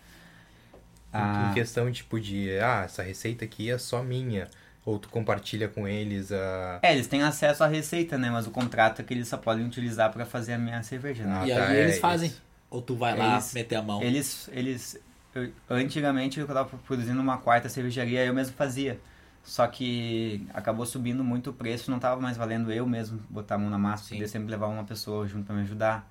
Ah, 1.13 1.49
Em 1.51 1.55
questão, 1.55 1.91
tipo, 1.91 2.21
de, 2.21 2.51
ah, 2.61 2.83
essa 2.85 3.03
receita 3.03 3.45
aqui 3.45 3.71
é 3.71 3.79
só 3.79 4.03
minha. 4.03 4.49
Ou 4.85 4.99
tu 4.99 5.09
compartilha 5.11 5.69
com 5.69 5.87
eles 5.87 6.33
a... 6.33 6.79
É, 6.83 6.93
eles 6.95 7.07
têm 7.07 7.23
acesso 7.23 7.63
à 7.63 7.67
receita, 7.67 8.17
né? 8.17 8.31
Mas 8.31 8.47
o 8.47 8.51
contrato 8.51 9.01
é 9.01 9.05
que 9.05 9.13
eles 9.13 9.29
só 9.29 9.37
podem 9.37 9.65
utilizar 9.67 10.11
pra 10.11 10.25
fazer 10.25 10.55
a 10.55 10.59
minha 10.59 10.83
cerveja, 10.83 11.25
né? 11.25 11.39
Ah, 11.43 11.47
e 11.49 11.51
tá, 11.55 11.67
aí 11.69 11.77
é 11.77 11.81
eles 11.83 11.93
isso. 11.93 12.01
fazem. 12.01 12.33
Ou 12.71 12.81
tu 12.81 12.97
vai 12.97 13.17
lá 13.17 13.35
Eles- 13.35 13.53
meter 13.53 13.75
a 13.77 13.83
mão. 13.83 14.03
Eles, 14.03 14.49
eles, 14.53 14.99
eu- 15.35 15.53
antigamente 15.69 16.41
eu 16.41 16.47
tava 16.47 16.65
produzindo 16.87 17.21
uma 17.21 17.37
quarta 17.39 17.69
cervejaria, 17.69 18.25
eu 18.25 18.33
mesmo 18.33 18.55
fazia. 18.57 18.99
Só 19.45 19.67
que 19.67 20.47
acabou 20.55 20.87
subindo 20.87 21.23
muito 21.25 21.51
o 21.51 21.53
preço, 21.53 21.91
não 21.91 21.99
tava 21.99 22.21
mais 22.21 22.37
valendo 22.37 22.73
eu 22.73 22.87
mesmo 22.87 23.21
botar 23.29 23.57
a 23.57 23.59
mão 23.59 23.69
na 23.71 23.79
massa, 23.79 24.05
Sim. 24.05 24.15
podia 24.17 24.29
sempre 24.29 24.51
levar 24.51 24.69
uma 24.69 24.85
pessoa 24.85 25.27
junto 25.27 25.47
pra 25.47 25.55
me 25.57 25.63
ajudar. 25.63 26.09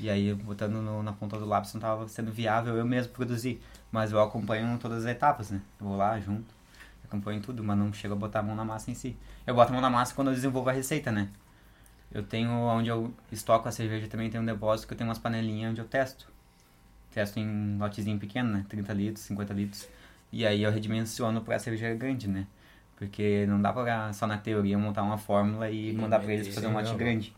E 0.00 0.10
aí, 0.10 0.34
botando 0.34 0.82
no- 0.82 1.02
na 1.02 1.12
ponta 1.12 1.38
do 1.38 1.44
lápis, 1.46 1.74
não 1.74 1.80
tava 1.80 2.08
sendo 2.08 2.32
viável 2.32 2.76
eu 2.76 2.84
mesmo 2.84 3.12
produzir. 3.12 3.60
Mas 3.90 4.10
eu 4.12 4.20
acompanho 4.20 4.76
todas 4.78 5.04
as 5.04 5.10
etapas, 5.10 5.50
né? 5.50 5.60
Eu 5.80 5.86
vou 5.86 5.96
lá 5.96 6.18
junto, 6.18 6.52
acompanho 7.04 7.40
tudo, 7.40 7.62
mas 7.62 7.78
não 7.78 7.92
chego 7.92 8.14
a 8.14 8.16
botar 8.16 8.40
a 8.40 8.42
mão 8.42 8.56
na 8.56 8.64
massa 8.64 8.90
em 8.90 8.94
si. 8.94 9.16
Eu 9.46 9.54
boto 9.54 9.70
a 9.70 9.72
mão 9.72 9.80
na 9.82 9.90
massa 9.90 10.14
quando 10.14 10.28
eu 10.28 10.34
desenvolvo 10.34 10.68
a 10.70 10.72
receita, 10.72 11.12
né? 11.12 11.28
Eu 12.10 12.22
tenho, 12.22 12.50
onde 12.50 12.88
eu 12.88 13.12
estoco 13.30 13.68
a 13.68 13.72
cerveja, 13.72 14.06
também 14.08 14.28
tem 14.30 14.40
um 14.40 14.44
depósito 14.44 14.86
que 14.88 14.94
eu 14.94 14.98
tenho 14.98 15.08
umas 15.08 15.18
panelinhas 15.18 15.70
onde 15.72 15.80
eu 15.80 15.86
testo. 15.88 16.26
Testo 17.12 17.38
em 17.38 17.76
lotezinho 17.78 18.18
pequeno, 18.18 18.50
né? 18.52 18.64
30 18.68 18.92
litros, 18.92 19.24
50 19.24 19.52
litros. 19.54 19.88
E 20.32 20.46
aí 20.46 20.62
eu 20.62 20.70
redimensiono 20.70 21.42
pra 21.42 21.58
cerveja 21.58 21.94
grande, 21.94 22.28
né? 22.28 22.46
Porque 22.96 23.44
não 23.46 23.60
dá 23.60 23.72
pra 23.72 24.12
só 24.12 24.26
na 24.26 24.38
teoria 24.38 24.78
montar 24.78 25.02
uma 25.02 25.18
fórmula 25.18 25.70
e 25.70 25.92
mandar 25.92 26.20
pra 26.20 26.32
eles 26.32 26.48
fazer 26.54 26.66
um 26.68 26.72
lote 26.72 26.94
grande. 26.96 27.34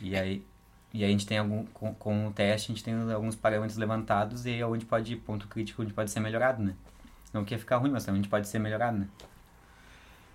E 0.00 0.16
aí, 0.16 0.44
e 0.92 1.04
aí 1.04 1.08
a 1.08 1.12
gente 1.12 1.26
tem 1.26 1.38
algum, 1.38 1.64
com, 1.66 1.94
com 1.94 2.26
o 2.26 2.32
teste, 2.32 2.72
a 2.72 2.74
gente 2.74 2.84
tem 2.84 2.94
alguns 3.12 3.36
parâmetros 3.36 3.78
levantados 3.78 4.44
e 4.44 4.58
é 4.58 4.66
onde 4.66 4.84
pode, 4.84 5.14
ponto 5.16 5.46
crítico, 5.46 5.82
onde 5.82 5.92
pode 5.92 6.10
ser 6.10 6.20
melhorado, 6.20 6.62
né? 6.62 6.74
Não 7.32 7.44
que 7.44 7.56
ficar 7.56 7.76
ruim, 7.76 7.90
mas 7.90 8.04
também 8.04 8.22
pode 8.22 8.48
ser 8.48 8.58
melhorado, 8.58 8.98
né? 8.98 9.06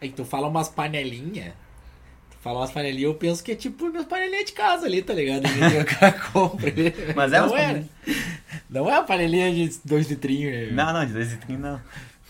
Aí 0.02 0.10
tu 0.12 0.24
fala 0.24 0.48
umas 0.48 0.70
panelinhas. 0.70 1.54
Tu 2.30 2.38
fala 2.40 2.60
umas 2.60 2.72
panelinhas, 2.72 3.04
eu 3.04 3.16
penso 3.16 3.44
que 3.44 3.52
é 3.52 3.56
tipo 3.56 3.86
umas 3.86 4.06
panelinhas 4.06 4.46
de 4.46 4.54
casa 4.54 4.86
ali, 4.86 5.02
tá 5.02 5.14
ligado? 5.14 5.44
Que 5.44 5.78
o 5.78 6.00
cara 6.00 6.12
compra. 6.32 6.72
Mas 7.14 7.34
é 7.34 7.40
não 7.42 7.58
é? 7.58 7.86
Não 8.70 8.90
é 8.90 8.96
a 8.96 9.04
panelinha 9.04 9.54
de 9.54 9.78
dois 9.84 10.10
litrinhos, 10.10 10.54
né? 10.54 10.72
Não, 10.72 10.94
não, 10.94 11.06
de 11.06 11.12
dois 11.12 11.32
litrinhos 11.34 11.62
não. 11.62 11.82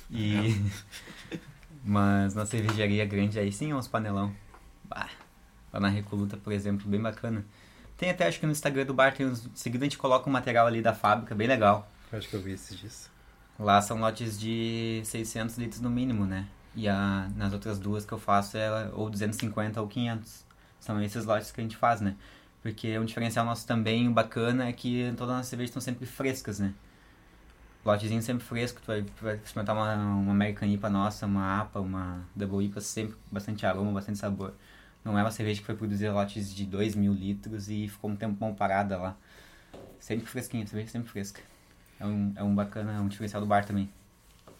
E... 0.10 0.60
Mas 1.88 2.34
na 2.34 2.48
cervejaria 2.48 3.06
grande 3.06 3.38
aí 3.38 3.52
sim 3.52 3.70
é 3.70 3.76
uns 3.76 3.88
panelão. 3.88 4.34
Bah, 4.84 5.10
lá 5.72 5.80
na 5.80 5.90
Recoluta, 5.90 6.36
por 6.36 6.52
exemplo, 6.52 6.90
bem 6.90 7.00
bacana. 7.00 7.46
Tem 7.98 8.10
até, 8.10 8.28
acho 8.28 8.40
que 8.40 8.46
no 8.46 8.52
Instagram 8.52 8.86
do 8.86 8.94
bar, 8.94 9.14
tem 9.14 9.26
uns... 9.26 9.46
em 9.46 9.56
seguida 9.56 9.84
a 9.84 9.88
gente 9.88 9.98
coloca 9.98 10.30
um 10.30 10.34
material 10.34 10.68
ali 10.68 10.82
da 10.82 10.94
fábrica, 10.94 11.34
bem 11.34 11.48
legal. 11.48 11.90
Acho 12.12 12.28
que 12.28 12.36
eu 12.36 12.42
vi 12.42 12.52
esses 12.52 12.78
dias. 12.78 13.10
Lá 13.58 13.82
são 13.82 14.00
lotes 14.00 14.38
de 14.38 15.02
600 15.06 15.58
litros 15.58 15.82
no 15.82 15.90
mínimo, 15.90 16.26
né? 16.26 16.48
E 16.76 16.90
a, 16.90 17.30
nas 17.38 17.54
outras 17.54 17.80
duas 17.80 18.06
que 18.06 18.12
eu 18.12 18.20
faço 18.20 18.58
é 18.58 18.90
ou 18.94 19.10
250 19.10 19.80
ou 19.80 19.88
500. 19.88 20.46
São 20.80 21.02
esses 21.02 21.26
lotes 21.26 21.52
que 21.52 21.62
a 21.62 21.64
gente 21.64 21.78
faz, 21.78 22.02
né? 22.02 22.16
Porque 22.62 22.98
um 23.00 23.06
diferencial 23.06 23.46
nosso 23.46 23.66
também 23.66 24.12
bacana 24.12 24.68
é 24.68 24.74
que 24.74 25.14
todas 25.16 25.36
as 25.36 25.48
cervejas 25.48 25.70
estão 25.70 25.82
sempre 25.82 26.06
frescas, 26.06 26.60
né? 26.60 26.74
Lotezinho 27.86 28.22
sempre 28.22 28.44
fresco, 28.44 28.82
tu 28.82 28.88
vai, 28.88 29.04
tu 29.04 29.24
vai 29.24 29.36
experimentar 29.36 29.76
uma, 29.76 29.94
uma 29.94 30.32
American 30.32 30.68
IPA 30.68 30.90
nossa, 30.90 31.26
uma 31.28 31.62
APA, 31.62 31.80
uma 31.80 32.26
Double 32.36 32.66
IPA, 32.66 32.82
sempre 32.82 33.16
bastante 33.32 33.66
aroma, 33.66 33.92
bastante 33.92 34.18
sabor. 34.18 34.54
Não 35.06 35.18
é 35.18 35.22
uma 35.22 35.30
cerveja 35.32 35.60
que 35.62 35.66
foi 35.66 35.76
produzir 35.76 36.10
lotes 36.10 36.54
de 36.54 36.66
2 36.66 36.96
mil 36.96 37.14
litros 37.14 37.70
e 37.70 37.88
ficou 37.88 38.10
um 38.10 38.16
tempão 38.16 38.54
parada 38.56 38.98
lá. 38.98 39.16
Sempre 40.00 40.26
fresquinha, 40.26 40.66
cerveja 40.68 40.92
sempre 40.92 41.10
fresca. 41.10 41.40
É 42.00 42.06
um, 42.06 42.34
é 42.36 42.44
um 42.44 42.54
bacana, 42.54 42.94
é 42.94 43.00
um 43.00 43.08
diferencial 43.08 43.40
do 43.42 43.48
bar 43.48 43.64
também. 43.66 43.88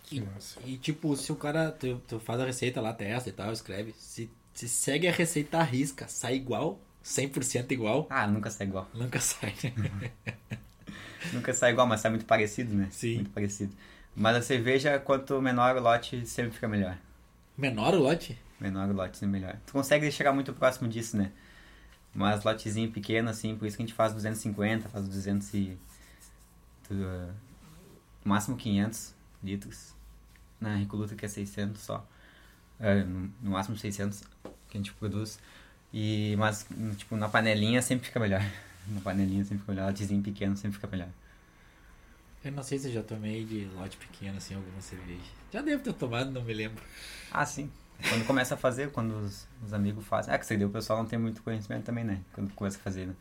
Que 0.04 0.22
massa. 0.22 0.60
E 0.64 0.78
tipo, 0.78 1.16
se 1.18 1.32
o 1.32 1.36
cara 1.36 1.72
tu, 1.72 2.00
tu 2.08 2.20
faz 2.20 2.40
a 2.40 2.46
receita 2.46 2.80
lá, 2.80 2.94
testa 2.94 3.28
e 3.28 3.32
tal, 3.34 3.52
escreve. 3.52 3.94
Se, 3.98 4.30
se 4.54 4.70
segue 4.70 5.08
a 5.08 5.12
receita 5.12 5.58
à 5.58 5.64
risca, 5.64 6.08
sai 6.08 6.36
igual, 6.36 6.80
100% 7.04 7.72
igual, 7.72 8.06
Ah, 8.10 8.28
nunca 8.28 8.52
sai 8.52 8.68
igual. 8.68 8.88
nunca 8.94 9.20
sai. 9.20 9.54
né? 9.76 10.12
Nunca 11.34 11.56
sai 11.56 11.72
igual, 11.72 11.88
mas 11.88 12.02
sai 12.02 12.12
muito 12.12 12.26
parecido, 12.26 12.72
né? 12.76 12.88
Sim. 12.92 13.16
Muito 13.16 13.32
parecido. 13.32 13.74
Mas 14.16 14.36
a 14.38 14.42
cerveja, 14.44 15.00
quanto 15.00 15.42
menor 15.42 15.76
o 15.76 15.82
lote, 15.82 16.24
sempre 16.28 16.52
fica 16.52 16.68
melhor. 16.68 16.96
Menor 17.58 17.96
o 17.96 18.00
lote? 18.00 18.38
Menor 18.60 18.90
o 18.90 18.94
lote, 18.94 19.18
sempre 19.18 19.40
melhor. 19.40 19.58
Tu 19.66 19.74
consegue 19.74 20.10
chegar 20.12 20.32
muito 20.34 20.54
próximo 20.54 20.88
disso, 20.88 21.18
né? 21.18 21.32
Mas 22.14 22.44
lotezinho 22.44 22.90
pequeno, 22.92 23.30
assim, 23.30 23.58
por 23.58 23.68
isso 23.68 23.76
que 23.76 23.84
a 23.84 23.86
gente 23.86 23.96
faz 23.96 24.14
250, 24.14 24.88
faz 24.88 25.08
200 25.08 25.54
e... 25.54 25.78
uh, 26.90 27.34
no 28.24 28.30
máximo 28.30 28.56
500 28.56 29.14
litros. 29.44 29.94
Na 30.60 30.76
Recoluta 30.76 31.16
que 31.16 31.26
é 31.26 31.28
600 31.28 31.82
só. 31.82 32.08
É, 32.80 33.04
no, 33.04 33.32
no 33.42 33.52
máximo 33.52 33.78
600 33.78 34.22
que 34.70 34.78
a 34.78 34.78
gente 34.78 34.94
produz. 34.94 35.38
E, 35.94 36.36
mas, 36.38 36.66
tipo, 36.98 37.18
na 37.18 37.28
panelinha 37.28 37.82
sempre 37.82 38.08
fica 38.08 38.20
melhor. 38.20 38.42
Na 38.88 39.02
panelinha 39.02 39.44
sempre 39.44 39.60
fica 39.60 39.72
melhor. 39.72 39.88
Lotezinho 39.88 40.22
pequeno 40.22 40.56
sempre 40.56 40.76
fica 40.76 40.88
melhor. 40.88 41.10
Eu 42.44 42.52
não 42.52 42.62
sei 42.62 42.78
se 42.78 42.90
eu 42.90 42.94
já 42.94 43.02
tomei 43.02 43.44
de 43.44 43.66
lote 43.74 43.98
pequeno, 43.98 44.38
assim, 44.38 44.54
alguma 44.54 44.80
cerveja. 44.80 45.32
Já 45.52 45.62
devo 45.62 45.82
ter 45.82 45.94
tomado, 45.94 46.30
não 46.30 46.44
me 46.44 46.54
lembro. 46.54 46.84
Ah, 47.32 47.46
sim. 47.46 47.72
Quando 48.10 48.26
começa 48.26 48.56
a 48.56 48.58
fazer, 48.58 48.92
quando 48.92 49.14
os, 49.18 49.48
os 49.66 49.74
amigos 49.74 50.06
fazem. 50.06 50.34
É 50.34 50.38
que 50.38 50.46
você 50.46 50.58
deu, 50.58 50.68
o 50.68 50.72
pessoal 50.72 51.00
não 51.00 51.06
tem 51.08 51.20
muito 51.20 51.42
conhecimento 51.44 51.86
também, 51.86 52.04
né? 52.04 52.20
Quando 52.34 52.54
começa 52.54 52.78
a 52.78 52.82
fazer, 52.82 53.08
né? 53.08 53.16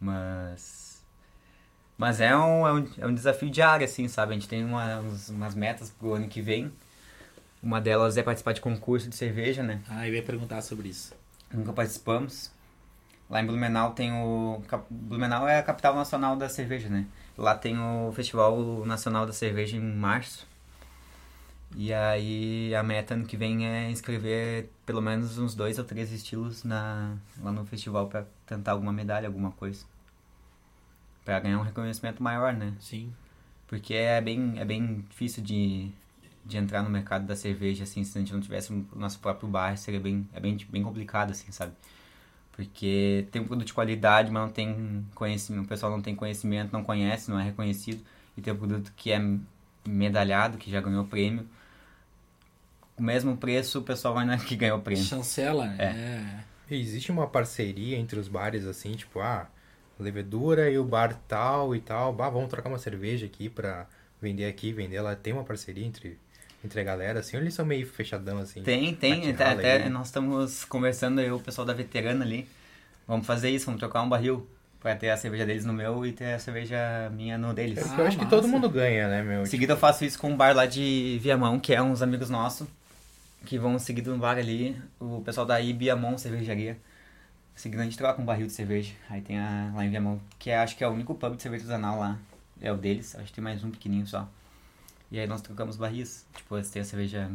Mas. 0.00 1.02
Mas 1.98 2.20
é 2.20 2.36
um, 2.36 2.66
é 2.66 2.72
um, 2.72 2.88
é 2.98 3.06
um 3.08 3.14
desafio 3.14 3.50
diário, 3.50 3.84
assim, 3.84 4.08
sabe? 4.08 4.32
A 4.32 4.34
gente 4.34 4.48
tem 4.48 4.64
uma, 4.64 5.00
uns- 5.00 5.30
umas 5.30 5.54
metas 5.54 5.90
pro 5.90 6.14
ano 6.14 6.28
que 6.28 6.42
vem. 6.42 6.72
Uma 7.62 7.80
delas 7.80 8.16
é 8.16 8.22
participar 8.24 8.54
de 8.54 8.60
concurso 8.62 9.08
de 9.10 9.16
cerveja, 9.16 9.62
né? 9.62 9.82
Ah, 9.88 10.08
eu 10.08 10.14
ia 10.14 10.22
perguntar 10.22 10.62
sobre 10.62 10.88
isso. 10.90 11.14
Nunca 11.52 11.72
participamos. 11.72 12.52
Lá 13.30 13.42
em 13.42 13.46
Blumenau 13.46 13.92
tem 13.92 14.12
o. 14.12 14.62
Blumenau 14.90 15.48
é 15.48 15.58
a 15.58 15.64
capital 15.64 15.96
nacional 15.96 16.36
da 16.36 16.48
cerveja, 16.50 16.90
né? 16.90 17.06
Lá 17.38 17.56
tem 17.56 17.78
o 17.78 18.12
Festival 18.14 18.86
Nacional 18.86 19.26
da 19.26 19.34
Cerveja 19.34 19.76
em 19.78 19.82
março. 19.82 20.47
E 21.76 21.92
aí 21.92 22.74
a 22.74 22.82
meta 22.82 23.14
ano 23.14 23.26
que 23.26 23.36
vem 23.36 23.66
é 23.66 23.90
inscrever 23.90 24.70
pelo 24.86 25.00
menos 25.02 25.38
uns 25.38 25.54
dois 25.54 25.78
ou 25.78 25.84
três 25.84 26.10
estilos 26.12 26.64
na, 26.64 27.16
lá 27.42 27.52
no 27.52 27.64
festival 27.66 28.08
pra 28.08 28.24
tentar 28.46 28.72
alguma 28.72 28.92
medalha, 28.92 29.28
alguma 29.28 29.52
coisa. 29.52 29.84
Pra 31.24 31.38
ganhar 31.40 31.58
um 31.58 31.62
reconhecimento 31.62 32.22
maior, 32.22 32.54
né? 32.54 32.74
Sim. 32.80 33.12
Porque 33.66 33.94
é 33.94 34.20
bem, 34.20 34.54
é 34.58 34.64
bem 34.64 35.04
difícil 35.10 35.42
de, 35.42 35.90
de 36.44 36.56
entrar 36.56 36.82
no 36.82 36.88
mercado 36.90 37.26
da 37.26 37.36
cerveja, 37.36 37.84
assim, 37.84 38.02
se 38.02 38.16
a 38.16 38.20
gente 38.20 38.32
não 38.32 38.40
tivesse 38.40 38.72
o 38.72 38.86
nosso 38.96 39.18
próprio 39.20 39.48
bar, 39.48 39.76
seria 39.76 40.00
bem, 40.00 40.26
é 40.32 40.40
bem, 40.40 40.56
bem 40.70 40.82
complicado, 40.82 41.32
assim, 41.32 41.52
sabe? 41.52 41.72
Porque 42.52 43.28
tem 43.30 43.42
um 43.42 43.46
produto 43.46 43.66
de 43.66 43.74
qualidade, 43.74 44.30
mas 44.32 44.42
não 44.42 44.50
tem 44.50 45.06
conhecimento, 45.14 45.66
o 45.66 45.68
pessoal 45.68 45.92
não 45.92 46.02
tem 46.02 46.14
conhecimento, 46.14 46.72
não 46.72 46.82
conhece, 46.82 47.30
não 47.30 47.38
é 47.38 47.44
reconhecido, 47.44 48.02
e 48.36 48.40
tem 48.40 48.52
um 48.52 48.56
produto 48.56 48.92
que 48.96 49.12
é 49.12 49.20
medalhado, 49.86 50.58
que 50.58 50.70
já 50.70 50.80
ganhou 50.80 51.04
prêmio. 51.04 51.46
O 52.98 53.02
mesmo 53.02 53.36
preço, 53.36 53.78
o 53.78 53.82
pessoal 53.82 54.14
vai 54.14 54.24
na 54.24 54.36
que 54.38 54.56
ganhou 54.56 54.78
prêmio. 54.80 55.04
Chancela, 55.04 55.66
né? 55.66 56.44
Existe 56.70 57.10
uma 57.10 57.26
parceria 57.26 57.96
entre 57.96 58.18
os 58.18 58.28
bares, 58.28 58.66
assim, 58.66 58.92
tipo, 58.92 59.20
ah, 59.20 59.46
levedura 59.98 60.70
e 60.70 60.78
o 60.78 60.84
bar 60.84 61.14
tal 61.26 61.74
e 61.74 61.80
tal, 61.80 62.12
bah, 62.12 62.28
vamos 62.28 62.48
trocar 62.48 62.68
uma 62.68 62.78
cerveja 62.78 63.26
aqui 63.26 63.48
pra 63.48 63.86
vender 64.20 64.44
aqui, 64.46 64.72
vender 64.72 65.00
lá. 65.00 65.14
Tem 65.16 65.32
uma 65.32 65.44
parceria 65.44 65.84
entre, 65.86 66.18
entre 66.64 66.80
a 66.80 66.84
galera, 66.84 67.20
assim, 67.20 67.36
ou 67.36 67.42
eles 67.42 67.54
são 67.54 67.64
meio 67.64 67.86
fechadão, 67.86 68.38
assim? 68.38 68.62
Tem, 68.62 68.94
tem. 68.94 69.30
Até, 69.30 69.44
até 69.44 69.88
nós 69.88 70.08
estamos 70.08 70.64
conversando, 70.64 71.20
eu 71.20 71.28
e 71.28 71.32
o 71.32 71.40
pessoal 71.40 71.66
da 71.66 71.72
veterana 71.72 72.24
ali. 72.24 72.46
Vamos 73.06 73.26
fazer 73.26 73.48
isso, 73.50 73.66
vamos 73.66 73.78
trocar 73.80 74.02
um 74.02 74.08
barril. 74.08 74.46
Pra 74.80 74.94
ter 74.94 75.10
a 75.10 75.16
cerveja 75.16 75.44
deles 75.44 75.64
no 75.64 75.72
meu 75.72 76.06
e 76.06 76.12
ter 76.12 76.34
a 76.34 76.38
cerveja 76.38 77.10
minha 77.12 77.36
no 77.36 77.52
deles. 77.52 77.78
É 77.78 77.82
Ah, 77.82 77.96
eu 77.98 78.06
acho 78.06 78.16
que 78.16 78.24
massa. 78.24 78.36
todo 78.36 78.46
mundo 78.46 78.70
ganha, 78.70 79.08
né, 79.08 79.22
meu? 79.22 79.42
Em 79.42 79.46
seguida 79.46 79.72
eu 79.72 79.76
faço 79.76 80.04
isso 80.04 80.16
com 80.16 80.30
um 80.30 80.36
bar 80.36 80.54
lá 80.54 80.66
de 80.66 81.18
Viamão, 81.20 81.58
que 81.58 81.74
é 81.74 81.82
uns 81.82 82.00
amigos 82.00 82.30
nossos, 82.30 82.68
que 83.44 83.58
vão 83.58 83.78
seguido 83.78 84.12
no 84.12 84.18
bar 84.18 84.36
ali, 84.38 84.80
o 85.00 85.20
pessoal 85.22 85.46
da 85.46 85.60
Ibiamon 85.60 86.18
Cervejaria. 86.18 86.78
Seguindo 87.54 87.80
a 87.80 87.84
gente 87.84 87.98
troca 87.98 88.20
um 88.22 88.24
barril 88.24 88.46
de 88.46 88.52
cerveja. 88.52 88.92
Aí 89.10 89.20
tem 89.20 89.38
a 89.38 89.72
lá 89.74 89.84
em 89.84 89.90
Viamão, 89.90 90.20
que 90.38 90.48
é, 90.50 90.58
acho 90.58 90.76
que 90.76 90.84
é 90.84 90.88
o 90.88 90.92
único 90.92 91.14
pub 91.14 91.34
de 91.36 91.42
cerveja 91.42 91.64
artesanal 91.64 91.98
lá. 91.98 92.18
É 92.60 92.72
o 92.72 92.76
deles, 92.76 93.16
acho 93.16 93.26
que 93.26 93.32
tem 93.32 93.42
mais 93.42 93.64
um 93.64 93.70
pequenininho 93.70 94.06
só. 94.06 94.28
E 95.10 95.18
aí 95.18 95.26
nós 95.26 95.40
trocamos 95.42 95.76
barris. 95.76 96.24
Tipo, 96.36 96.56
eles 96.56 96.70
têm 96.70 96.82
a 96.82 96.84
cerveja 96.84 97.30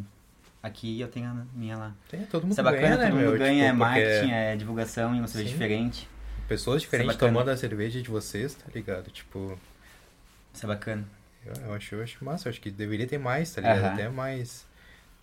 aqui 0.61 0.95
e 0.97 1.01
eu 1.01 1.09
tenho 1.09 1.27
a 1.27 1.45
minha 1.53 1.75
lá. 1.77 1.93
Tem, 2.09 2.25
todo 2.25 2.43
mundo 2.43 2.51
Isso 2.53 2.61
é 2.61 2.63
bacana, 2.63 2.81
ganha, 2.81 2.97
né, 2.97 3.05
todo 3.07 3.15
mundo 3.15 3.29
meu? 3.29 3.37
ganha, 3.37 3.63
é 3.63 3.71
Tipo, 3.71 3.79
porque 3.79 3.99
marketing, 3.99 4.31
é 4.31 4.55
divulgação 4.55 5.15
e 5.15 5.19
uma 5.19 5.27
cerveja 5.27 5.49
Sim. 5.49 5.57
diferente. 5.57 6.09
Pessoas 6.47 6.81
diferentes 6.81 7.15
bacana. 7.15 7.33
tomando 7.33 7.49
a 7.49 7.57
cerveja 7.57 8.01
de 8.01 8.09
vocês, 8.09 8.53
tá 8.53 8.65
ligado? 8.73 9.09
Tipo, 9.11 9.57
Isso 10.53 10.65
é 10.65 10.67
bacana. 10.67 11.03
eu, 11.45 11.53
eu 11.65 11.73
acho, 11.73 11.95
eu 11.95 12.03
acho 12.03 12.23
massa, 12.23 12.47
eu 12.47 12.51
acho 12.51 12.61
que 12.61 12.71
deveria 12.71 13.07
ter 13.07 13.17
mais, 13.17 13.51
tá 13.53 13.59
ligado? 13.59 13.79
Aham. 13.79 13.93
Até 13.93 14.09
mais... 14.09 14.65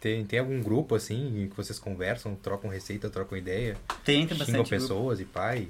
Tem, 0.01 0.24
tem 0.24 0.38
algum 0.38 0.62
grupo, 0.62 0.94
assim, 0.94 1.46
que 1.51 1.57
vocês 1.57 1.78
conversam, 1.78 2.34
trocam 2.34 2.70
receita, 2.70 3.11
trocam 3.11 3.36
ideia, 3.36 3.76
Tem, 4.05 4.26
tem 4.26 4.36
bastante 4.38 4.57
grupo. 4.57 4.70
pessoas 4.70 5.20
e 5.20 5.24
pai... 5.24 5.68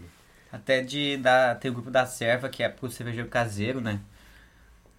Até 0.52 0.82
de 0.82 1.16
da, 1.16 1.54
tem 1.54 1.70
o 1.70 1.74
grupo 1.74 1.90
da 1.90 2.04
Serva, 2.06 2.48
que 2.48 2.62
é 2.62 2.68
pro 2.68 2.90
cervejeiro 2.90 3.28
caseiro, 3.28 3.80
né? 3.80 4.00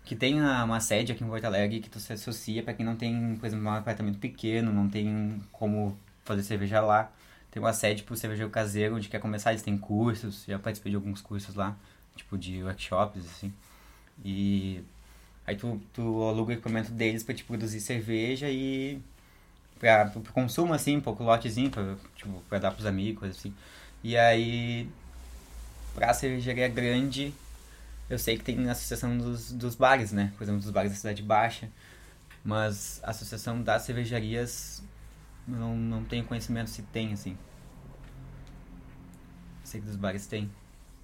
Que 0.05 0.15
tem 0.15 0.39
a- 0.39 0.63
uma 0.63 0.79
sede 0.79 1.11
aqui 1.11 1.23
em 1.23 1.27
Porto 1.27 1.43
Alegre 1.45 1.79
que 1.81 1.89
tu 1.89 1.99
se 1.99 2.11
associa 2.13 2.63
pra 2.63 2.73
quem 2.73 2.85
não 2.85 2.95
tem, 2.95 3.35
por 3.37 3.45
exemplo, 3.45 3.65
um 3.65 3.69
apartamento 3.71 4.17
pequeno, 4.17 4.71
não 4.71 4.89
tem 4.89 5.41
como 5.51 5.97
fazer 6.23 6.43
cerveja 6.43 6.79
lá. 6.81 7.11
Tem 7.51 7.61
uma 7.61 7.73
sede 7.73 8.03
pro 8.03 8.15
cervejeiro 8.15 8.49
caseiro, 8.49 8.95
onde 8.95 9.09
quer 9.09 9.19
começar, 9.19 9.51
eles 9.51 9.61
têm 9.61 9.77
cursos, 9.77 10.45
já 10.47 10.57
participei 10.57 10.89
de 10.91 10.95
alguns 10.95 11.21
cursos 11.21 11.53
lá, 11.53 11.75
tipo 12.15 12.37
de 12.37 12.63
workshops, 12.63 13.25
assim. 13.25 13.53
E 14.23 14.81
aí 15.45 15.55
tu, 15.57 15.81
tu 15.93 16.23
aluga 16.23 16.51
o 16.51 16.53
equipamento 16.53 16.91
deles 16.93 17.23
pra 17.23 17.35
te 17.35 17.43
produzir 17.43 17.81
cerveja 17.81 18.49
e 18.49 19.01
pra, 19.81 20.05
pro 20.05 20.31
consumo, 20.31 20.73
assim, 20.73 20.97
um 20.97 21.01
pouco 21.01 21.23
lotezinho, 21.23 21.71
pra, 21.71 21.95
tipo, 22.15 22.41
pra 22.47 22.59
dar 22.59 22.71
pros 22.71 22.85
amigos, 22.85 23.31
assim. 23.31 23.53
E 24.03 24.15
aí 24.15 24.87
pra 25.95 26.13
cervejaria 26.13 26.67
grande, 26.67 27.33
eu 28.09 28.19
sei 28.19 28.37
que 28.37 28.43
tem 28.43 28.69
a 28.69 28.71
associação 28.71 29.17
dos, 29.17 29.51
dos 29.51 29.75
bares, 29.75 30.11
né? 30.11 30.31
Por 30.37 30.43
exemplo, 30.43 30.61
dos 30.61 30.69
bares 30.69 30.91
da 30.91 30.97
Cidade 30.97 31.23
Baixa. 31.23 31.67
Mas 32.43 33.01
a 33.03 33.09
associação 33.09 33.61
das 33.61 33.81
cervejarias, 33.81 34.83
não, 35.47 35.75
não 35.75 36.03
tenho 36.03 36.23
conhecimento 36.25 36.69
se 36.69 36.83
tem, 36.83 37.13
assim. 37.13 37.37
Sei 39.63 39.81
que 39.81 39.87
dos 39.87 39.95
bares 39.95 40.27
tem. 40.27 40.49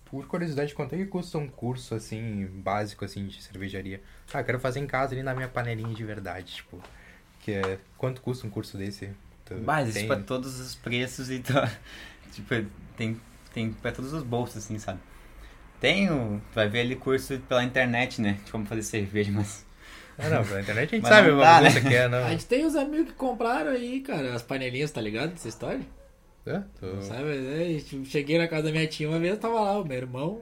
Por 0.06 0.26
curiosidade, 0.28 0.74
quanto 0.74 0.96
é 0.96 1.00
que 1.00 1.06
custa 1.06 1.38
um 1.38 1.48
curso, 1.48 1.96
assim, 1.96 2.46
básico, 2.48 3.04
assim, 3.04 3.28
de 3.28 3.42
cervejaria? 3.42 4.02
Ah, 4.34 4.44
quero 4.44 4.60
fazer 4.60 4.80
em 4.80 4.88
casa 4.88 5.14
ali 5.14 5.24
na 5.24 5.34
minha 5.34 5.48
panelinha 5.48 5.94
de 5.94 6.04
verdade, 6.04 6.56
tipo... 6.56 6.82
Que 7.48 7.54
é... 7.54 7.80
Quanto 7.98 8.20
custa 8.22 8.46
um 8.46 8.50
curso 8.50 8.78
desse? 8.78 9.10
Tu 9.46 9.56
Bah, 9.56 9.82
existe 9.82 10.00
tem- 10.00 10.08
pra 10.10 10.18
todos 10.18 10.60
os 10.60 10.76
preços 10.76 11.32
e 11.32 11.40
tá, 11.40 11.72
tipo, 12.34 12.54
tem, 12.98 13.18
tem 13.54 13.72
pra 13.72 13.94
todos 13.94 14.12
os 14.12 14.22
bolsos, 14.22 14.58
assim, 14.58 14.78
sabe? 14.78 15.00
Tem 15.80 16.10
o, 16.12 16.42
tu 16.52 16.56
vai 16.56 16.68
ver 16.68 16.82
ali 16.82 16.98
curso 16.98 17.40
pela 17.48 17.64
internet, 17.64 18.22
né? 18.22 18.38
De 18.44 18.52
como 18.52 18.66
fazer 18.66 18.84
cerveja, 18.84 19.32
mas 19.32 19.66
Ah, 20.20 20.28
não, 20.30 20.44
pela 20.44 20.60
internet 20.60 20.90
a 20.94 20.98
gente 20.98 21.04
Mas 21.08 21.14
sabe 21.14 21.32
bagunça 21.32 21.80
né? 21.80 21.90
que 21.90 21.96
é, 21.96 22.08
não. 22.10 22.26
A 22.26 22.30
gente 22.32 22.46
tem 22.48 22.66
os 22.66 22.76
amigos 22.76 23.08
que 23.08 23.14
compraram 23.14 23.72
aí, 23.72 24.02
cara, 24.02 24.34
as 24.36 24.44
panelinhas, 24.44 24.92
tá 24.92 25.00
ligado? 25.00 25.34
Essa 25.34 25.48
história? 25.48 25.82
É, 26.46 26.62
Não 26.82 27.02
sabe? 27.02 27.76
É, 27.76 27.80
tipo, 27.80 28.06
cheguei 28.06 28.38
na 28.38 28.48
casa 28.48 28.64
da 28.64 28.72
minha 28.72 28.88
tia 28.88 29.08
uma 29.08 29.20
vez, 29.20 29.38
tava 29.38 29.60
lá 29.62 29.80
o 29.80 29.86
meu 29.86 29.98
irmão, 29.98 30.42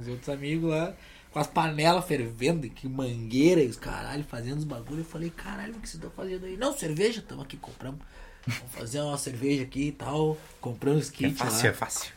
uns 0.00 0.06
outros 0.08 0.28
amigos 0.28 0.70
lá, 0.70 0.94
com 1.36 1.40
as 1.40 1.46
panelas 1.46 2.06
fervendo, 2.06 2.66
que 2.70 2.88
mangueira 2.88 3.60
e 3.62 3.66
os 3.68 3.76
caralho, 3.76 4.24
fazendo 4.24 4.56
os 4.56 4.64
bagulho. 4.64 5.00
Eu 5.00 5.04
falei, 5.04 5.28
caralho, 5.28 5.74
o 5.76 5.80
que 5.80 5.86
vocês 5.86 6.02
estão 6.02 6.10
fazendo 6.10 6.46
aí? 6.46 6.56
Não, 6.56 6.72
cerveja, 6.72 7.20
tamo 7.20 7.42
aqui, 7.42 7.58
compramos. 7.58 8.00
Vamos 8.46 8.72
fazer 8.72 9.02
uma 9.02 9.18
cerveja 9.18 9.64
aqui 9.64 9.88
e 9.88 9.92
tal. 9.92 10.38
Compramos 10.62 11.02
os 11.04 11.10
É 11.10 11.12
kits 11.12 11.36
fácil, 11.36 11.64
lá. 11.64 11.70
é 11.70 11.74
fácil. 11.74 12.12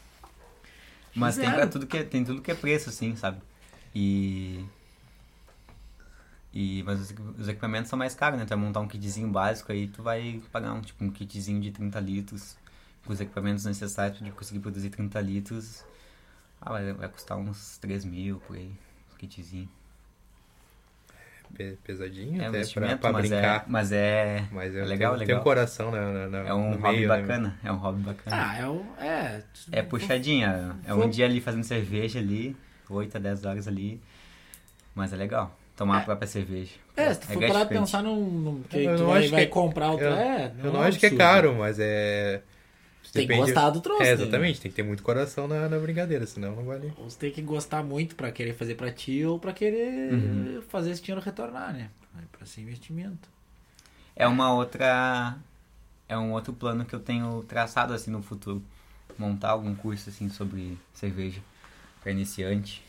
Mas 1.13 1.35
tem 1.35 1.51
pra 1.51 1.67
tudo 1.67 1.85
que 1.85 1.97
é, 1.97 2.03
tem 2.05 2.23
tudo 2.23 2.41
que 2.41 2.49
é 2.49 2.55
preço, 2.55 2.87
assim, 2.89 3.13
sabe? 3.17 3.41
E. 3.93 4.63
E, 6.53 6.81
mas 6.83 7.01
os, 7.01 7.13
os 7.37 7.49
equipamentos 7.49 7.89
são 7.89 7.99
mais 7.99 8.15
caros, 8.15 8.39
né? 8.39 8.45
Tu 8.45 8.49
vai 8.49 8.57
montar 8.57 8.79
um 8.79 8.87
kitzinho 8.87 9.27
básico 9.27 9.69
aí, 9.69 9.89
tu 9.89 10.01
vai 10.01 10.41
pagar 10.49 10.71
um, 10.71 10.81
tipo, 10.81 11.03
um 11.03 11.11
kitzinho 11.11 11.59
de 11.59 11.71
30 11.71 11.99
litros. 11.99 12.55
Com 13.05 13.11
os 13.11 13.19
equipamentos 13.19 13.65
necessários 13.65 14.19
de 14.19 14.31
conseguir 14.31 14.59
produzir 14.59 14.89
30 14.91 15.19
litros. 15.19 15.83
Ah, 16.61 16.71
vai, 16.71 16.93
vai 16.93 17.09
custar 17.09 17.37
uns 17.37 17.77
3 17.79 18.05
mil 18.05 18.39
por 18.47 18.55
aí. 18.55 18.71
Um 19.21 19.27
kitzinho. 19.27 19.69
Pe- 21.55 21.77
Pesadinho 21.83 22.35
É 22.41 22.45
um 22.45 22.49
até 22.49 22.49
pra, 22.49 22.57
investimento, 22.59 22.97
pra 22.99 23.11
mas, 23.11 23.21
brincar. 23.29 23.55
é, 23.57 23.63
mas 23.67 23.91
é. 23.91 24.45
Mas 24.51 24.75
é 24.75 24.81
eu 24.81 24.85
legal, 24.85 25.11
tenho, 25.13 25.19
legal. 25.19 25.25
Tem 25.25 25.35
um 25.35 25.43
coração 25.43 25.91
na, 25.91 26.27
na, 26.27 26.37
É 26.47 26.53
um 26.53 26.69
no 26.71 26.75
hobby 26.77 26.97
meio, 26.97 27.09
né, 27.09 27.21
bacana. 27.21 27.59
É 27.63 27.71
um 27.71 27.75
hobby 27.77 28.01
bacana. 28.03 28.35
Ah, 28.51 28.57
é 28.59 28.67
o. 28.67 28.85
É. 29.01 29.41
É 29.71 29.81
puxadinha. 29.81 30.75
É 30.85 30.93
Vou- 30.93 31.05
um 31.05 31.09
dia 31.09 31.25
ali 31.25 31.41
fazendo 31.41 31.63
cerveja 31.63 32.19
ali, 32.19 32.55
8 32.89 33.17
a 33.17 33.19
10 33.19 33.43
horas 33.45 33.67
ali. 33.67 33.99
Mas 34.93 35.11
é 35.11 35.15
legal. 35.15 35.55
Tomar 35.75 35.97
a 35.99 36.01
própria 36.01 36.27
cerveja. 36.27 36.71
É, 36.95 37.13
se 37.13 37.21
tu 37.21 37.27
for 37.27 37.41
parar 37.47 37.65
pensar 37.65 38.03
num. 38.03 38.19
num 38.21 38.63
que 38.63 38.85
não 38.85 39.07
vai, 39.07 39.21
acho 39.23 39.31
vai 39.31 39.41
que 39.41 39.45
é- 39.47 39.49
comprar 39.49 39.91
outro. 39.91 40.05
eu- 40.05 40.13
é, 40.13 40.51
Eu 40.63 40.73
não 40.73 40.81
acho 40.81 40.99
que 40.99 41.05
é 41.07 41.15
caro, 41.15 41.55
mas 41.55 41.77
é. 41.79 42.41
Tem 43.11 43.27
que 43.27 43.35
gostar 43.35 43.69
do 43.71 43.81
troço. 43.81 44.01
É, 44.03 44.05
né? 44.05 44.11
exatamente, 44.11 44.61
tem 44.61 44.69
que 44.71 44.75
ter 44.75 44.83
muito 44.83 45.01
coração 45.03 45.47
na, 45.47 45.67
na 45.67 45.79
brincadeira, 45.79 46.25
senão 46.27 46.55
não 46.55 46.63
vale. 46.65 46.93
Você 46.97 47.17
tem 47.17 47.31
que 47.31 47.41
gostar 47.41 47.83
muito 47.83 48.15
pra 48.15 48.31
querer 48.31 48.53
fazer 48.53 48.75
pra 48.75 48.91
ti 48.91 49.23
ou 49.25 49.39
pra 49.39 49.51
querer 49.53 50.13
Uhum. 50.13 50.61
fazer 50.69 50.91
esse 50.91 51.01
dinheiro 51.01 51.23
retornar, 51.23 51.73
né? 51.73 51.89
Pra 52.31 52.45
ser 52.45 52.61
investimento. 52.61 53.29
É 54.15 54.27
uma 54.27 54.53
outra. 54.53 55.37
É 56.07 56.17
um 56.17 56.31
outro 56.33 56.51
plano 56.53 56.83
que 56.85 56.93
eu 56.93 56.99
tenho 56.99 57.43
traçado 57.47 57.93
assim 57.93 58.11
no 58.11 58.21
futuro. 58.21 58.61
Montar 59.17 59.49
algum 59.51 59.73
curso 59.75 60.09
assim 60.09 60.29
sobre 60.29 60.77
cerveja 60.93 61.41
pra 62.01 62.11
iniciante. 62.11 62.83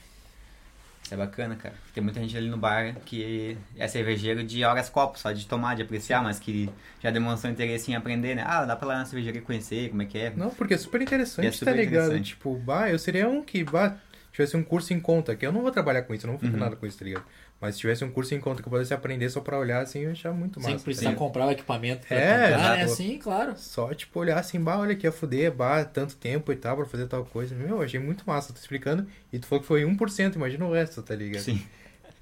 É 1.11 1.17
bacana, 1.17 1.57
cara. 1.57 1.75
Tem 1.93 2.03
muita 2.03 2.21
gente 2.21 2.37
ali 2.37 2.49
no 2.49 2.57
bar 2.57 2.95
que 3.05 3.57
é 3.77 3.89
cervejeiro 3.89 4.45
de 4.45 4.63
horas 4.65 4.89
copos, 4.89 5.21
só 5.21 5.33
de 5.33 5.47
tomar, 5.47 5.75
de 5.75 5.83
apreciar, 5.83 6.23
mas 6.23 6.39
que 6.39 6.69
já 7.03 7.11
demonstrou 7.11 7.53
interesse 7.53 7.91
em 7.91 7.95
aprender, 7.97 8.35
né? 8.37 8.45
Ah, 8.47 8.65
dá 8.65 8.77
pra 8.77 8.87
lá 8.89 8.99
na 8.99 9.05
cervejaria 9.05 9.41
conhecer 9.43 9.89
como 9.91 10.03
é 10.03 10.07
que 10.07 10.17
é. 10.19 10.33
Não, 10.37 10.51
porque 10.51 10.75
é 10.75 10.79
super 10.79 11.03
interessante, 11.03 11.49
É 11.49 11.51
super 11.53 11.73
tá 11.73 11.77
ligado? 11.77 12.21
Tipo, 12.21 12.55
bah, 12.57 12.89
eu 12.91 12.99
seria 12.99 13.29
um 13.29 13.43
que, 13.43 13.65
bah, 13.65 13.97
tivesse 14.33 14.57
um 14.57 14.63
curso 14.63 14.93
em 14.95 15.01
conta, 15.01 15.35
que 15.35 15.45
eu 15.45 15.51
não 15.53 15.63
vou 15.63 15.71
trabalhar 15.73 16.03
com 16.03 16.15
isso, 16.15 16.25
eu 16.27 16.29
não 16.31 16.39
vou 16.39 16.41
fazer 16.47 16.55
Uhum. 16.57 16.65
nada 16.65 16.77
com 16.77 16.87
isso, 16.87 16.99
tá 16.99 17.05
ligado? 17.05 17.25
Mas 17.61 17.75
se 17.75 17.81
tivesse 17.83 18.03
um 18.05 18.11
curso 18.11 18.35
em 18.35 18.41
conta 18.41 18.63
que 18.63 18.69
eu 18.69 18.71
pudesse 18.73 18.95
aprender 18.95 19.29
só 19.29 19.41
pra 19.41 19.59
olhar 19.59 19.83
assim, 19.83 19.99
eu 19.99 20.05
ia 20.07 20.13
achar 20.13 20.33
muito 20.33 20.59
massa. 20.59 20.71
Sem 20.77 20.79
precisar 20.83 21.15
comprar 21.15 21.47
o 21.47 21.51
equipamento 21.51 22.07
pra 22.07 22.17
É, 22.17 22.51
comprar, 22.53 22.77
né? 22.77 22.83
exato. 22.85 22.97
Sim, 22.97 23.19
claro. 23.19 23.55
Só, 23.59 23.93
tipo, 23.93 24.19
olhar 24.19 24.39
assim, 24.39 24.59
bah, 24.59 24.79
olha 24.79 24.93
aqui, 24.93 25.07
a 25.07 25.13
fuder, 25.13 25.53
bah, 25.53 25.85
tanto 25.85 26.17
tempo 26.17 26.51
e 26.53 26.57
tal, 26.57 26.77
pra 26.77 26.87
fazer 26.87 27.07
tal 27.07 27.23
coisa. 27.27 27.55
Meu, 27.55 27.69
eu 27.77 27.83
achei 27.83 28.01
muito 28.01 28.25
massa, 28.27 28.53
tô 28.55 28.59
explicando. 28.59 29.07
E 29.31 29.39
tu 29.39 29.47
falou 29.47 29.61
que 29.61 29.67
foi 29.69 29.85
1%, 29.85 30.37
imagina 30.37 30.65
o 30.65 30.73
resto, 30.73 31.03
tá 31.03 31.15
ligado? 31.15 31.43
Sim. 31.43 31.63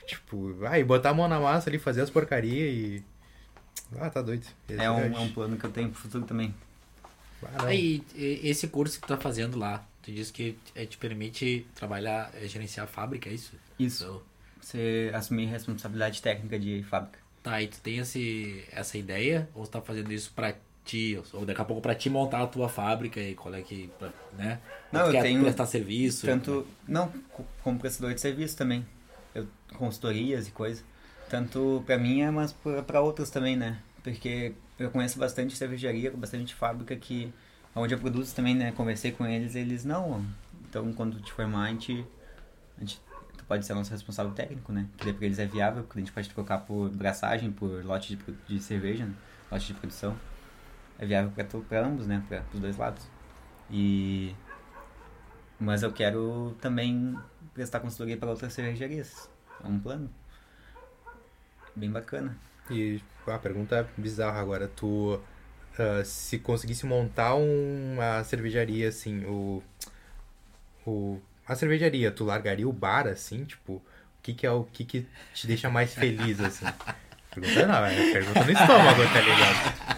Tipo, 0.07 0.55
vai, 0.55 0.82
botar 0.82 1.11
a 1.11 1.14
mão 1.14 1.28
na 1.28 1.39
massa 1.39 1.70
ali, 1.70 1.78
fazer 1.78 2.01
as 2.01 2.11
porcarias 2.11 2.74
e. 2.74 3.05
Ah, 4.01 4.11
tá 4.11 4.20
doido. 4.20 4.45
Esse 4.68 4.82
É 4.82 4.91
um, 4.91 4.99
é 5.16 5.20
um 5.20 5.30
plano 5.32 5.57
que 5.57 5.64
eu 5.64 5.70
tenho 5.70 5.89
pro 5.91 6.01
futuro 6.01 6.24
também. 6.24 6.53
Ah. 7.45 7.66
Aí, 7.66 8.03
e- 8.16 8.41
esse 8.43 8.66
curso 8.66 8.97
que 9.01 9.07
tu 9.07 9.09
tá 9.09 9.16
fazendo 9.16 9.57
lá, 9.57 9.86
tu 10.03 10.11
disse 10.11 10.32
que 10.32 10.57
te 10.89 10.99
permite 10.99 11.64
trabalhar, 11.76 12.32
gerenciar 12.45 12.84
a 12.84 12.89
fábrica, 12.89 13.28
é 13.30 13.34
isso? 13.34 13.53
Isso. 13.78 14.05
Então, 14.05 14.22
Você 14.61 15.11
assumir 15.14 15.46
responsabilidade 15.46 16.20
técnica 16.22 16.59
de 16.59 16.82
fábrica. 16.84 17.18
tá, 17.42 17.62
e 17.62 17.68
tu 17.68 17.80
tem 17.80 17.98
esse, 17.98 18.64
essa 18.72 18.98
ideia? 18.98 19.48
Ou 19.54 19.64
tu 19.64 19.70
tá 19.70 19.80
fazendo 19.80 20.12
isso 20.12 20.32
pra 20.34 20.54
ti? 20.84 21.18
Ou 21.32 21.44
daqui 21.46 21.61
a 21.61 21.64
pouco 21.64 21.80
pra 21.82 21.94
ti 21.94 22.11
montar 22.11 22.42
a 22.42 22.46
tua 22.46 22.68
fábrica 22.68 23.20
e 23.20 23.34
qual 23.34 23.54
é 23.54 23.62
que, 23.62 23.88
pra- 23.98 24.12
né? 24.36 24.59
Não, 24.92 25.11
tu 25.11 25.16
eu 25.16 25.22
tenho 25.22 25.42
prestar 25.42 25.66
serviço? 25.66 26.26
Tanto, 26.26 26.66
não, 26.86 27.09
co- 27.32 27.44
como 27.62 27.78
prestador 27.78 28.14
de 28.14 28.20
serviço 28.20 28.56
também. 28.56 28.84
Eu, 29.34 29.46
consultorias 29.74 30.48
e 30.48 30.50
coisa. 30.50 30.82
Tanto 31.30 31.82
pra 31.86 31.98
mim, 31.98 32.22
é, 32.22 32.30
mas 32.30 32.52
pra 32.52 32.82
pra 32.82 33.00
outros 33.00 33.30
também, 33.30 33.56
né? 33.56 33.78
Porque 34.02 34.52
eu 34.78 34.90
conheço 34.90 35.18
bastante 35.18 35.56
cervejaria, 35.56 36.11
bastante 36.11 36.54
fábrica 36.54 36.96
que... 36.96 37.32
Onde 37.74 37.94
eu 37.94 37.98
produzo 37.98 38.34
também, 38.34 38.54
né? 38.54 38.72
Conversei 38.72 39.12
com 39.12 39.26
eles, 39.26 39.54
eles 39.54 39.84
não. 39.84 40.24
Então, 40.68 40.90
quando 40.94 41.20
te 41.20 41.30
formar, 41.32 41.64
a 41.64 41.68
gente... 41.68 42.04
A 42.76 42.80
gente 42.80 43.00
pode 43.49 43.64
ser 43.64 43.74
nosso 43.74 43.90
responsável 43.90 44.32
técnico, 44.32 44.70
né? 44.72 44.86
Que 44.99 45.11
daí 45.11 45.16
eles 45.22 45.38
é 45.38 45.46
viável, 45.46 45.82
porque 45.82 45.99
a 45.99 46.03
gente 46.03 46.12
pode 46.12 46.28
trocar 46.28 46.59
por 46.59 46.90
braçagem, 46.90 47.51
por 47.51 47.84
lote 47.84 48.14
de, 48.14 48.32
de 48.46 48.62
cerveja, 48.62 49.07
né? 49.07 49.14
Lote 49.51 49.68
de 49.68 49.74
produção. 49.74 50.16
É 50.99 51.07
viável 51.07 51.32
pra 51.68 51.80
ambos, 51.80 52.07
né? 52.07 52.22
Pra, 52.28 52.42
pros 52.42 52.61
dois 52.61 52.76
lados. 52.76 53.09
E 53.70 54.34
mas 55.59 55.82
eu 55.82 55.92
quero 55.92 56.57
também 56.61 57.18
prestar 57.53 57.80
consultoria 57.80 58.16
para 58.16 58.30
outras 58.30 58.53
cervejarias. 58.53 59.28
É 59.64 59.66
um 59.66 59.78
plano. 59.80 60.09
Bem 61.74 61.90
bacana. 61.90 62.36
E 62.70 63.01
a 63.26 63.38
pergunta 63.38 63.88
bizarra 63.96 64.40
agora, 64.40 64.68
tu 64.68 65.14
uh, 65.14 66.05
se 66.05 66.38
conseguisse 66.38 66.86
montar 66.86 67.34
uma 67.34 68.22
cervejaria 68.24 68.88
assim, 68.88 69.24
o 69.24 69.62
o 70.86 71.20
a 71.49 71.55
cervejaria, 71.55 72.11
tu 72.11 72.24
largaria 72.24 72.68
o 72.68 72.72
bar 72.72 73.07
assim, 73.07 73.44
tipo, 73.44 73.74
o 73.74 73.82
que 74.22 74.34
que 74.34 74.46
é 74.46 74.51
o 74.51 74.64
que 74.64 74.84
que 74.84 75.07
te 75.32 75.46
deixa 75.46 75.70
mais 75.70 75.94
feliz 75.94 76.38
assim? 76.40 76.66
Pergunta 77.34 77.66
não, 77.66 77.84
é 77.84 78.12
pergunta 78.12 78.44
no 78.44 78.51
estômago, 78.51 79.03
tá 79.12 79.20
ligado? 79.20 79.88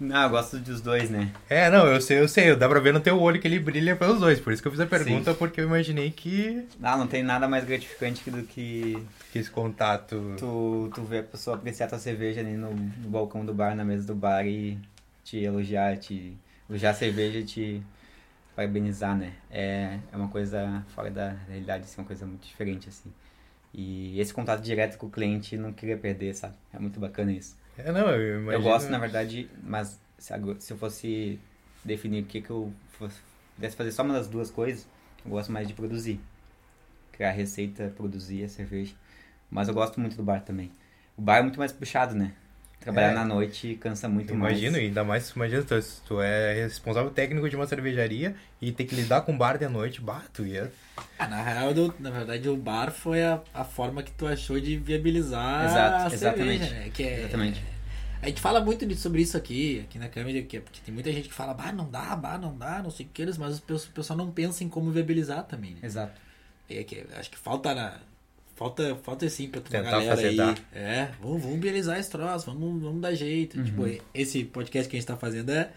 Não, 0.00 0.22
eu 0.22 0.30
gosto 0.30 0.58
dos 0.58 0.80
dois, 0.80 1.10
né? 1.10 1.30
É, 1.48 1.70
não, 1.70 1.86
eu 1.86 2.00
sei, 2.00 2.20
eu 2.20 2.28
sei, 2.28 2.54
dá 2.54 2.68
pra 2.68 2.80
ver 2.80 2.92
no 2.92 3.00
teu 3.00 3.20
olho 3.20 3.40
que 3.40 3.46
ele 3.46 3.58
brilha 3.58 3.96
pelos 3.96 4.20
dois, 4.20 4.40
por 4.40 4.52
isso 4.52 4.62
que 4.62 4.68
eu 4.68 4.72
fiz 4.72 4.80
a 4.80 4.86
pergunta, 4.86 5.32
Sim. 5.32 5.38
porque 5.38 5.60
eu 5.60 5.64
imaginei 5.66 6.10
que... 6.10 6.66
Ah, 6.82 6.96
não 6.96 7.06
tem 7.06 7.22
nada 7.22 7.48
mais 7.48 7.64
gratificante 7.64 8.30
do 8.30 8.42
que... 8.44 9.04
Que 9.32 9.40
esse 9.40 9.50
contato... 9.50 10.34
Tu, 10.38 10.90
tu 10.94 11.02
ver 11.02 11.20
a 11.20 11.22
pessoa 11.24 11.56
apreciar 11.56 11.88
tua 11.88 11.98
cerveja 11.98 12.40
ali 12.40 12.52
no, 12.52 12.72
no 12.72 13.08
balcão 13.08 13.44
do 13.44 13.52
bar, 13.52 13.74
na 13.74 13.84
mesa 13.84 14.06
do 14.06 14.14
bar 14.14 14.46
e 14.46 14.78
te 15.24 15.38
elogiar, 15.38 15.96
te 15.96 16.36
elogiar 16.68 16.90
a 16.90 16.94
cerveja 16.94 17.38
e 17.38 17.44
te 17.44 17.82
parabenizar, 18.58 19.16
né? 19.16 19.34
É, 19.48 20.00
é 20.10 20.16
uma 20.16 20.26
coisa 20.26 20.84
fora 20.88 21.08
da 21.08 21.28
realidade, 21.46 21.84
assim, 21.84 22.00
uma 22.00 22.06
coisa 22.06 22.26
muito 22.26 22.44
diferente, 22.44 22.88
assim. 22.88 23.12
E 23.72 24.18
esse 24.18 24.34
contato 24.34 24.60
direto 24.60 24.98
com 24.98 25.06
o 25.06 25.10
cliente 25.10 25.56
não 25.56 25.72
queria 25.72 25.96
perder, 25.96 26.34
sabe? 26.34 26.56
É 26.74 26.78
muito 26.80 26.98
bacana 26.98 27.30
isso. 27.30 27.56
É, 27.76 27.92
não, 27.92 28.10
eu 28.10 28.40
imagino... 28.40 28.52
Eu 28.52 28.62
gosto, 28.62 28.88
na 28.90 28.98
verdade, 28.98 29.48
mas 29.62 30.00
se, 30.18 30.34
se 30.58 30.72
eu 30.72 30.76
fosse 30.76 31.38
definir 31.84 32.24
o 32.24 32.26
que, 32.26 32.42
que 32.42 32.50
eu 32.50 32.72
fosse, 32.88 33.20
pudesse 33.54 33.76
fazer 33.76 33.92
só 33.92 34.02
uma 34.02 34.14
das 34.14 34.26
duas 34.26 34.50
coisas, 34.50 34.88
eu 35.24 35.30
gosto 35.30 35.52
mais 35.52 35.68
de 35.68 35.74
produzir. 35.74 36.20
Criar 37.12 37.30
receita, 37.30 37.92
produzir 37.96 38.42
a 38.42 38.48
cerveja. 38.48 38.94
Mas 39.48 39.68
eu 39.68 39.74
gosto 39.74 40.00
muito 40.00 40.16
do 40.16 40.24
bar 40.24 40.40
também. 40.40 40.72
O 41.16 41.22
bar 41.22 41.36
é 41.36 41.42
muito 41.42 41.60
mais 41.60 41.70
puxado, 41.70 42.12
né? 42.12 42.34
Trabalhar 42.80 43.10
é. 43.10 43.14
na 43.14 43.24
noite 43.24 43.74
cansa 43.80 44.08
muito 44.08 44.32
imagino, 44.32 44.42
mais. 44.42 44.58
Imagino, 44.58 44.76
ainda 44.78 45.04
mais, 45.04 45.30
imagina, 45.30 45.62
tu, 45.62 45.74
tu 46.06 46.20
é 46.20 46.54
responsável 46.54 47.10
técnico 47.10 47.48
de 47.48 47.56
uma 47.56 47.66
cervejaria 47.66 48.36
e 48.62 48.70
tem 48.70 48.86
que 48.86 48.94
lidar 48.94 49.22
com 49.22 49.36
bar 49.36 49.58
de 49.58 49.68
noite, 49.68 50.00
bato, 50.00 50.46
ia... 50.46 50.72
Ah, 51.18 51.26
na 51.26 51.42
real, 51.42 51.74
do, 51.74 51.92
na 51.98 52.10
verdade, 52.10 52.48
o 52.48 52.56
bar 52.56 52.92
foi 52.92 53.22
a, 53.22 53.40
a 53.52 53.64
forma 53.64 54.02
que 54.02 54.12
tu 54.12 54.26
achou 54.26 54.60
de 54.60 54.76
viabilizar 54.76 55.66
Exato, 55.66 56.04
a 56.04 56.14
exatamente. 56.14 56.58
cerveja, 56.58 56.74
né? 56.74 56.90
Que 56.94 57.02
é, 57.02 57.20
exatamente. 57.20 57.62
A 58.22 58.26
gente 58.26 58.40
fala 58.40 58.60
muito 58.60 58.96
sobre 58.96 59.22
isso 59.22 59.36
aqui, 59.36 59.80
aqui 59.80 59.98
na 59.98 60.08
câmera, 60.08 60.40
porque 60.42 60.80
tem 60.84 60.92
muita 60.92 61.12
gente 61.12 61.28
que 61.28 61.34
fala, 61.34 61.54
bah, 61.54 61.72
não 61.72 61.88
dá, 61.88 62.14
bah, 62.16 62.38
não 62.38 62.56
dá, 62.56 62.82
não 62.82 62.90
sei 62.90 63.06
o 63.06 63.08
que, 63.08 63.24
mas 63.38 63.58
o 63.58 63.62
pessoal 63.92 64.16
não 64.16 64.30
pensa 64.30 64.64
em 64.64 64.68
como 64.68 64.90
viabilizar 64.90 65.44
também, 65.44 65.72
né? 65.74 65.80
Exato. 65.82 66.20
É 66.68 66.82
que, 66.84 67.04
acho 67.16 67.30
que 67.30 67.38
falta 67.38 67.74
na, 67.74 67.98
Falta, 68.58 68.96
falta 69.04 69.24
assim 69.24 69.48
pra 69.48 69.60
Tentar 69.60 69.82
galera 69.82 70.16
fazer 70.16 70.28
aí. 70.40 70.54
É, 70.74 71.08
vamos, 71.22 71.40
vamos 71.42 71.60
viabilizar 71.60 71.96
esse 71.98 72.10
troço, 72.10 72.46
vamos, 72.46 72.82
vamos 72.82 73.00
dar 73.00 73.14
jeito. 73.14 73.56
Uhum. 73.56 73.64
Tipo, 73.64 74.02
esse 74.12 74.44
podcast 74.44 74.90
que 74.90 74.96
a 74.96 74.98
gente 75.00 75.06
tá 75.06 75.16
fazendo 75.16 75.50
é 75.52 75.70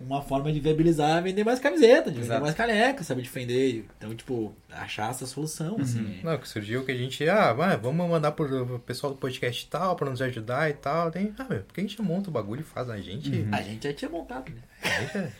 uma 0.00 0.22
forma 0.22 0.50
de 0.50 0.58
viabilizar, 0.58 1.22
vender 1.22 1.44
mais 1.44 1.60
camiseta, 1.60 2.10
de 2.10 2.20
vender 2.20 2.40
mais 2.40 2.54
caneca, 2.54 3.04
sabe? 3.04 3.20
Defender. 3.22 3.84
Então, 3.98 4.14
tipo, 4.16 4.52
achar 4.70 5.10
essa 5.10 5.26
solução, 5.26 5.74
Uhum. 5.76 5.82
assim. 5.82 6.20
Não, 6.24 6.38
que 6.38 6.48
surgiu 6.48 6.82
que 6.84 6.90
a 6.90 6.96
gente, 6.96 7.28
ah, 7.28 7.52
vai, 7.52 7.76
vamos 7.76 8.08
mandar 8.08 8.32
pro 8.32 8.78
pessoal 8.80 9.12
do 9.12 9.18
podcast 9.18 9.64
e 9.64 9.68
tal, 9.68 9.94
pra 9.94 10.08
nos 10.10 10.20
ajudar 10.22 10.70
e 10.70 10.72
tal. 10.72 11.10
Tem, 11.10 11.32
ah, 11.38 11.46
meu, 11.48 11.60
por 11.60 11.74
que 11.74 11.80
a 11.80 11.84
gente 11.84 12.00
monta 12.00 12.30
o 12.30 12.32
bagulho 12.32 12.62
e 12.62 12.64
faz 12.64 12.88
a 12.88 12.96
gente? 12.98 13.30
Uhum. 13.30 13.48
A 13.52 13.60
gente 13.60 13.84
já 13.86 13.92
tinha 13.92 14.10
montado, 14.10 14.50
né? 14.50 14.62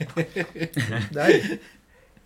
Daí, 1.11 1.59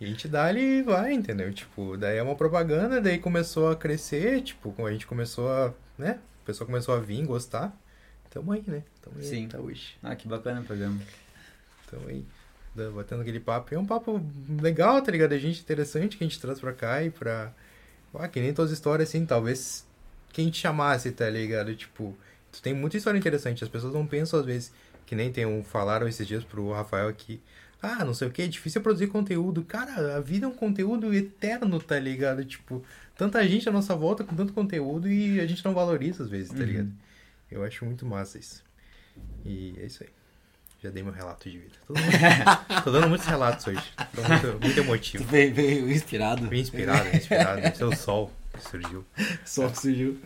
e 0.01 0.05
a 0.05 0.09
gente 0.09 0.28
dá 0.28 0.44
ali 0.47 0.78
e 0.78 0.82
vai, 0.82 1.12
entendeu? 1.12 1.53
Tipo, 1.53 1.97
daí 1.97 2.18
é 2.18 2.22
uma 2.22 2.34
propaganda, 2.34 3.01
daí 3.01 3.18
começou 3.18 3.70
a 3.70 3.76
crescer, 3.76 4.42
tipo, 4.42 4.74
a 4.84 4.92
gente 4.92 5.07
começou 5.07 5.51
a, 5.51 5.72
né? 5.97 6.18
O 6.42 6.47
pessoal 6.47 6.66
começou 6.66 6.94
a 6.94 7.01
vir, 7.01 7.24
gostar. 7.24 7.74
Tamo 8.30 8.53
aí, 8.53 8.62
né? 8.66 8.82
Tamo 9.01 9.16
aí 9.18 9.24
Sim. 9.24 9.47
até 9.47 9.59
hoje. 9.59 9.97
Ah, 10.03 10.14
que 10.14 10.28
bacana 10.28 10.61
o 10.61 10.64
programa. 10.64 11.01
Tamo 11.90 12.09
aí. 12.09 12.24
Batendo 12.94 13.22
aquele 13.22 13.40
papo. 13.40 13.74
É 13.74 13.78
um 13.78 13.86
papo 13.86 14.20
legal, 14.61 15.01
tá 15.01 15.11
ligado? 15.11 15.32
A 15.32 15.38
gente 15.38 15.61
interessante 15.61 16.18
que 16.18 16.24
a 16.24 16.26
gente 16.26 16.38
traz 16.38 16.61
pra 16.61 16.74
cá 16.74 17.03
e 17.03 17.11
pra. 17.11 17.51
Ah, 18.14 18.28
que 18.28 18.40
nem 18.40 18.53
todas 18.53 18.70
as 18.70 18.76
histórias, 18.78 19.09
assim, 19.09 19.24
talvez 19.24 19.86
quem 20.32 20.51
te 20.51 20.59
chamasse, 20.59 21.11
tá 21.12 21.28
ligado? 21.30 21.74
Tipo, 21.74 22.14
tu 22.53 22.61
tem 22.61 22.74
muita 22.74 22.99
história 22.99 23.16
interessante. 23.16 23.64
As 23.64 23.70
pessoas 23.70 23.94
não 23.94 24.07
pensam, 24.07 24.38
às 24.38 24.44
vezes, 24.44 24.72
que 25.07 25.14
nem 25.14 25.32
tem 25.32 25.47
um. 25.47 25.64
Falaram 25.64 26.07
esses 26.07 26.26
dias 26.26 26.44
pro 26.44 26.72
Rafael 26.72 27.09
aqui. 27.09 27.40
Ah, 27.83 28.05
não 28.05 28.14
sei 28.14 28.29
o 28.29 28.31
que, 28.31 28.43
é 28.43 28.47
difícil 28.47 28.81
produzir 28.81 29.07
conteúdo. 29.09 29.62
Cara, 29.62 30.16
a 30.16 30.20
vida 30.20 30.47
é 30.47 30.49
um 30.49 30.55
conteúdo 30.55 31.12
eterno, 31.14 31.79
tá 31.81 31.99
ligado? 31.99 32.45
Tipo, 32.45 32.83
tanta 33.16 33.47
gente 33.47 33.68
à 33.68 33.72
nossa 33.72 33.95
volta 33.95 34.24
com 34.24 34.35
tanto 34.35 34.53
conteúdo 34.53 35.09
e 35.11 35.39
a 35.41 35.47
gente 35.47 35.64
não 35.64 35.74
valoriza 35.74 36.24
às 36.24 36.29
vezes, 36.31 36.49
tá 36.51 36.59
Uhum. 36.59 36.64
ligado? 36.64 36.93
Eu 37.51 37.62
acho 37.62 37.85
muito 37.85 38.05
massa 38.07 38.39
isso. 38.39 38.64
E 39.45 39.74
é 39.79 39.87
isso 39.87 40.03
aí. 40.03 40.09
Já 40.83 40.91
dei 40.91 41.03
meu 41.03 41.12
relato 41.12 41.49
de 41.49 41.59
vida. 41.59 41.72
Tô 41.87 41.95
dando, 41.95 42.05
tô 42.85 42.93
dando 42.93 43.09
muitos 43.09 43.27
relatos 43.27 43.66
hoje. 43.66 43.83
Tô 44.14 44.22
muito, 44.22 44.61
muito 44.66 44.81
emotivo. 44.81 45.24
Veio, 45.24 45.55
veio 45.55 45.91
inspirado. 45.91 46.47
Bem 46.49 46.61
inspirado, 46.61 47.09
inspirado. 47.16 47.61
Esse 47.61 47.83
é 47.83 47.87
o 47.87 47.97
sol 47.97 48.33
que 48.53 48.68
surgiu. 48.68 49.05
Só 49.45 49.68
que 49.68 49.79
surgiu. 49.79 50.20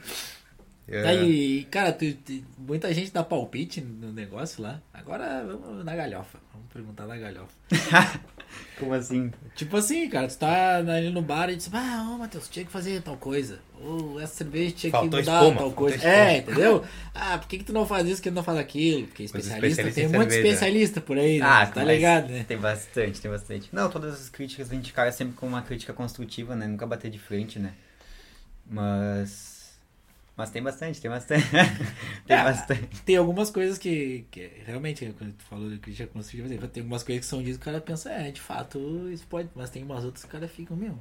É, 0.89 1.07
Aí, 1.09 1.65
cara, 1.71 1.93
tu- 1.93 2.13
tu- 2.15 2.43
muita 2.59 2.93
gente 2.93 3.13
dá 3.13 3.23
palpite 3.23 3.81
no 3.81 4.13
negócio 4.13 4.63
lá. 4.63 4.81
Agora 4.93 5.45
vamos 5.47 5.85
na 5.85 5.95
galhofa. 5.95 6.39
Vamos 6.53 6.67
perguntar 6.73 7.07
na 7.07 7.17
galhofa. 7.17 7.55
Como 8.79 8.93
assim? 8.95 9.31
Tipo 9.55 9.77
assim, 9.77 10.09
cara, 10.09 10.27
tu 10.27 10.37
tá 10.37 10.79
ali 10.79 11.11
no 11.11 11.23
bar 11.23 11.49
e 11.51 11.55
diz, 11.57 11.71
ah, 11.73 12.09
ô 12.13 12.19
Matheus, 12.19 12.49
tinha 12.49 12.65
que 12.65 12.73
fazer 12.73 13.01
tal 13.03 13.17
coisa. 13.17 13.61
Ou 13.81 14.19
essa 14.21 14.35
cerveja 14.35 14.75
tinha 14.75 14.91
Faltou 14.91 15.11
que 15.11 15.17
mudar 15.27 15.43
espuma, 15.43 15.59
tal 15.61 15.73
coisa. 15.73 15.97
espuma. 15.97 16.13
É, 16.13 16.37
entendeu? 16.39 16.85
Ah, 17.15 17.39
por 17.39 17.47
que, 17.47 17.59
que 17.59 17.65
tu 17.65 17.73
não 17.73 17.87
faz 17.87 18.09
isso, 18.09 18.21
que 18.21 18.29
tu 18.31 18.35
não 18.35 18.43
faz 18.43 18.59
aquilo? 18.59 19.07
Porque 19.07 19.23
especialista, 19.23 19.67
especialistas 19.69 19.95
tem 19.95 20.05
em 20.05 20.17
muito 20.17 20.31
cerveja. 20.33 20.49
especialista 20.55 21.01
por 21.01 21.17
aí, 21.19 21.39
né? 21.39 21.47
Ah, 21.47 21.67
tá 21.67 21.85
mas 21.85 21.89
ligado, 21.97 22.29
né? 22.31 22.45
Tem 22.49 22.59
bastante, 22.59 23.21
tem 23.21 23.31
bastante. 23.31 23.69
Não, 23.73 23.89
todas 23.89 24.15
as 24.21 24.29
críticas 24.29 24.69
a 24.71 24.75
gente 24.75 24.93
cara 24.93 25.13
sempre 25.13 25.35
com 25.37 25.47
uma 25.47 25.63
crítica 25.63 25.93
construtiva, 25.93 26.57
né? 26.57 26.67
Nunca 26.67 26.85
bater 26.87 27.11
de 27.11 27.19
frente, 27.19 27.59
né? 27.61 27.73
Mas. 28.67 29.50
Mas 30.37 30.51
tem 30.51 30.63
bastante, 30.63 31.01
tem 31.01 31.11
bastante. 31.11 31.47
tem 32.27 32.37
É, 32.37 32.45
bastante. 32.45 33.03
Tem 33.03 33.17
algumas 33.17 33.51
coisas 33.51 33.77
que, 33.77 34.25
que 34.31 34.51
realmente, 34.65 35.15
quando 35.19 35.33
tu 35.35 35.45
falou 35.45 35.69
de 35.69 35.79
crítica 35.79 36.09
construtiva, 36.09 36.67
tem 36.69 36.81
algumas 36.83 37.03
coisas 37.03 37.25
que 37.25 37.29
são 37.29 37.41
ditas 37.43 37.57
que 37.59 37.63
o 37.63 37.65
cara 37.67 37.81
pensa, 37.81 38.11
é, 38.11 38.31
de 38.31 38.41
fato, 38.41 38.79
isso 39.11 39.27
pode, 39.27 39.51
mas 39.55 39.69
tem 39.69 39.83
umas 39.83 40.03
outras 40.05 40.25
que 40.25 40.29
o 40.31 40.33
cara 40.33 40.49
fica, 40.49 40.75
meu. 40.75 40.99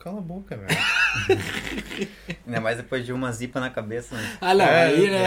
Cala 0.00 0.18
a 0.18 0.22
boca, 0.22 0.56
velho. 0.56 0.68
Ainda 2.46 2.60
mais 2.60 2.76
depois 2.78 3.04
de 3.06 3.12
uma 3.12 3.30
zipa 3.30 3.60
na 3.60 3.70
cabeça, 3.70 4.16
né? 4.16 4.38
Ah, 4.40 4.54
não, 4.54 4.64
É, 4.64 4.84
aí, 4.86 5.10
né? 5.10 5.26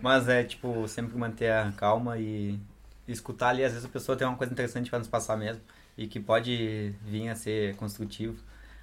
Mas 0.00 0.28
é, 0.28 0.42
tipo, 0.44 0.86
sempre 0.88 1.16
manter 1.18 1.52
a 1.52 1.72
calma 1.72 2.18
e 2.18 2.58
escutar 3.06 3.48
ali. 3.50 3.62
Às 3.64 3.72
vezes 3.72 3.84
a 3.84 3.90
pessoa 3.90 4.16
tem 4.16 4.26
uma 4.26 4.36
coisa 4.36 4.52
interessante 4.52 4.88
pra 4.88 4.98
nos 4.98 5.08
passar 5.08 5.36
mesmo 5.36 5.62
e 5.98 6.06
que 6.06 6.18
pode 6.18 6.94
vir 7.04 7.28
a 7.28 7.36
ser 7.36 7.76
construtivo. 7.76 8.38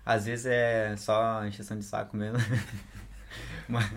Às 0.05 0.25
vezes 0.25 0.45
é 0.45 0.95
só 0.97 1.45
encheção 1.45 1.77
de 1.77 1.83
saco 1.85 2.15
mesmo. 2.15 2.37
Mas, 3.67 3.89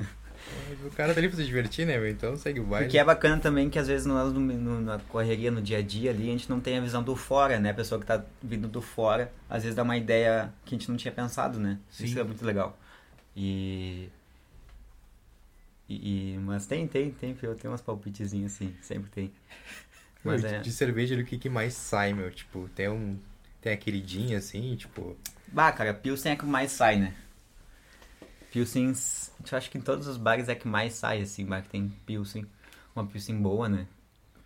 O 0.85 0.91
cara 0.91 1.13
tá 1.15 1.21
ali 1.21 1.29
pra 1.29 1.37
se 1.37 1.45
divertir, 1.45 1.87
né, 1.87 1.99
meu? 1.99 2.09
Então 2.09 2.37
segue 2.37 2.61
o 2.61 2.65
baile. 2.65 2.87
o 2.87 2.91
que 2.91 2.99
é 2.99 3.05
bacana 3.05 3.39
também 3.41 3.71
que 3.71 3.79
às 3.79 3.89
vezes 3.89 4.07
nós, 4.07 4.33
no, 4.33 4.41
no- 4.41 4.81
na 4.81 4.99
correria, 4.99 5.51
no 5.51 5.63
dia 5.63 5.79
a 5.79 5.83
dia 5.83 6.11
ali, 6.11 6.29
a 6.29 6.33
gente 6.33 6.51
não 6.51 6.61
tem 6.61 6.79
a 6.79 6.81
visão 6.81 7.03
do 7.03 7.17
fora, 7.17 7.59
né? 7.59 7.71
A 7.71 7.75
pessoa 7.75 8.01
que 8.01 8.07
tá 8.07 8.23
vindo 8.43 8.69
do 8.69 8.83
fora, 8.83 9.33
às 9.49 9.63
vezes 9.63 9.75
dá 9.77 9.83
uma 9.83 9.97
ideia 9.97 10.53
que 10.65 10.75
a 10.75 10.79
gente 10.79 10.91
não 10.91 10.97
tinha 10.97 11.13
pensado, 11.13 11.59
né? 11.59 11.79
Isso 11.99 12.15
Sim. 12.15 12.21
é 12.21 12.25
muito 12.25 12.45
legal. 12.45 12.79
E... 13.37 14.09
E, 15.89 16.39
mas 16.41 16.67
tem, 16.67 16.87
tem, 16.89 17.11
tem, 17.11 17.37
eu 17.43 17.55
tenho 17.55 17.71
umas 17.73 17.83
palpitezinhas 17.83 18.55
assim, 18.55 18.75
sempre 18.81 19.11
tem. 19.11 19.31
Meu, 20.25 20.33
Mas 20.33 20.41
de, 20.41 20.47
é. 20.47 20.59
de 20.61 20.73
cerveja, 20.73 21.15
o 21.15 21.25
que, 21.25 21.37
que 21.37 21.49
mais 21.51 21.75
sai, 21.75 22.15
meu? 22.15 22.31
Tipo, 22.31 22.69
tem 22.75 22.89
um. 22.89 23.19
Tem 23.61 23.73
a 23.73 23.77
queridinha, 23.77 24.39
assim, 24.39 24.75
tipo. 24.77 25.17
Bah, 25.49 25.71
cara, 25.73 25.93
Pilsen 25.93 26.33
é 26.33 26.37
que 26.37 26.47
mais 26.47 26.73
sai, 26.73 26.97
né? 26.97 27.15
Pilsen, 28.55 28.93
eu 29.51 29.59
acho 29.59 29.69
que 29.69 29.79
em 29.79 29.81
todos 29.81 30.07
os 30.07 30.17
bares 30.17 30.49
é 30.49 30.55
que 30.55 30.69
mais 30.69 30.93
sai, 30.93 31.21
assim, 31.21 31.45
bar 31.45 31.61
que 31.61 31.69
tem 31.69 31.89
Pilsen. 32.07 32.47
Uma 32.95 33.05
Pilsen 33.05 33.37
boa, 33.43 33.69
né? 33.69 33.89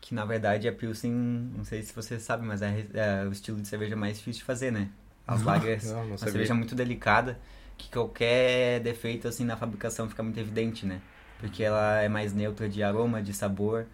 Que 0.00 0.14
na 0.14 0.24
verdade 0.24 0.66
a 0.66 0.72
Pilsen, 0.72 1.12
não 1.12 1.62
sei 1.62 1.82
se 1.82 1.94
você 1.94 2.18
sabe, 2.18 2.46
mas 2.46 2.62
é, 2.62 2.86
é 2.94 3.26
o 3.28 3.30
estilo 3.30 3.60
de 3.60 3.68
cerveja 3.68 3.94
mais 3.94 4.16
difícil 4.16 4.40
de 4.40 4.44
fazer, 4.46 4.72
né? 4.72 4.88
As 5.28 5.42
lagers, 5.42 5.84
não, 5.84 5.96
não 5.96 6.06
uma 6.06 6.16
cerveja 6.16 6.54
muito 6.54 6.74
delicada, 6.74 7.38
que 7.76 7.90
qualquer 7.90 8.80
defeito, 8.80 9.28
assim, 9.28 9.44
na 9.44 9.58
fabricação 9.58 10.08
fica 10.08 10.22
muito 10.22 10.40
evidente, 10.40 10.86
né? 10.86 11.02
Porque 11.38 11.62
ela 11.62 12.00
é 12.00 12.08
mais 12.08 12.32
neutra 12.32 12.66
de 12.66 12.82
aroma, 12.82 13.22
de 13.22 13.34
sabor 13.34 13.84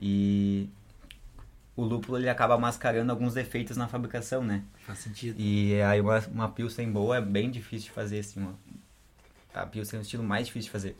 e 0.00 0.70
o 1.76 1.84
lúpulo 1.84 2.16
ele 2.16 2.30
acaba 2.30 2.56
mascarando 2.56 3.12
alguns 3.12 3.34
defeitos 3.34 3.76
na 3.76 3.86
fabricação, 3.86 4.42
né? 4.42 4.62
Faz 4.86 5.00
sentido. 5.00 5.38
E 5.38 5.82
aí 5.82 6.00
uma, 6.00 6.18
uma 6.32 6.48
Pilsen 6.48 6.90
boa 6.90 7.18
é 7.18 7.20
bem 7.20 7.50
difícil 7.50 7.88
de 7.88 7.90
fazer, 7.90 8.20
assim, 8.20 8.40
uma, 8.40 8.54
a 9.54 9.66
Pilsen 9.66 9.98
é 9.98 10.00
o 10.00 10.02
estilo 10.02 10.22
mais 10.22 10.46
difícil 10.46 10.68
de 10.68 10.72
fazer. 10.72 10.96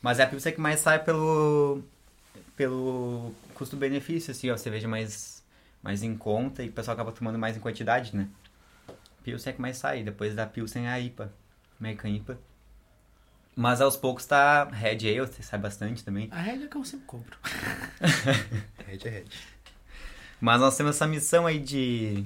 Mas 0.00 0.18
é 0.18 0.22
a 0.22 0.26
Pilsen 0.26 0.52
que 0.52 0.60
mais 0.60 0.80
sai 0.80 1.02
pelo, 1.02 1.82
pelo 2.56 3.32
custo-benefício, 3.54 4.30
assim, 4.30 4.50
ó, 4.50 4.56
cerveja 4.56 4.86
mais, 4.86 5.42
mais 5.82 6.02
em 6.02 6.16
conta 6.16 6.62
e 6.62 6.68
o 6.68 6.72
pessoal 6.72 6.94
acaba 6.94 7.12
tomando 7.12 7.38
mais 7.38 7.56
em 7.56 7.60
quantidade, 7.60 8.14
né? 8.16 8.28
Pilsen 9.24 9.50
é 9.50 9.54
que 9.54 9.60
mais 9.60 9.76
sai, 9.76 10.02
depois 10.02 10.34
da 10.34 10.46
Pilsen 10.46 10.86
é 10.86 10.90
a 10.90 11.00
IPA, 11.00 11.32
American 11.78 12.10
IPA. 12.10 12.38
Mas 13.54 13.80
aos 13.80 13.96
poucos 13.96 14.24
tá 14.24 14.64
Red 14.64 14.98
Ale, 15.08 15.28
sai 15.40 15.58
bastante 15.58 16.04
também. 16.04 16.28
A 16.30 16.40
Red 16.40 16.64
é 16.64 16.66
que 16.68 16.76
eu 16.76 16.84
sempre 16.84 17.06
compro. 17.06 17.36
Red 18.86 19.00
é 19.04 19.08
Red. 19.08 19.24
Mas 20.40 20.60
nós 20.60 20.76
temos 20.76 20.94
essa 20.94 21.06
missão 21.08 21.44
aí 21.44 21.58
de 21.58 22.24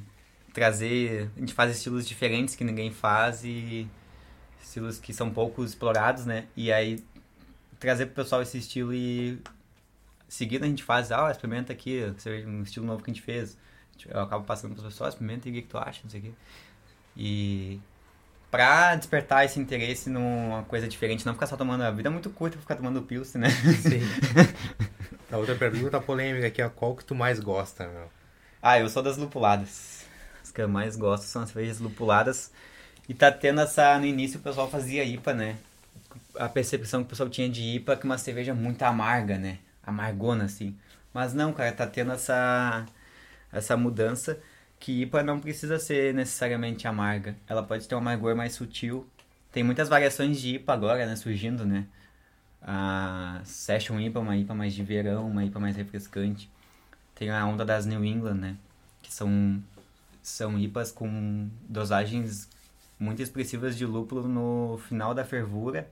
trazer. 0.53 1.31
A 1.35 1.41
gente 1.41 1.55
faz 1.55 1.75
estilos 1.75 2.07
diferentes 2.07 2.55
que 2.55 2.63
ninguém 2.63 2.93
faz 2.93 3.45
e 3.45 3.89
estilos 4.63 4.99
que 4.99 5.13
são 5.13 5.31
pouco 5.31 5.65
explorados, 5.65 6.25
né? 6.25 6.47
E 6.57 6.73
aí 6.73 7.05
trazer 7.79 8.07
pro 8.07 8.23
pessoal 8.23 8.43
esse 8.43 8.59
estilo 8.59 8.95
e 8.95 9.39
seguida 10.29 10.65
a 10.65 10.69
gente 10.69 10.83
faz, 10.83 11.13
ah, 11.13 11.31
experimenta 11.31 11.73
aqui, 11.73 12.03
um 12.47 12.63
estilo 12.63 12.87
novo 12.87 13.03
que 13.03 13.11
a 13.11 13.15
gente 13.15 13.23
fez. 13.23 13.57
Eu 14.09 14.21
acabo 14.21 14.45
passando 14.45 14.75
para 14.75 14.87
as 14.87 14.93
pessoas, 14.93 15.15
experimenta 15.15 15.49
e 15.49 15.53
o 15.53 15.55
que 15.55 15.63
tu 15.63 15.79
acha, 15.79 16.01
não 16.03 16.11
sei 16.11 16.21
o 16.21 16.23
quê. 16.25 16.33
E 17.17 17.81
pra 18.51 18.95
despertar 18.97 19.45
esse 19.45 19.59
interesse 19.59 20.11
numa 20.11 20.63
coisa 20.65 20.89
diferente, 20.89 21.25
não 21.27 21.35
ficar 21.35 21.47
só 21.47 21.57
tomando. 21.57 21.83
A 21.83 21.91
vida 21.91 22.09
é 22.09 22.13
muito 22.13 22.31
curta 22.31 22.57
pra 22.57 22.63
ficar 22.63 22.77
tomando 22.77 23.03
Pilsen, 23.03 23.41
né? 23.41 23.51
Sim. 23.51 24.01
a 25.31 25.37
outra 25.37 25.55
pergunta 25.55 26.01
polêmica 26.01 26.47
aqui 26.47 26.63
é 26.63 26.69
qual 26.69 26.97
que 26.97 27.05
tu 27.05 27.15
mais 27.15 27.39
gosta, 27.39 27.87
meu? 27.87 28.11
Ah, 28.61 28.79
eu 28.79 28.89
sou 28.89 29.03
das 29.03 29.17
lupuladas. 29.17 30.05
As 30.43 30.51
que 30.51 30.61
eu 30.61 30.69
mais 30.69 30.97
gosto 30.97 31.25
são 31.25 31.43
as 31.43 31.51
cervejas 31.51 31.81
lupuladas. 31.81 32.53
E 33.09 33.15
tá 33.15 33.31
tendo 33.31 33.61
essa. 33.61 33.99
No 33.99 34.07
início 34.07 34.39
o 34.39 34.43
pessoal 34.43 34.71
fazia 34.71 35.05
IPA, 35.05 35.35
né? 35.35 35.57
A 36.37 36.49
percepção 36.49 37.01
que 37.01 37.07
o 37.07 37.11
pessoal 37.11 37.29
tinha 37.29 37.49
de 37.49 37.63
IPA 37.77 37.93
é 37.93 37.97
que 37.97 38.05
uma 38.05 38.19
cerveja 38.19 38.55
muito 38.55 38.83
amarga, 38.83 39.39
né? 39.39 39.59
Amargona, 39.83 40.45
assim. 40.45 40.77
Mas 41.13 41.35
não, 41.35 41.53
cara, 41.53 41.73
tá 41.73 41.87
tendo 41.87 42.13
essa. 42.13 42.87
Essa 43.53 43.77
mudança 43.77 44.41
que 44.81 45.03
IPA 45.03 45.23
não 45.23 45.39
precisa 45.39 45.79
ser 45.79 46.15
necessariamente 46.15 46.89
amarga. 46.89 47.37
Ela 47.47 47.63
pode 47.63 47.87
ter 47.87 47.95
um 47.95 47.99
amargor 47.99 48.35
mais 48.35 48.55
sutil. 48.55 49.07
Tem 49.53 49.63
muitas 49.63 49.89
variações 49.89 50.41
de 50.41 50.57
IPA 50.57 50.73
agora, 50.73 51.07
né, 51.07 51.15
surgindo, 51.15 51.65
né? 51.67 51.87
A 52.63 53.41
Session 53.45 54.01
IPA, 54.01 54.21
uma 54.21 54.37
IPA 54.37 54.55
mais 54.55 54.75
de 54.75 54.83
verão, 54.83 55.29
uma 55.29 55.45
IPA 55.45 55.61
mais 55.61 55.77
refrescante. 55.77 56.51
Tem 57.15 57.31
a 57.31 57.45
onda 57.47 57.65
das 57.65 57.87
New 57.87 58.05
England, 58.05 58.35
né? 58.35 58.57
Que 59.03 59.13
são, 59.13 59.63
são 60.23 60.59
IPAs 60.59 60.91
com 60.91 61.49
dosagens 61.69 62.49
muito 62.99 63.23
expressivas 63.23 63.77
de 63.77 63.87
lúpulo 63.87 64.29
no 64.29 64.79
final 64.89 65.15
da 65.15 65.25
fervura 65.25 65.89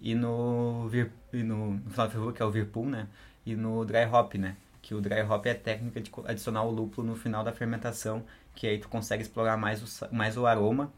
e 0.00 0.14
no, 0.14 0.88
vir, 0.88 1.10
e 1.32 1.42
no, 1.42 1.72
no 1.74 1.90
final 1.90 2.06
da 2.06 2.12
fervura, 2.12 2.32
que 2.34 2.42
é 2.42 2.44
o 2.44 2.50
Virpool, 2.50 2.86
né? 2.86 3.08
E 3.46 3.54
no 3.56 3.84
Dry 3.84 4.04
Hop, 4.06 4.34
né? 4.34 4.56
que 4.84 4.94
o 4.94 5.00
dry 5.00 5.22
hop 5.22 5.46
é 5.46 5.52
a 5.52 5.54
técnica 5.54 5.98
de 5.98 6.10
adicionar 6.26 6.62
o 6.62 6.70
lúpulo 6.70 7.06
no 7.06 7.16
final 7.16 7.42
da 7.42 7.52
fermentação, 7.52 8.22
que 8.54 8.66
aí 8.66 8.78
tu 8.78 8.86
consegue 8.86 9.22
explorar 9.22 9.56
mais 9.56 9.82
o, 10.02 10.14
mais 10.14 10.36
o 10.36 10.46
aroma, 10.46 10.92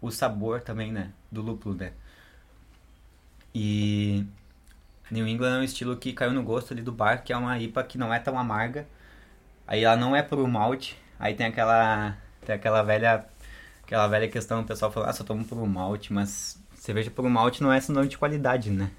o 0.00 0.10
sabor 0.10 0.60
também, 0.60 0.92
né, 0.92 1.10
do 1.32 1.40
lúpulo, 1.40 1.74
né. 1.74 1.92
E 3.54 4.26
New 5.10 5.26
England 5.26 5.56
é 5.56 5.60
um 5.60 5.62
estilo 5.62 5.96
que 5.96 6.12
caiu 6.12 6.32
no 6.32 6.42
gosto 6.42 6.72
ali 6.74 6.82
do 6.82 6.92
bar, 6.92 7.24
que 7.24 7.32
é 7.32 7.36
uma 7.36 7.58
IPA 7.58 7.82
que 7.84 7.96
não 7.96 8.12
é 8.12 8.18
tão 8.20 8.38
amarga. 8.38 8.86
Aí 9.66 9.84
ela 9.84 9.96
não 9.96 10.14
é 10.14 10.22
por 10.22 10.46
malte, 10.46 10.96
aí 11.18 11.34
tem 11.34 11.46
aquela 11.46 12.16
tem 12.44 12.54
aquela 12.54 12.82
velha 12.82 13.24
aquela 13.88 14.06
velha 14.06 14.28
questão, 14.28 14.60
o 14.60 14.64
pessoal 14.64 14.92
fala, 14.92 15.08
ah, 15.08 15.12
só 15.14 15.24
tomo 15.24 15.42
por 15.46 15.66
malte, 15.66 16.12
mas 16.12 16.62
cerveja 16.74 17.10
por 17.10 17.26
malte 17.26 17.62
não 17.62 17.72
é 17.72 17.80
sinônimo 17.80 18.10
de 18.10 18.18
qualidade, 18.18 18.70
né? 18.70 18.90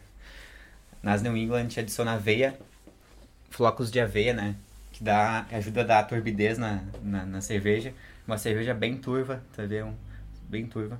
Nas 1.03 1.21
New 1.21 1.37
England 1.37 1.59
a 1.59 1.61
gente 1.61 1.79
adiciona 1.79 2.13
aveia 2.13 2.59
flocos 3.51 3.91
de 3.91 3.99
aveia, 3.99 4.33
né? 4.33 4.55
Que 4.91 5.03
dá, 5.03 5.45
ajuda 5.51 5.81
a 5.81 5.83
dar 5.83 6.03
turbidez 6.05 6.57
na, 6.57 6.81
na, 7.03 7.23
na 7.23 7.39
cerveja. 7.39 7.93
Uma 8.25 8.39
cerveja 8.39 8.73
bem 8.73 8.97
turva, 8.97 9.43
tá 9.55 9.63
vendo? 9.63 9.93
Bem 10.49 10.65
turva. 10.65 10.99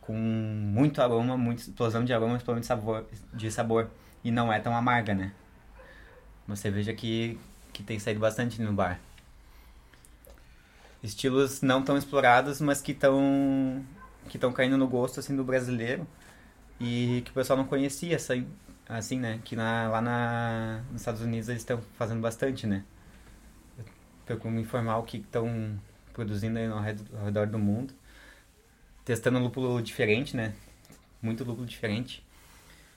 Com 0.00 0.14
muito 0.14 1.02
aroma, 1.02 1.36
muita 1.36 1.60
explosão 1.62 2.06
de 2.06 2.14
aroma, 2.14 2.38
explosão 2.38 2.60
de 2.60 2.66
sabor, 2.66 3.06
de 3.34 3.50
sabor. 3.50 3.90
E 4.24 4.30
não 4.30 4.50
é 4.50 4.58
tão 4.58 4.74
amarga, 4.74 5.14
né? 5.14 5.32
Uma 6.48 6.56
cerveja 6.56 6.94
que, 6.94 7.38
que 7.74 7.82
tem 7.82 7.98
saído 7.98 8.20
bastante 8.20 8.60
no 8.62 8.72
bar. 8.72 8.98
Estilos 11.02 11.62
não 11.62 11.82
tão 11.82 11.96
explorados, 11.96 12.60
mas 12.60 12.80
que 12.80 12.92
estão 12.92 13.84
que 14.28 14.36
estão 14.36 14.52
caindo 14.52 14.78
no 14.78 14.86
gosto 14.86 15.18
assim 15.18 15.34
do 15.34 15.42
brasileiro 15.42 16.06
e 16.80 17.22
que 17.24 17.30
o 17.30 17.34
pessoal 17.34 17.56
não 17.56 17.64
conhecia, 17.64 18.16
assim, 18.16 18.46
assim, 18.88 19.18
né? 19.18 19.40
Que 19.44 19.56
na, 19.56 19.88
lá 19.88 20.00
na, 20.00 20.82
nos 20.90 21.00
Estados 21.00 21.20
Unidos 21.20 21.48
eles 21.48 21.62
estão 21.62 21.80
fazendo 21.96 22.20
bastante, 22.20 22.66
né? 22.66 22.84
Procuro 24.26 24.54
me 24.54 24.62
informar 24.62 24.98
o 24.98 25.02
que 25.02 25.18
estão 25.18 25.78
produzindo 26.12 26.58
ao 26.58 26.80
redor, 26.80 27.04
ao 27.18 27.24
redor 27.24 27.46
do 27.46 27.58
mundo. 27.58 27.94
Testando 29.04 29.38
lúpulo 29.38 29.82
diferente, 29.82 30.36
né? 30.36 30.54
Muito 31.20 31.44
lúpulo 31.44 31.66
diferente. 31.66 32.24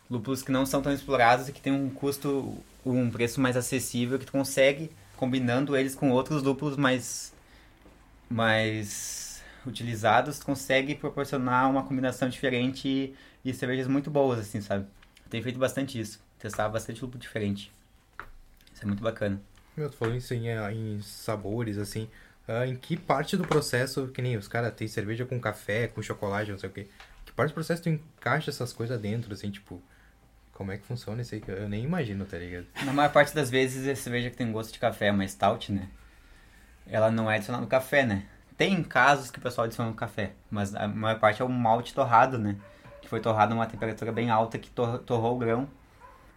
Lúpulos 0.09 0.43
que 0.43 0.51
não 0.51 0.65
são 0.65 0.81
tão 0.81 0.91
explorados 0.91 1.49
e 1.49 1.51
que 1.51 1.61
tem 1.61 1.73
um 1.73 1.89
custo, 1.89 2.57
um 2.85 3.09
preço 3.09 3.41
mais 3.41 3.57
acessível 3.57 4.19
que 4.19 4.25
tu 4.25 4.31
consegue, 4.31 4.91
combinando 5.17 5.75
eles 5.75 5.95
com 5.95 6.11
outros 6.11 6.43
lúpulos 6.43 6.77
mais, 6.77 7.33
mais 8.29 9.43
utilizados, 9.65 10.41
consegue 10.41 10.95
proporcionar 10.95 11.69
uma 11.69 11.83
combinação 11.83 12.29
diferente 12.29 13.15
e, 13.43 13.53
cervejas 13.53 13.87
muito 13.87 14.09
boas, 14.09 14.39
assim, 14.39 14.61
sabe? 14.61 14.85
tenho 15.29 15.43
feito 15.43 15.59
bastante 15.59 15.99
isso. 15.99 16.23
Testar 16.39 16.69
bastante 16.69 17.01
lúpulo 17.01 17.19
diferente. 17.19 17.71
Isso 18.73 18.83
é 18.83 18.85
muito 18.85 19.03
bacana. 19.03 19.41
Meu, 19.75 19.89
tu 19.89 19.97
falou 19.97 20.15
isso 20.15 20.33
em, 20.33 20.49
eh, 20.49 20.71
em 20.71 21.01
sabores, 21.01 21.77
assim. 21.77 22.09
Uh, 22.47 22.63
em 22.65 22.75
que 22.75 22.95
parte 22.95 23.35
do 23.35 23.45
processo, 23.45 24.07
que 24.09 24.21
nem 24.21 24.37
os 24.37 24.47
caras 24.47 24.73
tem 24.73 24.87
cerveja 24.87 25.25
com 25.25 25.39
café, 25.39 25.87
com 25.87 26.01
chocolate, 26.01 26.51
não 26.51 26.59
sei 26.59 26.69
o 26.69 26.71
quê. 26.71 26.87
Que 27.25 27.31
parte 27.33 27.49
do 27.49 27.55
processo 27.55 27.83
tu 27.83 27.89
encaixa 27.89 28.51
essas 28.51 28.71
coisas 28.71 28.99
dentro, 28.99 29.33
assim, 29.33 29.49
tipo. 29.49 29.81
Como 30.53 30.71
é 30.71 30.77
que 30.77 30.85
funciona 30.85 31.21
isso 31.21 31.35
aí? 31.35 31.43
Eu 31.47 31.67
nem 31.67 31.83
imagino, 31.83 32.23
tá 32.23 32.37
ligado? 32.37 32.67
Na 32.85 32.93
maior 32.93 33.11
parte 33.11 33.35
das 33.35 33.49
vezes, 33.49 33.85
a 33.87 33.95
cerveja 33.95 34.29
que 34.29 34.37
tem 34.37 34.49
gosto 34.53 34.71
de 34.71 34.79
café 34.79 35.07
é 35.07 35.11
uma 35.11 35.27
stout, 35.27 35.69
né? 35.69 35.89
Ela 36.87 37.11
não 37.11 37.29
é 37.29 37.35
adicionada 37.35 37.63
no 37.63 37.69
café, 37.69 38.05
né? 38.05 38.23
Tem 38.57 38.81
casos 38.83 39.29
que 39.29 39.39
o 39.39 39.41
pessoal 39.41 39.65
adiciona 39.65 39.89
no 39.89 39.95
café, 39.95 40.31
mas 40.49 40.73
a 40.75 40.87
maior 40.87 41.19
parte 41.19 41.41
é 41.41 41.45
o 41.45 41.49
malte 41.49 41.93
torrado, 41.93 42.37
né? 42.37 42.55
que 43.05 43.09
foi 43.09 43.21
torrado 43.21 43.53
a 43.53 43.55
uma 43.55 43.67
temperatura 43.67 44.11
bem 44.11 44.29
alta 44.29 44.57
que 44.57 44.69
tor 44.69 44.99
torrou 44.99 45.35
o 45.35 45.39
grão. 45.39 45.69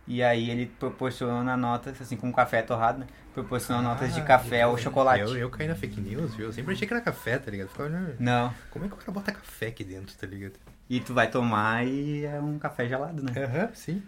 E 0.06 0.22
aí 0.22 0.48
ele 0.48 0.66
proporciona 0.78 1.56
notas, 1.56 2.00
assim 2.00 2.16
como 2.16 2.32
café 2.32 2.62
torrado, 2.62 3.00
né? 3.00 3.06
Proporciona 3.34 3.80
ah, 3.80 3.94
notas 3.94 4.14
de 4.14 4.22
café 4.22 4.66
ou 4.66 4.78
chocolate. 4.78 5.20
Eu, 5.20 5.36
eu 5.36 5.50
caí 5.50 5.68
na 5.68 5.74
fake 5.74 6.00
news, 6.00 6.34
viu? 6.34 6.46
Eu 6.46 6.52
sempre 6.52 6.72
achei 6.72 6.86
que 6.86 6.94
era 6.94 7.02
café, 7.02 7.38
tá 7.38 7.50
ligado? 7.50 7.68
Ficava, 7.68 7.90
não. 8.18 8.54
Como 8.70 8.84
é 8.84 8.88
que 8.88 8.94
o 8.94 8.96
cara 8.96 9.12
bota 9.12 9.32
café 9.32 9.66
aqui 9.66 9.84
dentro, 9.84 10.16
tá 10.16 10.26
ligado? 10.26 10.54
E 10.88 11.00
tu 11.00 11.12
vai 11.12 11.30
tomar 11.30 11.86
e 11.86 12.24
é 12.24 12.40
um 12.40 12.58
café 12.58 12.88
gelado, 12.88 13.22
né? 13.22 13.32
Aham, 13.36 13.64
uhum, 13.64 13.74
sim. 13.74 14.02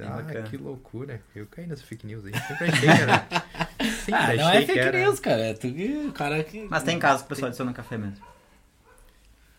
Ah, 0.00 0.42
que 0.48 0.56
loucura. 0.56 1.20
Eu 1.34 1.46
caí 1.46 1.66
nessa 1.66 1.82
fake 1.82 2.06
news 2.06 2.24
aí. 2.24 2.32
Sempre 2.32 2.68
achei 2.68 2.80
que 2.80 2.86
era. 2.86 3.28
Sempre 4.04 4.14
ah, 4.14 4.34
não 4.34 4.50
é 4.50 4.66
fake 4.66 4.78
era... 4.78 4.98
news, 4.98 5.20
cara. 5.20 5.40
É 5.46 5.54
tu 5.54 5.72
que, 5.72 6.12
cara 6.12 6.44
que. 6.44 6.66
Mas 6.68 6.82
tem 6.82 6.98
casos 6.98 7.22
que 7.22 7.26
o 7.26 7.28
pessoal 7.30 7.48
adiciona 7.48 7.72
café 7.72 7.96
mesmo. 7.96 8.24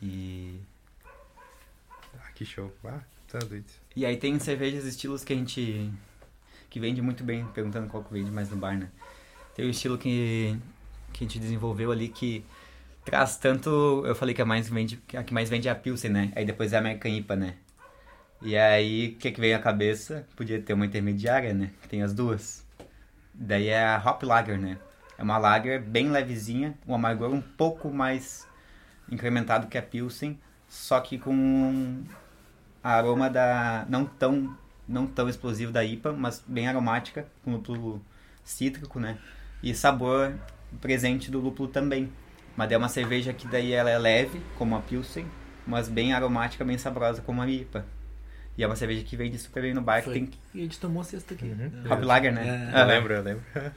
E 0.01 0.59
que 2.39 2.45
show. 2.45 2.73
Ah, 2.86 3.01
tá 3.27 3.39
doido. 3.39 3.65
E 3.93 4.05
aí 4.05 4.15
tem 4.15 4.39
cervejas 4.39 4.86
estilos 4.86 5.25
que 5.25 5.34
a 5.34 5.36
gente. 5.36 5.91
que 6.69 6.80
vende 6.80 7.01
muito 7.01 7.21
bem, 7.21 7.45
perguntando 7.47 7.89
qual 7.89 8.01
que 8.01 8.13
vende 8.13 8.32
mais 8.32 8.49
no 8.49 8.55
bar, 8.55 8.77
né? 8.77 8.89
Tem 9.53 9.65
o 9.65 9.69
estilo 9.69 9.97
que, 9.97 10.57
que 11.11 11.25
a 11.25 11.27
gente 11.27 11.38
desenvolveu 11.38 11.91
ali 11.91 12.07
que 12.07 12.45
traz 13.03 13.36
tanto. 13.36 14.03
Eu 14.05 14.15
falei 14.15 14.34
que 14.34 14.41
a, 14.41 14.45
mais 14.45 14.69
vende, 14.69 15.01
a 15.13 15.21
que 15.21 15.34
mais 15.34 15.49
vende 15.49 15.67
é 15.67 15.71
a 15.71 15.75
Pilsen, 15.75 16.11
né? 16.11 16.32
Aí 16.34 16.45
depois 16.45 16.71
é 16.71 16.77
a 16.77 16.80
American 16.80 17.11
IPA, 17.11 17.36
né? 17.36 17.55
E 18.42 18.58
aí, 18.58 19.10
o 19.10 19.16
que, 19.16 19.32
que 19.32 19.42
veio 19.42 19.56
à 19.58 19.60
cabeça? 19.60 20.26
Podia 20.36 20.62
ter 20.62 20.74
uma 20.74 20.86
intermediária, 20.86 21.54
né? 21.54 21.72
Tem 21.90 22.02
as 22.02 22.14
duas. 22.14 22.66
Daí 23.34 23.68
é 23.68 23.86
a 23.86 24.02
Hop 24.06 24.24
Lager, 24.24 24.58
né? 24.58 24.78
É 25.18 25.24
uma 25.24 25.38
lager 25.38 25.82
bem 25.82 26.10
levezinha, 26.10 26.74
um 26.88 26.96
amargor 26.96 27.32
um 27.32 27.42
pouco 27.42 27.90
mais 27.90 28.48
incrementado 29.12 29.68
que 29.68 29.78
a 29.78 29.82
Pilsen, 29.82 30.40
só 30.70 31.02
que 31.02 31.18
com 31.20 32.04
aroma 32.82 33.30
da 33.30 33.86
não 33.90 34.06
tão 34.06 34.56
não 34.88 35.06
tão 35.06 35.28
explosivo 35.30 35.72
da 35.72 35.84
IPA, 35.84 36.14
mas 36.14 36.42
bem 36.48 36.68
aromática, 36.68 37.28
com 37.44 37.52
lúpulo 37.52 38.02
cítrico, 38.44 39.00
né? 39.00 39.18
E 39.62 39.76
sabor 39.76 40.34
presente 40.80 41.30
do 41.30 41.40
lúpulo 41.40 41.68
também. 41.68 42.12
Mas 42.56 42.72
é 42.72 42.78
uma 42.78 42.90
cerveja 42.90 43.34
que 43.34 43.48
daí 43.48 43.74
ela 43.74 43.90
é 43.90 43.98
leve, 43.98 44.42
como 44.58 44.76
a 44.76 44.82
Pilsen, 44.82 45.26
mas 45.68 45.90
bem 45.90 46.14
aromática, 46.14 46.66
bem 46.66 46.78
saborosa, 46.78 47.22
como 47.22 47.42
a 47.42 47.48
IPA. 47.48 47.86
E 48.58 48.64
é 48.64 48.68
uma 48.68 48.76
cerveja 48.76 49.04
que 49.04 49.16
vende 49.16 49.38
super 49.38 49.62
bem 49.62 49.74
no 49.74 49.82
bar. 49.82 50.04
Foi 50.04 50.14
que 50.14 50.20
tem... 50.20 50.39
E 50.54 50.60
a 50.60 50.64
gente 50.64 50.80
tomou 50.80 51.04
sexta 51.04 51.34
aqui. 51.34 51.45
Uhum. 51.45 51.91
Hop 51.91 52.04
Lager, 52.04 52.34
né? 52.34 52.72
É. 52.74 52.82
Eu 52.82 52.86
lembro, 52.86 53.14
eu 53.14 53.22
lembro. 53.22 53.43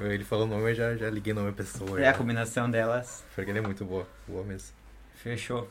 Ele 0.00 0.24
falou 0.24 0.44
o 0.44 0.48
nome, 0.48 0.70
eu 0.70 0.74
já, 0.74 0.96
já 0.96 1.08
liguei 1.08 1.32
o 1.32 1.36
nome 1.36 1.52
da 1.52 1.56
pessoa. 1.56 2.00
É, 2.00 2.04
já. 2.04 2.10
a 2.10 2.14
combinação 2.14 2.68
delas. 2.68 3.24
Porque 3.32 3.48
ele 3.48 3.60
é 3.60 3.62
muito 3.62 3.84
boa, 3.84 4.04
boa 4.26 4.42
mesmo. 4.42 4.70
Fechou. 5.14 5.70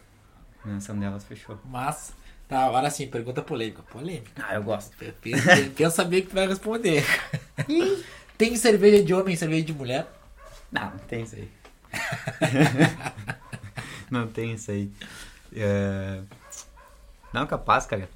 A 0.60 0.64
combinação 0.64 0.98
delas 0.98 1.26
fechou. 1.26 1.60
Mas 1.66 2.14
Tá, 2.48 2.66
agora 2.66 2.90
sim, 2.90 3.08
pergunta 3.08 3.42
polêmica. 3.42 3.82
Polêmica. 3.84 4.44
Ah, 4.48 4.56
eu 4.56 4.64
gosto. 4.64 4.96
Pensa 5.22 5.90
saber 5.90 6.22
que 6.22 6.28
tu 6.28 6.36
vai 6.36 6.48
responder. 6.48 7.04
Tem 8.38 8.56
cerveja 8.56 9.04
de 9.04 9.14
homem 9.14 9.34
e 9.34 9.38
cerveja 9.38 9.66
de 9.66 9.74
mulher? 9.74 10.08
Não, 10.72 10.92
não 10.92 11.00
tem 11.00 11.24
isso 11.24 11.36
aí. 11.36 11.50
não 14.12 14.28
tem 14.28 14.54
isso 14.54 14.72
aí. 14.72 14.92
É... 15.56 16.22
Não, 17.34 17.48
capaz, 17.48 17.86
cara. 17.86 18.08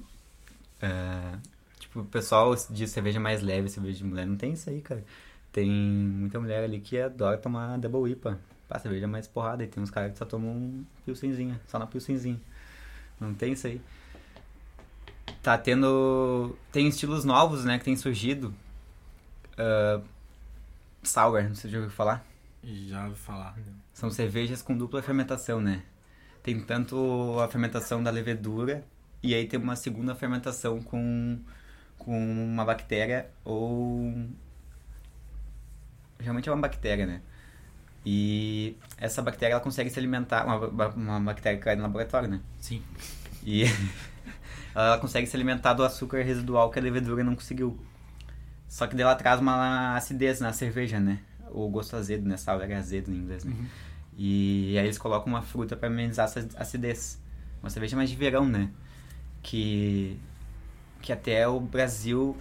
É... 0.80 1.38
Tipo, 1.78 2.00
o 2.00 2.04
pessoal 2.04 2.54
diz 2.70 2.90
cerveja 2.90 3.18
mais 3.18 3.42
leve, 3.42 3.68
cerveja 3.68 3.98
de 3.98 4.04
mulher. 4.04 4.26
Não 4.26 4.36
tem 4.36 4.52
isso 4.52 4.70
aí, 4.70 4.80
cara. 4.80 5.04
Tem 5.50 5.68
muita 5.68 6.38
mulher 6.38 6.62
ali 6.62 6.80
que 6.80 7.00
adora 7.00 7.36
tomar 7.36 7.76
Double 7.78 8.10
IPA. 8.12 8.38
Pá, 8.68 8.78
cerveja 8.78 9.08
mais 9.08 9.26
porrada. 9.26 9.64
E 9.64 9.66
tem 9.66 9.82
uns 9.82 9.90
caras 9.90 10.12
que 10.12 10.18
só 10.18 10.24
tomam 10.24 10.50
um 10.50 10.84
pilsenzinha, 11.04 11.60
só 11.66 11.78
na 11.78 11.86
pilsenzinha. 11.86 12.40
Não 13.18 13.34
tem 13.34 13.52
isso 13.52 13.66
aí. 13.66 13.80
Tá 15.42 15.58
tendo... 15.58 16.56
Tem 16.70 16.86
estilos 16.86 17.24
novos, 17.24 17.64
né, 17.64 17.78
que 17.78 17.84
tem 17.84 17.96
surgido. 17.96 18.54
Uh... 19.54 20.02
Sour, 21.02 21.42
não 21.44 21.54
sei 21.54 21.68
se 21.68 21.70
já 21.70 21.78
ouviu 21.78 21.90
falar. 21.90 22.24
Já 22.62 23.04
ouvi 23.06 23.16
falar. 23.16 23.56
São 23.92 24.10
cervejas 24.10 24.62
com 24.62 24.76
dupla 24.76 25.02
fermentação, 25.02 25.60
né? 25.60 25.82
Tem 26.42 26.60
tanto 26.60 27.38
a 27.40 27.48
fermentação 27.48 28.02
da 28.02 28.10
levedura 28.10 28.84
e 29.22 29.34
aí 29.34 29.46
tem 29.46 29.58
uma 29.58 29.76
segunda 29.76 30.14
fermentação 30.14 30.80
com, 30.80 31.38
com 31.98 32.44
uma 32.44 32.64
bactéria 32.64 33.28
ou. 33.44 34.12
Geralmente 36.20 36.48
é 36.48 36.52
uma 36.52 36.60
bactéria, 36.60 37.06
né? 37.06 37.20
E 38.04 38.76
essa 38.96 39.20
bactéria 39.20 39.54
ela 39.54 39.60
consegue 39.60 39.90
se 39.90 39.98
alimentar, 39.98 40.44
uma, 40.44 40.88
uma 40.88 41.20
bactéria 41.20 41.58
que 41.58 41.64
cai 41.64 41.76
no 41.76 41.82
laboratório, 41.82 42.28
né? 42.28 42.40
Sim. 42.60 42.82
E 43.44 43.64
ela 44.74 44.98
consegue 44.98 45.26
se 45.26 45.36
alimentar 45.36 45.74
do 45.74 45.82
açúcar 45.84 46.22
residual 46.22 46.70
que 46.70 46.78
a 46.78 46.82
levedura 46.82 47.22
não 47.24 47.34
conseguiu. 47.34 47.78
Só 48.68 48.86
que 48.86 48.94
dela 48.94 49.14
traz 49.14 49.40
uma 49.40 49.96
acidez 49.96 50.40
na 50.40 50.52
cerveja, 50.52 51.00
né? 51.00 51.20
O 51.50 51.68
gosto 51.68 51.96
azedo, 51.96 52.28
né? 52.28 52.36
Sour 52.36 52.62
é 52.62 52.74
azedo 52.74 53.10
em 53.10 53.16
inglês, 53.16 53.44
né? 53.44 53.52
Uhum. 53.52 53.66
E 54.16 54.76
aí 54.78 54.84
eles 54.84 54.98
colocam 54.98 55.32
uma 55.32 55.42
fruta 55.42 55.76
para 55.76 55.88
amenizar 55.88 56.26
essa 56.26 56.46
acidez. 56.56 57.20
Uma 57.62 57.70
cerveja 57.70 57.96
mais 57.96 58.10
de 58.10 58.16
verão, 58.16 58.46
né? 58.46 58.70
Que, 59.42 60.18
que 61.00 61.12
até 61.12 61.46
o 61.48 61.60
Brasil 61.60 62.36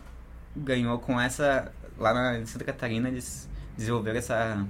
ganhou 0.55 0.99
com 0.99 1.19
essa... 1.19 1.71
Lá 1.97 2.13
na 2.13 2.45
Santa 2.45 2.63
Catarina 2.65 3.07
eles 3.09 3.49
desenvolveram 3.77 4.19
essa, 4.19 4.65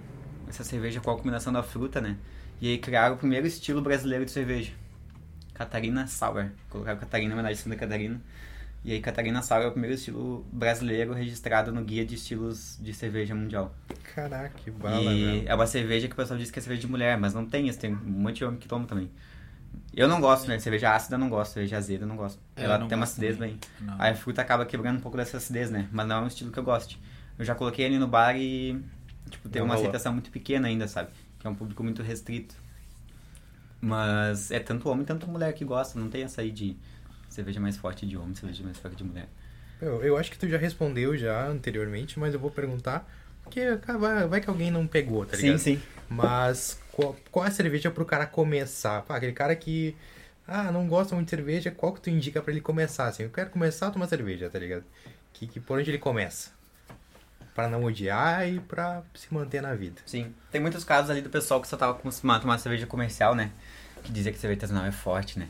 essa 0.48 0.64
cerveja 0.64 1.00
com 1.02 1.12
a 1.12 1.16
combinação 1.18 1.52
da 1.52 1.62
fruta, 1.64 2.00
né? 2.00 2.18
E 2.62 2.70
aí 2.70 2.78
criaram 2.78 3.16
o 3.16 3.18
primeiro 3.18 3.46
estilo 3.48 3.82
brasileiro 3.82 4.26
de 4.26 4.32
cerveja. 4.32 4.72
Catarina 5.54 6.08
Sour. 6.08 6.50
Colocaram 6.70 7.00
Catarina 7.00 7.32
em 7.32 7.34
homenagem 7.34 7.58
Santa 7.58 7.76
Catarina. 7.76 8.22
E 8.86 8.92
aí 8.94 9.02
Catarina 9.02 9.42
Sour 9.42 9.64
é 9.64 9.68
o 9.68 9.72
primeiro 9.72 9.96
estilo 9.96 10.46
brasileiro 10.52 11.12
registrado 11.14 11.72
no 11.72 11.84
Guia 11.84 12.06
de 12.06 12.16
Estilos 12.16 12.78
de 12.80 12.94
Cerveja 12.94 13.36
Mundial. 13.36 13.76
Caraca, 14.16 14.50
que 14.64 14.72
bala, 14.72 15.12
E 15.12 15.26
velho. 15.26 15.50
é 15.50 15.56
uma 15.56 15.68
cerveja 15.68 16.08
que 16.08 16.14
o 16.14 16.16
pessoal 16.16 16.40
diz 16.40 16.50
que 16.52 16.60
é 16.60 16.62
cerveja 16.62 16.82
de 16.82 16.88
mulher, 16.88 17.18
mas 17.18 17.34
não 17.34 17.46
tem 17.46 17.68
isso, 17.68 17.80
tem 17.80 17.92
um 17.94 17.98
monte 17.98 18.38
de 18.38 18.46
homem 18.46 18.60
que 18.60 18.68
toma 18.68 18.86
também. 18.86 19.10
Eu 19.98 20.08
não 20.08 20.22
gosto, 20.22 20.48
né? 20.48 20.60
Cerveja 20.60 20.94
ácida 20.96 21.16
eu 21.16 21.20
não 21.20 21.28
gosto, 21.30 21.54
cerveja 21.54 21.78
azeda 21.78 22.04
eu 22.04 22.08
não 22.08 22.16
gosto. 22.16 22.40
É, 22.56 22.64
Ela 22.64 22.78
não 22.78 22.88
tem 22.88 22.96
uma 22.96 23.04
acidez 23.06 23.36
também. 23.36 23.58
bem. 23.80 23.88
Não. 23.88 23.96
Aí 24.00 24.12
a 24.12 24.16
fruta 24.16 24.42
acaba 24.42 24.66
quebrando 24.66 24.98
um 24.98 25.02
pouco 25.02 25.18
dessa 25.18 25.38
acidez, 25.38 25.72
né? 25.72 25.88
Mas 25.92 26.08
não 26.08 26.18
é 26.18 26.22
um 26.22 26.28
estilo 26.28 26.52
que 26.52 26.60
eu 26.60 26.64
goste. 26.64 27.02
Eu 27.38 27.44
já 27.44 27.56
coloquei 27.56 27.86
ali 27.86 27.98
no 27.98 28.08
bar 28.08 28.36
e, 28.38 28.80
tipo, 29.30 29.50
tem 29.50 29.60
Não 29.60 29.66
uma 29.68 29.74
rolou. 29.76 29.88
aceitação 29.90 30.14
muito 30.14 30.30
pequena 30.30 30.68
ainda, 30.68 30.88
sabe? 30.88 31.10
Que 31.40 31.48
é 31.48 31.50
um 31.50 31.56
público 31.56 31.84
muito 31.84 32.02
restrito. 32.04 32.56
Mas 33.82 34.52
é 34.52 34.60
tanto 34.60 34.90
homem, 34.90 35.06
tanto 35.06 35.28
mulher 35.28 35.54
que 35.54 35.64
gosta. 35.66 36.00
Não 36.00 36.10
tem 36.10 36.24
essa 36.24 36.42
aí 36.42 36.52
de 36.52 36.78
cerveja 37.30 37.60
mais 37.60 37.78
forte 37.78 38.06
de 38.06 38.18
homem, 38.18 38.34
cerveja 38.36 38.64
mais 38.64 38.78
forte 38.78 38.98
de 38.98 39.04
mulher. 39.04 39.28
Eu, 39.82 40.04
eu 40.04 40.18
acho 40.18 40.32
que 40.32 40.38
tu 40.38 40.48
já 40.48 40.58
respondeu 40.58 41.16
já 41.18 41.48
anteriormente, 41.48 42.20
mas 42.20 42.34
eu 42.34 42.40
vou 42.40 42.50
perguntar. 42.50 43.08
Porque 43.44 43.62
vai, 44.00 44.28
vai 44.28 44.42
que 44.42 44.50
alguém 44.50 44.70
não 44.72 44.86
pegou, 44.88 45.26
tá 45.26 45.38
ligado? 45.38 45.58
sim. 45.60 45.80
Mas 46.10 46.80
qual, 46.98 47.16
qual 47.32 47.46
é 47.46 47.48
a 47.48 47.52
cerveja 47.52 47.92
pro 47.92 48.04
cara 48.04 48.26
começar? 48.26 49.04
Pá, 49.04 49.18
aquele 49.18 49.32
cara 49.32 49.56
que 49.56 49.96
ah, 50.48 50.72
não 50.72 50.88
gosta 50.88 51.14
muito 51.14 51.28
de 51.28 51.36
cerveja, 51.36 51.70
qual 51.70 51.94
que 51.94 52.02
tu 52.02 52.10
indica 52.10 52.42
pra 52.42 52.52
ele 52.52 52.60
começar? 52.60 53.08
Assim, 53.08 53.24
eu 53.24 53.30
quero 53.30 53.52
começar 53.52 53.88
a 53.88 53.92
tomar 53.92 54.08
cerveja, 54.08 54.50
tá 54.50 54.58
ligado? 54.58 54.84
Que, 55.32 55.46
que 55.46 55.60
por 55.60 55.78
onde 55.78 55.92
ele 55.92 56.00
começa? 56.00 56.50
Pra 57.54 57.68
não 57.68 57.84
odiar 57.84 58.50
e 58.50 58.60
pra 58.60 59.04
se 59.14 59.32
manter 59.32 59.62
na 59.62 59.76
vida. 59.76 60.02
Sim. 60.08 60.34
Tem 60.52 60.60
muitos 60.60 60.84
casos 60.84 61.12
ali 61.12 61.22
do 61.22 61.30
pessoal 61.30 61.62
que 61.62 61.68
só 61.68 61.78
tava 61.78 61.92
acostumado 61.92 62.38
a 62.38 62.42
tomar 62.42 62.58
cerveja 62.58 62.88
comercial, 62.88 63.36
né? 63.36 63.52
Que 64.04 64.12
dizia 64.12 64.32
que 64.32 64.40
cerveja 64.40 64.62
artesanal 64.62 64.86
é 64.86 64.92
forte, 64.92 65.38
né? 65.38 65.48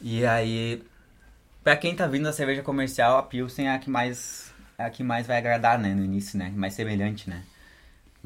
E 0.00 0.24
aí, 0.24 0.82
pra 1.62 1.76
quem 1.76 1.94
tá 1.94 2.06
vindo 2.06 2.24
da 2.24 2.32
cerveja 2.32 2.62
comercial, 2.62 3.18
a 3.18 3.22
Pilsen 3.22 3.68
é 3.68 3.74
a 3.74 3.78
que 3.78 3.90
mais, 3.90 4.54
é 4.78 4.84
a 4.84 4.90
que 4.90 5.02
mais 5.02 5.26
vai 5.26 5.36
agradar, 5.36 5.78
né? 5.78 5.94
No 5.94 6.04
início, 6.04 6.38
né? 6.38 6.50
Mais 6.56 6.72
semelhante, 6.72 7.28
né? 7.28 7.42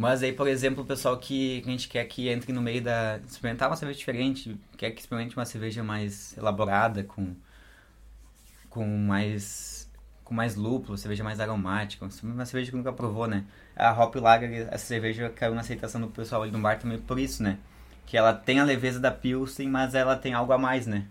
Mas 0.01 0.23
aí, 0.23 0.33
por 0.33 0.49
exemplo, 0.49 0.83
o 0.83 0.87
pessoal 0.87 1.19
que, 1.19 1.61
que 1.61 1.69
a 1.69 1.73
gente 1.73 1.87
quer 1.87 2.03
que 2.07 2.31
entre 2.31 2.55
no 2.55 2.63
meio 2.63 2.81
da... 2.81 3.21
Experimentar 3.29 3.69
uma 3.69 3.77
cerveja 3.77 3.99
diferente, 3.99 4.59
quer 4.79 4.93
que 4.93 5.01
experimente 5.01 5.37
uma 5.37 5.45
cerveja 5.45 5.85
mais 5.85 6.35
elaborada, 6.39 7.05
com... 7.05 7.37
Com 8.71 8.87
mais... 8.87 9.91
Com 10.25 10.33
mais 10.33 10.57
lúpulo, 10.57 10.97
cerveja 10.97 11.23
mais 11.23 11.39
aromática, 11.39 12.09
uma 12.23 12.47
cerveja 12.47 12.71
que 12.71 12.77
nunca 12.79 12.95
provou, 12.95 13.27
né? 13.27 13.45
A 13.77 13.93
Hop 13.93 14.15
Lager, 14.15 14.69
essa 14.71 14.87
cerveja 14.87 15.29
caiu 15.29 15.55
na 15.55 15.61
aceitação 15.61 16.01
do 16.01 16.09
pessoal 16.09 16.45
ali 16.45 16.51
no 16.51 16.61
bar 16.61 16.79
também 16.79 16.99
por 16.99 17.19
isso, 17.19 17.43
né? 17.43 17.59
Que 18.07 18.17
ela 18.17 18.33
tem 18.33 18.59
a 18.59 18.65
leveza 18.65 18.99
da 18.99 19.11
Pilsen, 19.11 19.69
mas 19.69 19.95
ela 19.95 20.17
tem 20.17 20.33
algo 20.33 20.51
a 20.51 20.57
mais, 20.57 20.87
né? 20.87 21.05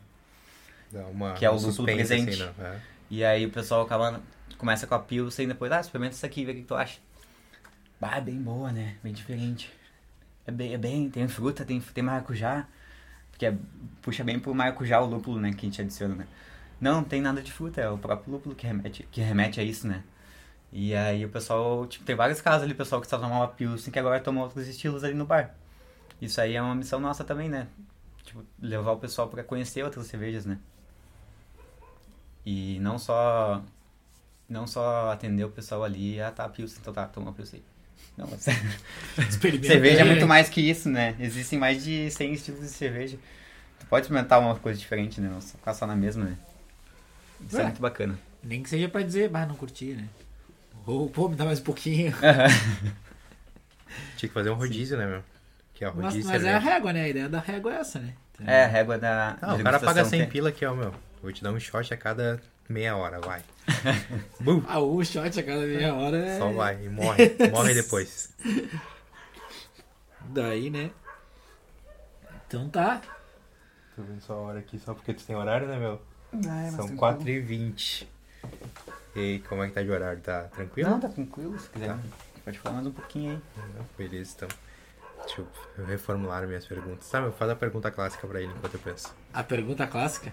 Dá 0.91 1.05
uma, 1.05 1.33
Que 1.33 1.45
é 1.45 1.49
o 1.49 1.53
um 1.53 1.55
lúpulo 1.57 1.73
suspense, 1.73 1.97
presente. 1.97 2.41
Assim, 2.41 2.53
não, 2.57 2.65
é. 2.65 2.79
E 3.11 3.23
aí 3.23 3.45
o 3.45 3.51
pessoal 3.51 3.81
acaba, 3.81 4.19
começa 4.57 4.87
com 4.87 4.95
a 4.95 4.99
Pilsen 4.99 5.45
e 5.45 5.47
depois, 5.49 5.71
ah, 5.71 5.79
experimenta 5.79 6.15
isso 6.15 6.25
aqui, 6.25 6.43
vê 6.43 6.53
o 6.53 6.55
que 6.55 6.63
tu 6.63 6.73
acha. 6.73 6.97
Bah, 7.99 8.17
é 8.17 8.21
bem 8.21 8.41
boa, 8.41 8.71
né? 8.71 8.97
Bem 9.03 9.13
diferente. 9.13 9.71
É 10.47 10.51
bem, 10.51 10.73
é 10.73 10.77
bem 10.77 11.09
tem 11.09 11.27
fruta, 11.27 11.65
tem, 11.65 11.79
tem 11.81 12.03
maracujá. 12.03 12.67
Porque 13.31 13.45
é- 13.47 13.57
puxa 14.01 14.23
bem 14.23 14.39
pro 14.39 14.53
maracujá 14.55 15.01
o 15.01 15.05
lúpulo, 15.07 15.39
né? 15.39 15.51
Que 15.53 15.59
a 15.67 15.69
gente 15.69 15.81
adiciona, 15.81 16.15
né? 16.15 16.27
Não, 16.81 16.95
não 16.97 17.03
tem 17.05 17.21
nada 17.21 17.41
de 17.41 17.51
fruta, 17.51 17.81
é 17.81 17.89
o 17.89 17.97
próprio 17.97 18.33
lúpulo 18.33 18.55
que 18.55 18.67
remete, 18.67 19.03
que 19.11 19.21
remete 19.21 19.59
a 19.59 19.63
isso, 19.63 19.87
né? 19.87 20.03
E 20.73 20.95
aí 20.95 21.25
o 21.25 21.29
pessoal, 21.29 21.87
tipo, 21.87 22.05
tem 22.05 22.15
vários 22.15 22.41
casos 22.41 22.63
ali, 22.63 22.73
o 22.73 22.77
pessoal 22.77 23.01
que 23.01 23.07
só 23.07 23.17
tomava 23.19 23.47
Pilsen 23.49 23.91
que 23.93 23.99
agora 23.99 24.19
toma 24.21 24.43
outros 24.43 24.67
estilos 24.67 25.03
ali 25.03 25.13
no 25.15 25.25
bar. 25.25 25.55
Isso 26.21 26.41
aí 26.41 26.55
é 26.55 26.61
uma 26.61 26.75
missão 26.75 26.99
nossa 26.99 27.23
também, 27.25 27.49
né? 27.49 27.67
Tipo, 28.23 28.45
levar 28.61 28.93
o 28.93 28.97
pessoal 28.99 29.29
pra 29.29 29.43
conhecer 29.43 29.83
outras 29.83 30.07
cervejas, 30.07 30.45
né? 30.45 30.59
E 32.45 32.79
não 32.79 32.97
só 32.97 33.61
não 34.49 34.67
só 34.67 35.11
atender 35.11 35.43
o 35.45 35.51
pessoal 35.51 35.83
ali, 35.83 36.21
ah 36.21 36.31
tá, 36.31 36.47
Pilsen, 36.49 36.79
então 36.81 36.93
tá, 36.93 37.07
toma 37.07 37.33
Pilsen. 37.33 37.61
Não, 38.17 38.27
mas 38.27 38.41
cerveja 39.65 40.01
é 40.01 40.03
muito 40.03 40.27
mais 40.27 40.49
que 40.49 40.59
isso, 40.61 40.89
né? 40.89 41.15
Existem 41.19 41.57
mais 41.57 41.83
de 41.83 42.11
100 42.11 42.33
estilos 42.33 42.61
de 42.61 42.67
cerveja. 42.67 43.17
Tu 43.79 43.85
pode 43.85 44.05
experimentar 44.05 44.39
uma 44.39 44.55
coisa 44.55 44.77
diferente, 44.77 45.21
né? 45.21 45.29
Não 45.29 45.39
só 45.41 45.57
ficar 45.57 45.73
só 45.73 45.87
na 45.87 45.95
mesma, 45.95 46.25
né? 46.25 46.37
Isso 47.47 47.55
é, 47.55 47.59
Ué. 47.59 47.65
muito 47.67 47.81
bacana. 47.81 48.19
Nem 48.43 48.61
que 48.61 48.69
seja 48.69 48.89
pra 48.89 49.01
dizer, 49.01 49.29
bah, 49.29 49.45
não 49.45 49.55
curti, 49.55 49.93
né? 49.93 50.05
Ou, 50.85 51.09
pô, 51.09 51.29
me 51.29 51.35
dá 51.35 51.45
mais 51.45 51.59
um 51.59 51.63
pouquinho. 51.63 52.13
Tinha 54.17 54.27
que 54.27 54.33
fazer 54.33 54.49
um 54.49 54.55
rodízio, 54.55 54.97
né, 54.97 55.05
meu? 55.05 55.23
Que 55.73 55.83
é 55.85 55.89
o 55.89 55.95
Mas, 55.95 56.05
rodízio 56.05 56.23
de 56.23 56.27
mas 56.27 56.43
é 56.43 56.53
a 56.53 56.59
régua, 56.59 56.91
né? 56.93 57.03
A 57.03 57.09
ideia 57.09 57.29
da 57.29 57.39
régua 57.39 57.73
é 57.73 57.77
essa, 57.77 57.99
né? 57.99 58.13
É, 58.45 58.63
a 58.65 58.67
régua 58.67 58.97
da. 58.97 59.37
Não, 59.41 59.55
de 59.55 59.61
o 59.61 59.63
cara 59.63 59.79
paga 59.79 59.93
degustação 59.93 60.09
100 60.09 60.19
tem- 60.21 60.29
pila 60.29 60.49
aqui, 60.49 60.65
ó, 60.65 60.73
meu. 60.73 60.93
Vou 61.21 61.31
te 61.31 61.43
dar 61.43 61.51
um 61.51 61.59
shot 61.59 61.93
a 61.93 61.97
cada 61.97 62.41
meia 62.67 62.95
hora, 62.95 63.19
vai. 63.19 63.41
Ah, 64.67 64.81
um 64.81 65.03
shot 65.03 65.39
a 65.39 65.43
cada 65.43 65.61
meia 65.61 65.93
hora 65.93 66.17
é... 66.17 66.37
Só 66.37 66.51
vai 66.51 66.83
e 66.83 66.89
morre. 66.89 67.35
Morre 67.51 67.73
depois. 67.73 68.33
Daí, 70.29 70.69
né? 70.69 70.91
Então 72.47 72.69
tá. 72.69 73.01
Tô 73.95 74.01
vendo 74.03 74.21
só 74.21 74.33
a 74.33 74.37
hora 74.37 74.59
aqui 74.59 74.79
só 74.79 74.93
porque 74.93 75.13
tu 75.13 75.23
tem 75.23 75.35
horário, 75.35 75.67
né, 75.67 75.77
meu? 75.77 76.01
Ah, 76.47 76.63
é, 76.63 76.71
São 76.71 76.87
tranquilo. 76.87 77.45
4h20. 77.45 78.07
E 79.15 79.19
aí, 79.19 79.39
como 79.39 79.63
é 79.63 79.67
que 79.67 79.73
tá 79.73 79.81
de 79.81 79.91
horário? 79.91 80.21
Tá 80.21 80.43
tranquilo? 80.43 80.89
Não, 80.89 80.99
tá 80.99 81.09
tranquilo, 81.09 81.59
se 81.59 81.69
quiser. 81.69 81.89
Tá. 81.89 81.99
Pode 82.45 82.59
falar 82.59 82.75
mais 82.75 82.87
um 82.87 82.91
pouquinho 82.91 83.31
aí. 83.31 83.83
Beleza, 83.97 84.33
então. 84.35 84.49
Deixa 85.25 85.41
eu 85.77 85.85
reformular 85.85 86.47
minhas 86.47 86.65
perguntas. 86.65 87.09
Tá, 87.09 87.21
meu? 87.21 87.31
Faz 87.33 87.51
a 87.51 87.55
pergunta 87.55 87.91
clássica 87.91 88.25
pra 88.27 88.41
ele 88.41 88.51
enquanto 88.55 88.75
eu 88.75 88.79
penso. 88.79 89.13
A 89.33 89.43
pergunta 89.43 89.85
clássica. 89.85 90.31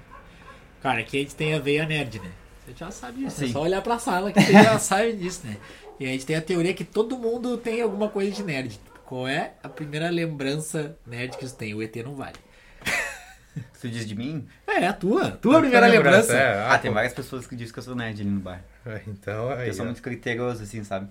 Cara, 0.83 1.01
aqui 1.01 1.19
a 1.19 1.21
gente 1.21 1.35
tem 1.35 1.55
a 1.55 1.59
veia 1.59 1.85
nerd, 1.87 2.21
né? 2.21 2.33
Você 2.67 2.73
já 2.75 2.91
sabe 2.91 3.25
disso. 3.25 3.45
É 3.45 3.47
Sim. 3.47 3.53
só 3.53 3.63
olhar 3.63 3.81
pra 3.81 3.99
sala 3.99 4.33
que 4.33 4.41
você 4.41 4.53
já 4.53 4.77
sabe 4.81 5.13
disso, 5.13 5.47
né? 5.47 5.57
E 6.01 6.05
a 6.05 6.09
gente 6.09 6.27
tem 6.27 6.37
a 6.37 6.43
teoria 6.43 6.75
que 6.75 6.85
todo 6.85 7.17
mundo 7.17 7.57
tem 7.57 7.81
alguma 7.81 8.09
coisa 8.09 8.31
de 8.33 8.43
nerd. 8.43 8.79
Qual 9.05 9.27
é 9.29 9.53
a 9.63 9.69
primeira 9.69 10.11
lembrança 10.11 10.97
nerd 11.07 11.37
que 11.37 11.47
você 11.49 11.55
tem? 11.55 11.75
O 11.75 11.83
ET 11.83 11.95
não 12.05 12.15
vale. 12.17 12.37
Tu 13.81 13.89
diz 13.89 14.07
de 14.07 14.15
mim? 14.15 14.47
É, 14.67 14.87
a 14.87 14.93
tua. 14.93 15.31
Tua 15.31 15.61
primeira 15.61 15.87
lembrança. 15.87 16.35
É, 16.35 16.59
Ah, 16.65 16.75
ah, 16.75 16.79
tem 16.79 16.91
várias 16.91 17.15
pessoas 17.15 17.47
que 17.47 17.55
dizem 17.57 17.73
que 17.73 17.79
eu 17.79 17.83
sou 17.83 17.95
nerd 17.95 18.21
ali 18.21 18.29
no 18.29 18.41
bar. 18.41 18.63
É, 18.85 19.01
Então, 19.07 19.49
aí, 19.51 19.69
eu 19.69 19.75
sou 19.75 19.85
muito 19.87 20.03
criterioso, 20.03 20.63
assim, 20.63 20.83
sabe? 20.85 21.09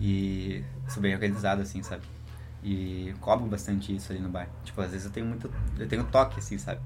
E 0.00 0.64
sou 0.88 1.00
bem 1.00 1.14
organizado, 1.14 1.62
assim, 1.62 1.82
sabe? 1.82 2.02
E 2.64 3.14
cobro 3.20 3.46
bastante 3.46 3.94
isso 3.94 4.10
ali 4.10 4.20
no 4.20 4.28
bar. 4.28 4.48
Tipo, 4.64 4.80
às 4.80 4.90
vezes 4.90 5.06
eu 5.06 5.12
tenho 5.12 5.26
muito. 5.26 5.48
Eu 5.78 5.86
tenho 5.86 6.02
toque, 6.04 6.38
assim, 6.40 6.58
sabe? 6.58 6.80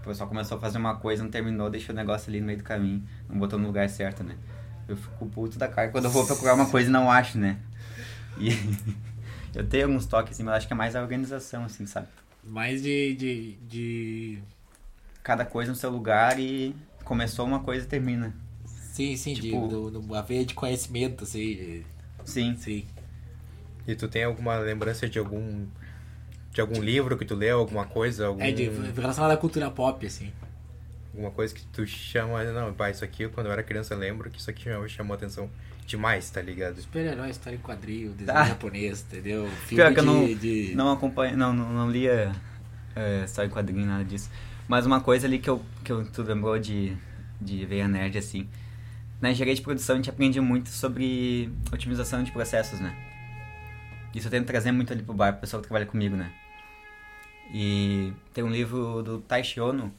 Tipo, 0.00 0.08
o 0.08 0.12
pessoal 0.12 0.28
começou 0.28 0.56
a 0.56 0.60
fazer 0.60 0.78
uma 0.78 0.96
coisa, 0.96 1.22
não 1.22 1.30
terminou, 1.30 1.68
deixou 1.68 1.92
o 1.94 1.96
negócio 1.96 2.30
ali 2.30 2.40
no 2.40 2.46
meio 2.46 2.58
do 2.58 2.64
caminho, 2.64 3.06
não 3.28 3.38
botou 3.38 3.58
no 3.58 3.66
lugar 3.66 3.88
certo, 3.88 4.24
né? 4.24 4.34
Eu 4.88 4.96
fico 4.96 5.26
puto 5.26 5.58
da 5.58 5.68
cara 5.68 5.90
quando 5.90 6.06
eu 6.06 6.10
vou 6.10 6.26
procurar 6.26 6.54
uma 6.54 6.66
coisa 6.68 6.88
e 6.88 6.92
não 6.92 7.10
acho, 7.10 7.38
né? 7.38 7.58
E 8.38 8.48
eu 9.54 9.66
tenho 9.68 9.86
alguns 9.86 10.06
toques, 10.06 10.32
assim, 10.32 10.42
mas 10.42 10.54
acho 10.56 10.66
que 10.66 10.72
é 10.72 10.76
mais 10.76 10.96
a 10.96 11.02
organização, 11.02 11.64
assim, 11.64 11.86
sabe? 11.86 12.08
Mais 12.42 12.82
de, 12.82 13.14
de, 13.14 13.52
de... 13.68 14.38
Cada 15.22 15.44
coisa 15.44 15.70
no 15.70 15.76
seu 15.76 15.90
lugar 15.90 16.40
e 16.40 16.74
começou 17.04 17.44
uma 17.46 17.60
coisa 17.60 17.84
e 17.84 17.88
termina. 17.88 18.34
Sim, 18.64 19.14
sim, 19.16 19.34
Tipo- 19.34 19.68
de, 19.68 19.68
do, 19.68 19.90
do, 19.90 20.14
a 20.14 20.22
veia 20.22 20.44
de 20.46 20.54
conhecimento, 20.54 21.24
assim. 21.24 21.38
de- 21.38 21.86
Sim. 22.24 22.56
Sim. 22.56 22.86
E 23.86 23.94
tu 23.94 24.08
tem 24.08 24.24
alguma 24.24 24.56
lembrança 24.56 25.08
de 25.08 25.18
algum 25.18 25.66
de 26.52 26.60
algum 26.60 26.80
livro 26.82 27.16
que 27.16 27.24
tu 27.24 27.34
leu, 27.34 27.58
alguma 27.60 27.84
coisa, 27.84 28.26
algum, 28.26 28.42
É 28.42 28.50
de 28.50 28.68
relacionado 28.96 29.30
à 29.32 29.36
cultura 29.36 29.70
pop, 29.70 30.04
assim. 30.06 30.32
alguma 31.12 31.30
coisa 31.30 31.54
que 31.54 31.62
tu 31.66 31.86
chama, 31.86 32.42
não, 32.44 32.72
pá, 32.72 32.90
isso 32.90 33.04
aqui 33.04 33.28
quando 33.28 33.46
eu 33.46 33.52
era 33.52 33.62
criança 33.62 33.94
eu 33.94 33.98
lembro 33.98 34.30
que 34.30 34.38
isso 34.40 34.50
aqui 34.50 34.64
chamou, 34.64 34.88
chamou 34.88 35.14
atenção 35.14 35.48
demais, 35.86 36.28
tá 36.30 36.40
ligado? 36.40 36.80
Super-herói, 36.80 37.30
história 37.30 37.56
em 37.56 37.60
quadril, 37.60 38.12
desenho 38.12 38.38
Ah. 38.38 38.44
japonês, 38.44 39.04
entendeu? 39.08 39.48
Filme 39.66 39.76
Pior 39.82 39.92
que 39.92 40.00
eu 40.00 40.04
de, 40.04 40.08
não, 40.08 40.34
de- 40.34 40.74
não 40.74 40.92
acompanho, 40.92 41.36
não, 41.36 41.52
não, 41.52 41.72
não 41.72 41.90
lia 41.90 42.32
é, 42.94 43.26
só 43.26 43.44
em 43.44 43.48
quadrinho, 43.48 43.86
nada 43.86 44.04
disso. 44.04 44.30
Mas 44.68 44.86
uma 44.86 45.00
coisa 45.00 45.26
ali 45.26 45.38
que, 45.40 45.50
eu, 45.50 45.60
que 45.84 45.90
eu, 45.90 46.04
tu 46.10 46.22
lembrou 46.22 46.56
de, 46.58 46.96
de 47.40 47.64
Veia 47.66 47.88
Nerd, 47.88 48.16
assim. 48.18 48.48
Na 49.20 49.30
engenharia 49.32 49.54
de 49.54 49.60
produção 49.62 49.94
a 49.94 49.98
gente 49.98 50.08
aprende 50.10 50.40
muito 50.40 50.68
sobre 50.68 51.50
otimização 51.72 52.22
de 52.22 52.30
processos, 52.30 52.78
né? 52.80 52.96
Isso 54.14 54.26
eu 54.26 54.30
tento 54.30 54.46
trazer 54.46 54.72
muito 54.72 54.92
ali 54.92 55.02
pro 55.02 55.14
bar, 55.14 55.32
pro 55.32 55.42
pessoal 55.42 55.62
que 55.62 55.68
trabalha 55.68 55.86
comigo, 55.86 56.16
né? 56.16 56.32
E 57.52 58.12
tem 58.32 58.44
um 58.44 58.50
livro 58.50 59.02
do 59.02 59.20
Taishi 59.20 59.60
Ono, 59.60 59.92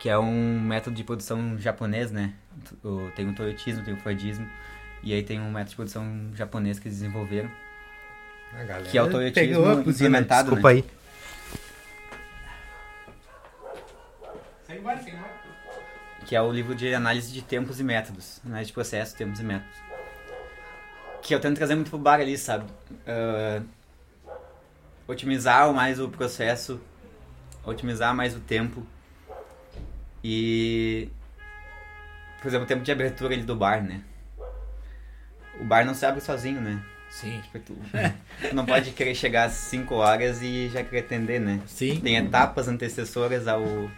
que 0.00 0.08
é 0.08 0.18
um 0.18 0.60
método 0.60 0.96
de 0.96 1.04
produção 1.04 1.58
japonês, 1.58 2.10
né? 2.10 2.34
Tem 3.14 3.28
o 3.28 3.34
Toyotismo, 3.34 3.84
tem 3.84 3.94
o 3.94 3.96
Fordismo, 3.96 4.48
e 5.02 5.12
aí 5.12 5.22
tem 5.22 5.40
um 5.40 5.50
método 5.50 5.70
de 5.70 5.76
produção 5.76 6.30
japonês 6.34 6.78
que 6.78 6.88
eles 6.88 6.98
desenvolveram. 6.98 7.50
A 8.52 8.62
galera 8.64 8.88
Que 8.88 8.96
é 8.96 9.02
o 9.02 9.10
toyotismo 9.10 9.48
pegou 9.48 9.68
a 9.68 9.74
implementado, 9.80 10.50
Desculpa 10.50 10.68
aí. 10.68 10.84
que 16.24 16.34
é 16.34 16.40
o 16.40 16.50
livro 16.50 16.74
de 16.74 16.94
análise 16.94 17.32
de 17.32 17.42
tempos 17.42 17.80
e 17.80 17.84
métodos, 17.84 18.40
análise 18.44 18.68
de 18.68 18.72
processos, 18.72 19.14
tempos 19.14 19.40
e 19.40 19.44
métodos. 19.44 19.76
Que 21.24 21.34
eu 21.34 21.40
tento 21.40 21.56
trazer 21.56 21.74
muito 21.74 21.88
pro 21.88 21.98
bar 21.98 22.20
ali, 22.20 22.38
sabe? 22.38 22.66
Ah, 23.06 23.60
otimizar 25.08 25.72
mais 25.72 25.98
o 25.98 26.08
processo, 26.08 26.80
otimizar 27.64 28.14
mais 28.14 28.36
o 28.36 28.40
tempo 28.40 28.86
e, 30.22 31.08
por 32.40 32.48
exemplo, 32.48 32.64
o 32.64 32.68
tempo 32.68 32.82
de 32.82 32.92
abertura 32.92 33.34
ali 33.34 33.42
do 33.42 33.56
bar, 33.56 33.82
né? 33.82 34.02
O 35.60 35.64
bar 35.64 35.84
não 35.84 35.94
se 35.94 36.04
abre 36.04 36.20
sozinho, 36.20 36.60
né? 36.60 36.82
Sim. 37.10 37.40
Tipo, 37.42 37.58
tu, 37.60 37.76
tu 38.48 38.54
não 38.54 38.66
pode 38.66 38.90
querer 38.90 39.14
chegar 39.14 39.44
às 39.44 39.52
5 39.52 39.94
horas 39.94 40.42
e 40.42 40.68
já 40.68 40.82
querer 40.84 41.00
atender, 41.00 41.40
né? 41.40 41.60
Sim. 41.66 42.00
Tem 42.00 42.16
etapas 42.16 42.68
antecessoras 42.68 43.48
ao 43.48 43.90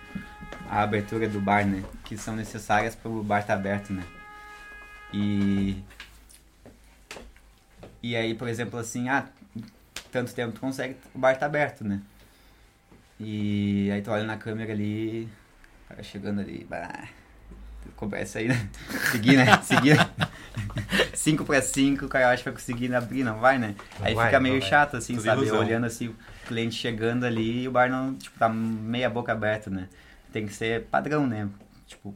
à 0.68 0.82
abertura 0.82 1.28
do 1.28 1.40
bar, 1.40 1.66
né? 1.66 1.82
Que 2.04 2.16
são 2.16 2.36
necessárias 2.36 2.94
para 2.94 3.10
o 3.10 3.22
bar 3.22 3.40
estar 3.40 3.54
aberto, 3.54 3.92
né? 3.92 4.02
E 5.12 5.76
e 8.02 8.16
aí, 8.16 8.34
por 8.34 8.48
exemplo, 8.48 8.78
assim, 8.78 9.08
ah, 9.08 9.26
tanto 10.12 10.34
tempo 10.34 10.52
tu 10.52 10.60
consegue, 10.60 10.96
o 11.14 11.18
bar 11.18 11.36
tá 11.36 11.46
aberto, 11.46 11.84
né? 11.84 12.00
E 13.18 13.90
aí 13.92 14.02
tu 14.02 14.10
olha 14.10 14.24
na 14.24 14.36
câmera 14.36 14.72
ali, 14.72 15.28
o 15.84 15.88
cara 15.88 16.02
chegando 16.02 16.40
ali, 16.40 16.66
bah, 16.68 17.08
começa 17.96 18.38
aí, 18.38 18.48
né? 18.48 18.68
Seguir, 19.10 19.36
né? 19.36 19.62
Seguir. 19.62 19.96
5 21.14 21.44
para 21.44 21.62
5, 21.62 22.04
o 22.04 22.08
cara 22.08 22.30
acha 22.30 22.42
que 22.42 22.48
vai 22.50 22.54
conseguir 22.54 22.94
abrir, 22.94 23.24
não 23.24 23.38
vai, 23.38 23.58
né? 23.58 23.74
Não 23.98 24.06
aí 24.06 24.14
vai, 24.14 24.26
fica 24.26 24.40
meio 24.40 24.60
vai. 24.60 24.68
chato, 24.68 24.96
assim, 24.96 25.14
Tudo 25.14 25.24
sabe? 25.24 25.42
ilusão. 25.42 25.58
Olhando 25.58 25.86
assim, 25.86 26.08
o 26.08 26.16
cliente 26.46 26.74
chegando 26.74 27.24
ali 27.24 27.62
e 27.62 27.68
o 27.68 27.72
bar 27.72 27.90
não, 27.90 28.14
tipo, 28.14 28.38
tá 28.38 28.48
meia 28.48 29.08
boca 29.08 29.32
aberta, 29.32 29.70
né? 29.70 29.88
Tem 30.32 30.46
que 30.46 30.52
ser 30.52 30.84
padrão, 30.84 31.26
né? 31.26 31.48
Tipo, 31.86 32.14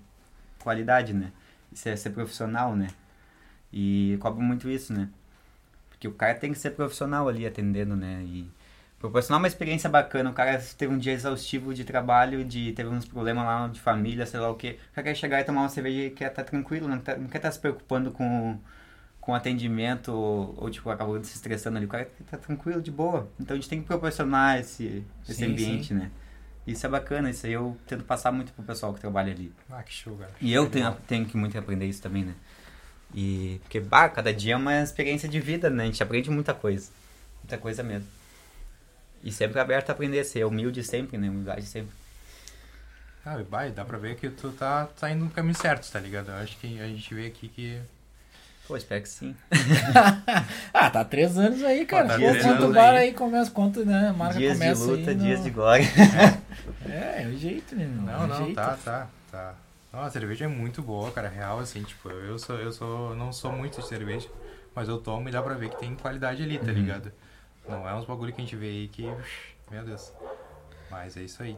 qualidade, 0.58 1.12
né? 1.12 1.32
Isso 1.72 1.88
é 1.88 1.96
ser 1.96 2.10
profissional, 2.10 2.76
né? 2.76 2.88
E 3.72 4.16
cobro 4.20 4.42
muito 4.42 4.68
isso, 4.68 4.92
né? 4.92 5.08
Porque 6.00 6.08
o 6.08 6.14
cara 6.14 6.34
tem 6.34 6.50
que 6.50 6.58
ser 6.58 6.70
profissional 6.70 7.28
ali 7.28 7.46
atendendo, 7.46 7.94
né? 7.94 8.22
E 8.24 8.50
proporcionar 8.98 9.38
uma 9.38 9.46
experiência 9.46 9.88
bacana. 9.90 10.30
O 10.30 10.32
cara 10.32 10.58
teve 10.78 10.90
um 10.94 10.96
dia 10.96 11.12
exaustivo 11.12 11.74
de 11.74 11.84
trabalho, 11.84 12.42
de 12.42 12.72
teve 12.72 12.88
uns 12.88 13.04
problemas 13.04 13.44
lá 13.44 13.68
de 13.68 13.78
família, 13.78 14.24
sei 14.24 14.40
lá 14.40 14.48
o 14.48 14.54
quê. 14.54 14.78
O 14.92 14.94
cara 14.94 15.08
quer 15.08 15.14
chegar 15.14 15.40
e 15.42 15.44
tomar 15.44 15.60
uma 15.60 15.68
cerveja 15.68 16.06
e 16.06 16.10
quer 16.10 16.30
estar 16.30 16.42
tranquilo, 16.42 16.88
não, 16.88 16.98
tá- 16.98 17.16
não 17.18 17.28
quer 17.28 17.36
estar 17.36 17.52
se 17.52 17.58
preocupando 17.60 18.10
com 18.10 18.58
com 19.20 19.34
atendimento 19.34 20.10
ou, 20.12 20.54
ou, 20.56 20.70
tipo, 20.70 20.88
acabou 20.88 21.22
se 21.22 21.34
estressando 21.36 21.76
ali. 21.76 21.84
O 21.84 21.88
cara 21.88 22.08
tá 22.30 22.38
tranquilo, 22.38 22.80
de 22.80 22.90
boa. 22.90 23.28
Então 23.38 23.54
a 23.54 23.60
gente 23.60 23.68
tem 23.68 23.80
que 23.82 23.86
proporcionar 23.86 24.58
esse, 24.58 25.04
esse 25.28 25.34
Sim, 25.34 25.52
ambiente, 25.52 25.92
né? 25.92 26.10
Isso 26.66 26.86
é 26.86 26.88
bacana, 26.88 27.28
isso 27.30 27.44
aí 27.46 27.52
eu 27.52 27.76
tento 27.86 28.02
passar 28.04 28.32
muito 28.32 28.52
pro 28.54 28.64
pessoal 28.64 28.94
que 28.94 29.00
trabalha 29.00 29.32
ali. 29.32 29.52
Ah, 29.70 29.82
que 29.82 29.92
show, 29.92 30.16
cara. 30.16 30.30
E 30.40 30.52
eu 30.52 30.70
tenho, 30.70 30.94
tenho 31.06 31.26
que 31.26 31.36
muito 31.36 31.58
aprender 31.58 31.86
isso 31.86 32.00
também, 32.02 32.24
né? 32.24 32.34
E 33.14 33.58
porque, 33.62 33.80
bah, 33.80 34.08
cada 34.08 34.32
dia 34.32 34.54
é 34.54 34.56
uma 34.56 34.82
experiência 34.82 35.28
de 35.28 35.40
vida, 35.40 35.68
né? 35.68 35.84
A 35.84 35.86
gente 35.86 36.02
aprende 36.02 36.30
muita 36.30 36.54
coisa. 36.54 36.90
Muita 37.42 37.58
coisa 37.58 37.82
mesmo. 37.82 38.06
E 39.22 39.30
sempre 39.32 39.58
aberto 39.60 39.90
a 39.90 39.92
aprender, 39.92 40.24
ser 40.24 40.44
humilde 40.46 40.82
sempre, 40.84 41.18
né? 41.18 41.28
Humildade 41.28 41.66
sempre. 41.66 41.90
Ah, 43.24 43.36
vai, 43.48 43.70
dá 43.70 43.84
pra 43.84 43.98
ver 43.98 44.16
que 44.16 44.30
tu 44.30 44.50
tá, 44.52 44.86
tá 44.98 45.10
indo 45.10 45.24
no 45.24 45.30
caminho 45.30 45.54
certo, 45.54 45.90
tá 45.90 46.00
ligado? 46.00 46.28
Eu 46.30 46.36
acho 46.36 46.56
que 46.58 46.80
a 46.80 46.86
gente 46.86 47.12
vê 47.14 47.26
aqui 47.26 47.48
que. 47.48 47.78
Pô, 48.66 48.76
espero 48.76 49.02
que 49.02 49.08
sim. 49.08 49.34
Ah, 50.72 50.88
tá 50.88 51.04
três 51.04 51.36
anos 51.36 51.62
aí, 51.64 51.84
cara. 51.84 52.08
tá 52.08 52.14
Pô, 52.14 52.20
quanto 52.22 52.46
anos 52.46 52.74
bar 52.74 52.90
aí. 52.90 52.96
aí 53.08 53.12
começa, 53.12 53.50
quanto, 53.50 53.84
né? 53.84 54.12
Marca 54.16 54.38
dias 54.38 54.52
de 54.54 54.58
começa 54.60 54.84
luta, 54.84 55.10
aí 55.10 55.16
no- 55.16 55.22
dias 55.24 55.42
de 55.42 55.50
glória. 55.50 55.86
É, 56.88 57.22
é 57.24 57.26
o 57.26 57.36
jeito, 57.38 57.74
né? 57.76 57.84
meu? 57.86 58.02
Não, 58.02 58.24
é 58.24 58.26
não, 58.26 58.36
jeito. 58.44 58.54
tá, 58.54 58.76
tá, 58.84 59.08
tá. 59.30 59.54
Não, 59.92 60.00
a 60.00 60.10
cerveja 60.10 60.44
é 60.44 60.48
muito 60.48 60.82
boa, 60.82 61.10
cara, 61.10 61.28
real, 61.28 61.58
assim, 61.58 61.82
tipo, 61.82 62.08
eu 62.08 62.38
sou, 62.38 62.56
eu 62.56 62.72
sou, 62.72 63.16
não 63.16 63.32
sou 63.32 63.50
muito 63.50 63.80
de 63.80 63.88
cerveja, 63.88 64.28
mas 64.74 64.88
eu 64.88 64.98
tomo 64.98 65.28
e 65.28 65.32
dá 65.32 65.42
pra 65.42 65.54
ver 65.54 65.70
que 65.70 65.78
tem 65.78 65.94
qualidade 65.96 66.42
ali, 66.42 66.58
tá 66.58 66.70
ligado? 66.70 67.12
Não 67.68 67.88
é 67.88 67.94
uns 67.94 68.04
bagulho 68.04 68.32
que 68.32 68.40
a 68.40 68.44
gente 68.44 68.56
vê 68.56 68.66
aí 68.66 68.88
que, 68.88 69.02
meu 69.70 69.84
Deus. 69.84 70.12
Mas 70.90 71.16
é 71.16 71.22
isso 71.22 71.42
aí. 71.42 71.56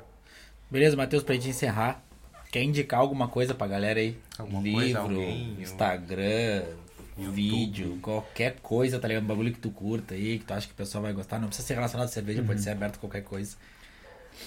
Beleza, 0.70 0.96
Matheus, 0.96 1.22
pra 1.22 1.34
gente 1.34 1.50
encerrar, 1.50 2.02
quer 2.50 2.62
indicar 2.62 3.00
alguma 3.00 3.28
coisa 3.28 3.54
pra 3.54 3.66
galera 3.66 4.00
aí? 4.00 4.18
Alguma 4.38 4.62
Livro, 4.62 4.80
coisa, 4.80 4.98
alguém, 5.00 5.56
Instagram, 5.60 6.64
YouTube. 7.18 7.34
vídeo, 7.34 7.98
qualquer 8.00 8.56
coisa, 8.62 8.98
tá 8.98 9.08
ligado? 9.08 9.24
Um 9.24 9.26
bagulho 9.26 9.52
que 9.52 9.60
tu 9.60 9.70
curta 9.70 10.14
aí, 10.14 10.38
que 10.38 10.46
tu 10.46 10.54
acha 10.54 10.66
que 10.66 10.72
o 10.72 10.76
pessoal 10.76 11.02
vai 11.02 11.12
gostar. 11.12 11.38
Não 11.38 11.48
precisa 11.48 11.68
ser 11.68 11.74
relacionado 11.74 12.06
à 12.06 12.10
cerveja, 12.10 12.42
pode 12.42 12.62
ser 12.62 12.70
aberto 12.70 12.96
a 12.96 12.98
qualquer 12.98 13.22
coisa. 13.22 13.56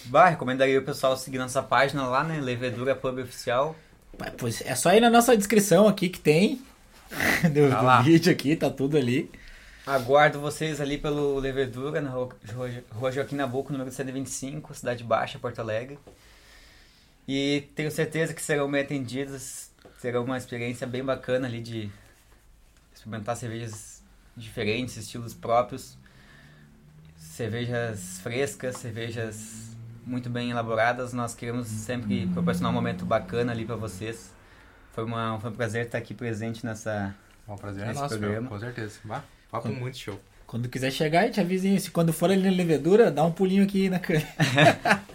Bah, 0.05 0.29
recomendaria 0.29 0.79
o 0.79 0.83
pessoal 0.83 1.17
seguir 1.17 1.37
nossa 1.37 1.63
página 1.63 2.07
lá, 2.07 2.23
né? 2.23 2.39
Levedura 2.39 2.95
Pub 2.95 3.19
Oficial. 3.19 3.75
Pois 4.37 4.61
é 4.61 4.75
só 4.75 4.93
ir 4.93 5.01
na 5.01 5.09
nossa 5.09 5.35
descrição 5.35 5.87
aqui 5.87 6.09
que 6.09 6.19
tem 6.19 6.61
do, 7.53 7.69
Tá 7.69 7.97
do 7.97 8.03
vídeo 8.03 8.31
aqui, 8.31 8.55
tá 8.55 8.69
tudo 8.69 8.97
ali. 8.97 9.29
Aguardo 9.85 10.39
vocês 10.39 10.81
ali 10.81 10.97
pelo 10.97 11.37
Levedura, 11.37 12.01
na 12.01 12.09
rua, 12.09 12.29
rua, 12.53 12.71
rua 12.91 13.11
Joaquim 13.11 13.35
Nabuco, 13.35 13.71
número 13.71 13.91
125, 13.91 14.73
Cidade 14.73 15.03
Baixa, 15.03 15.37
Porto 15.37 15.59
Alegre. 15.59 15.99
E 17.27 17.67
tenho 17.75 17.91
certeza 17.91 18.33
que 18.33 18.41
serão 18.41 18.69
bem 18.69 18.81
atendidos, 18.81 19.69
será 19.99 20.21
uma 20.21 20.37
experiência 20.37 20.87
bem 20.87 21.03
bacana 21.03 21.47
ali 21.47 21.61
de 21.61 21.91
experimentar 22.93 23.35
cervejas 23.35 24.01
diferentes, 24.35 24.97
estilos 24.97 25.33
próprios, 25.33 25.97
cervejas 27.17 28.19
frescas, 28.21 28.77
cervejas 28.77 29.74
muito 30.05 30.29
bem 30.29 30.51
elaboradas. 30.51 31.13
Nós 31.13 31.33
queremos 31.33 31.67
sempre 31.67 32.27
proporcionar 32.27 32.71
um 32.71 32.75
momento 32.75 33.05
bacana 33.05 33.51
ali 33.51 33.65
para 33.65 33.75
vocês. 33.75 34.31
Foi, 34.93 35.03
uma, 35.03 35.37
foi 35.39 35.49
um 35.49 35.53
prazer 35.53 35.85
estar 35.85 35.97
aqui 35.97 36.13
presente 36.13 36.65
nessa, 36.65 37.13
É 37.47 37.51
um 37.51 37.57
prazer 37.57 37.85
é 37.87 37.91
Esse 37.91 37.99
nosso, 37.99 38.13
meu, 38.13 38.21
programa. 38.21 38.47
com 38.49 38.59
certeza. 38.59 38.99
Bah, 39.03 39.23
papo 39.51 39.67
muito 39.69 39.97
show. 39.97 40.19
Quando 40.47 40.69
quiser 40.69 40.91
chegar, 40.91 41.21
a 41.21 41.25
gente 41.25 41.41
avisa 41.41 41.67
aí. 41.67 41.79
Se 41.79 41.89
quando 41.91 42.13
for 42.13 42.29
ali 42.31 42.41
na 42.49 42.55
levedura, 42.55 43.09
dá 43.11 43.23
um 43.23 43.31
pulinho 43.31 43.63
aqui 43.63 43.89
na 43.89 43.99
câmera. 43.99 44.27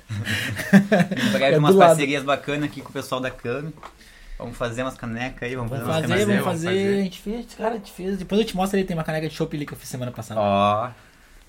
Em 1.28 1.32
breve 1.32 1.54
É 1.54 1.58
umas 1.58 1.74
lado. 1.74 1.88
parcerias 1.88 2.22
bacanas 2.24 2.64
aqui 2.64 2.80
com 2.82 2.90
o 2.90 2.92
pessoal 2.92 3.20
da 3.20 3.30
Cami. 3.30 3.72
Vamos 4.38 4.56
fazer 4.56 4.82
umas 4.82 4.96
canecas 4.96 5.42
aí, 5.48 5.54
vamos, 5.54 5.70
Vamos 5.70 5.86
fazer, 5.86 6.08
fazer, 6.08 6.14
umas 6.14 6.26
vamos 6.26 6.44
vamos 6.44 6.52
fazer. 6.62 6.66
fazer. 6.66 6.98
A 6.98 7.02
gente 7.02 7.20
fez, 7.20 7.54
cara, 7.54 7.70
a 7.74 7.76
gente 7.76 7.92
fez. 7.92 8.18
Depois 8.18 8.40
eu 8.40 8.46
te 8.46 8.56
mostro 8.56 8.78
ali, 8.78 8.86
tem 8.86 8.96
uma 8.96 9.04
caneca 9.04 9.28
de 9.28 9.34
chopp 9.34 9.54
ali 9.56 9.66
que 9.66 9.72
eu 9.72 9.78
fiz 9.78 9.88
semana 9.88 10.10
passada. 10.10 10.40
Ó, 10.40 10.90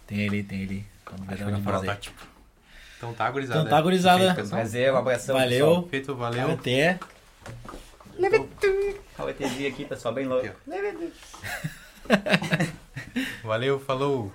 Tem 0.06 0.28
ali, 0.28 0.44
tem 0.44 0.64
ali. 0.64 0.86
Vamos 1.10 1.28
ver 1.28 1.38
fazer. 1.38 1.62
protótipo. 1.62 2.31
Então 3.02 3.16
tá, 3.16 3.32
gurizada. 3.32 3.60
Então 3.60 3.70
tá, 3.70 3.82
gurizada. 3.82 4.20
Feito, 4.20 4.36
pessoal. 4.36 4.62
prazer, 4.62 4.94
um 4.94 4.98
abração. 4.98 5.36
Valeu. 5.36 5.88
Feito, 5.90 6.16
valeu. 6.16 6.52
Até. 6.52 7.00
Olha 9.18 9.26
o 9.26 9.30
ETzinho 9.30 9.70
aqui, 9.70 9.86
pessoal, 9.86 10.14
bem 10.14 10.28
louco. 10.28 10.50
Valeu, 13.44 13.80
falou. 13.82 14.32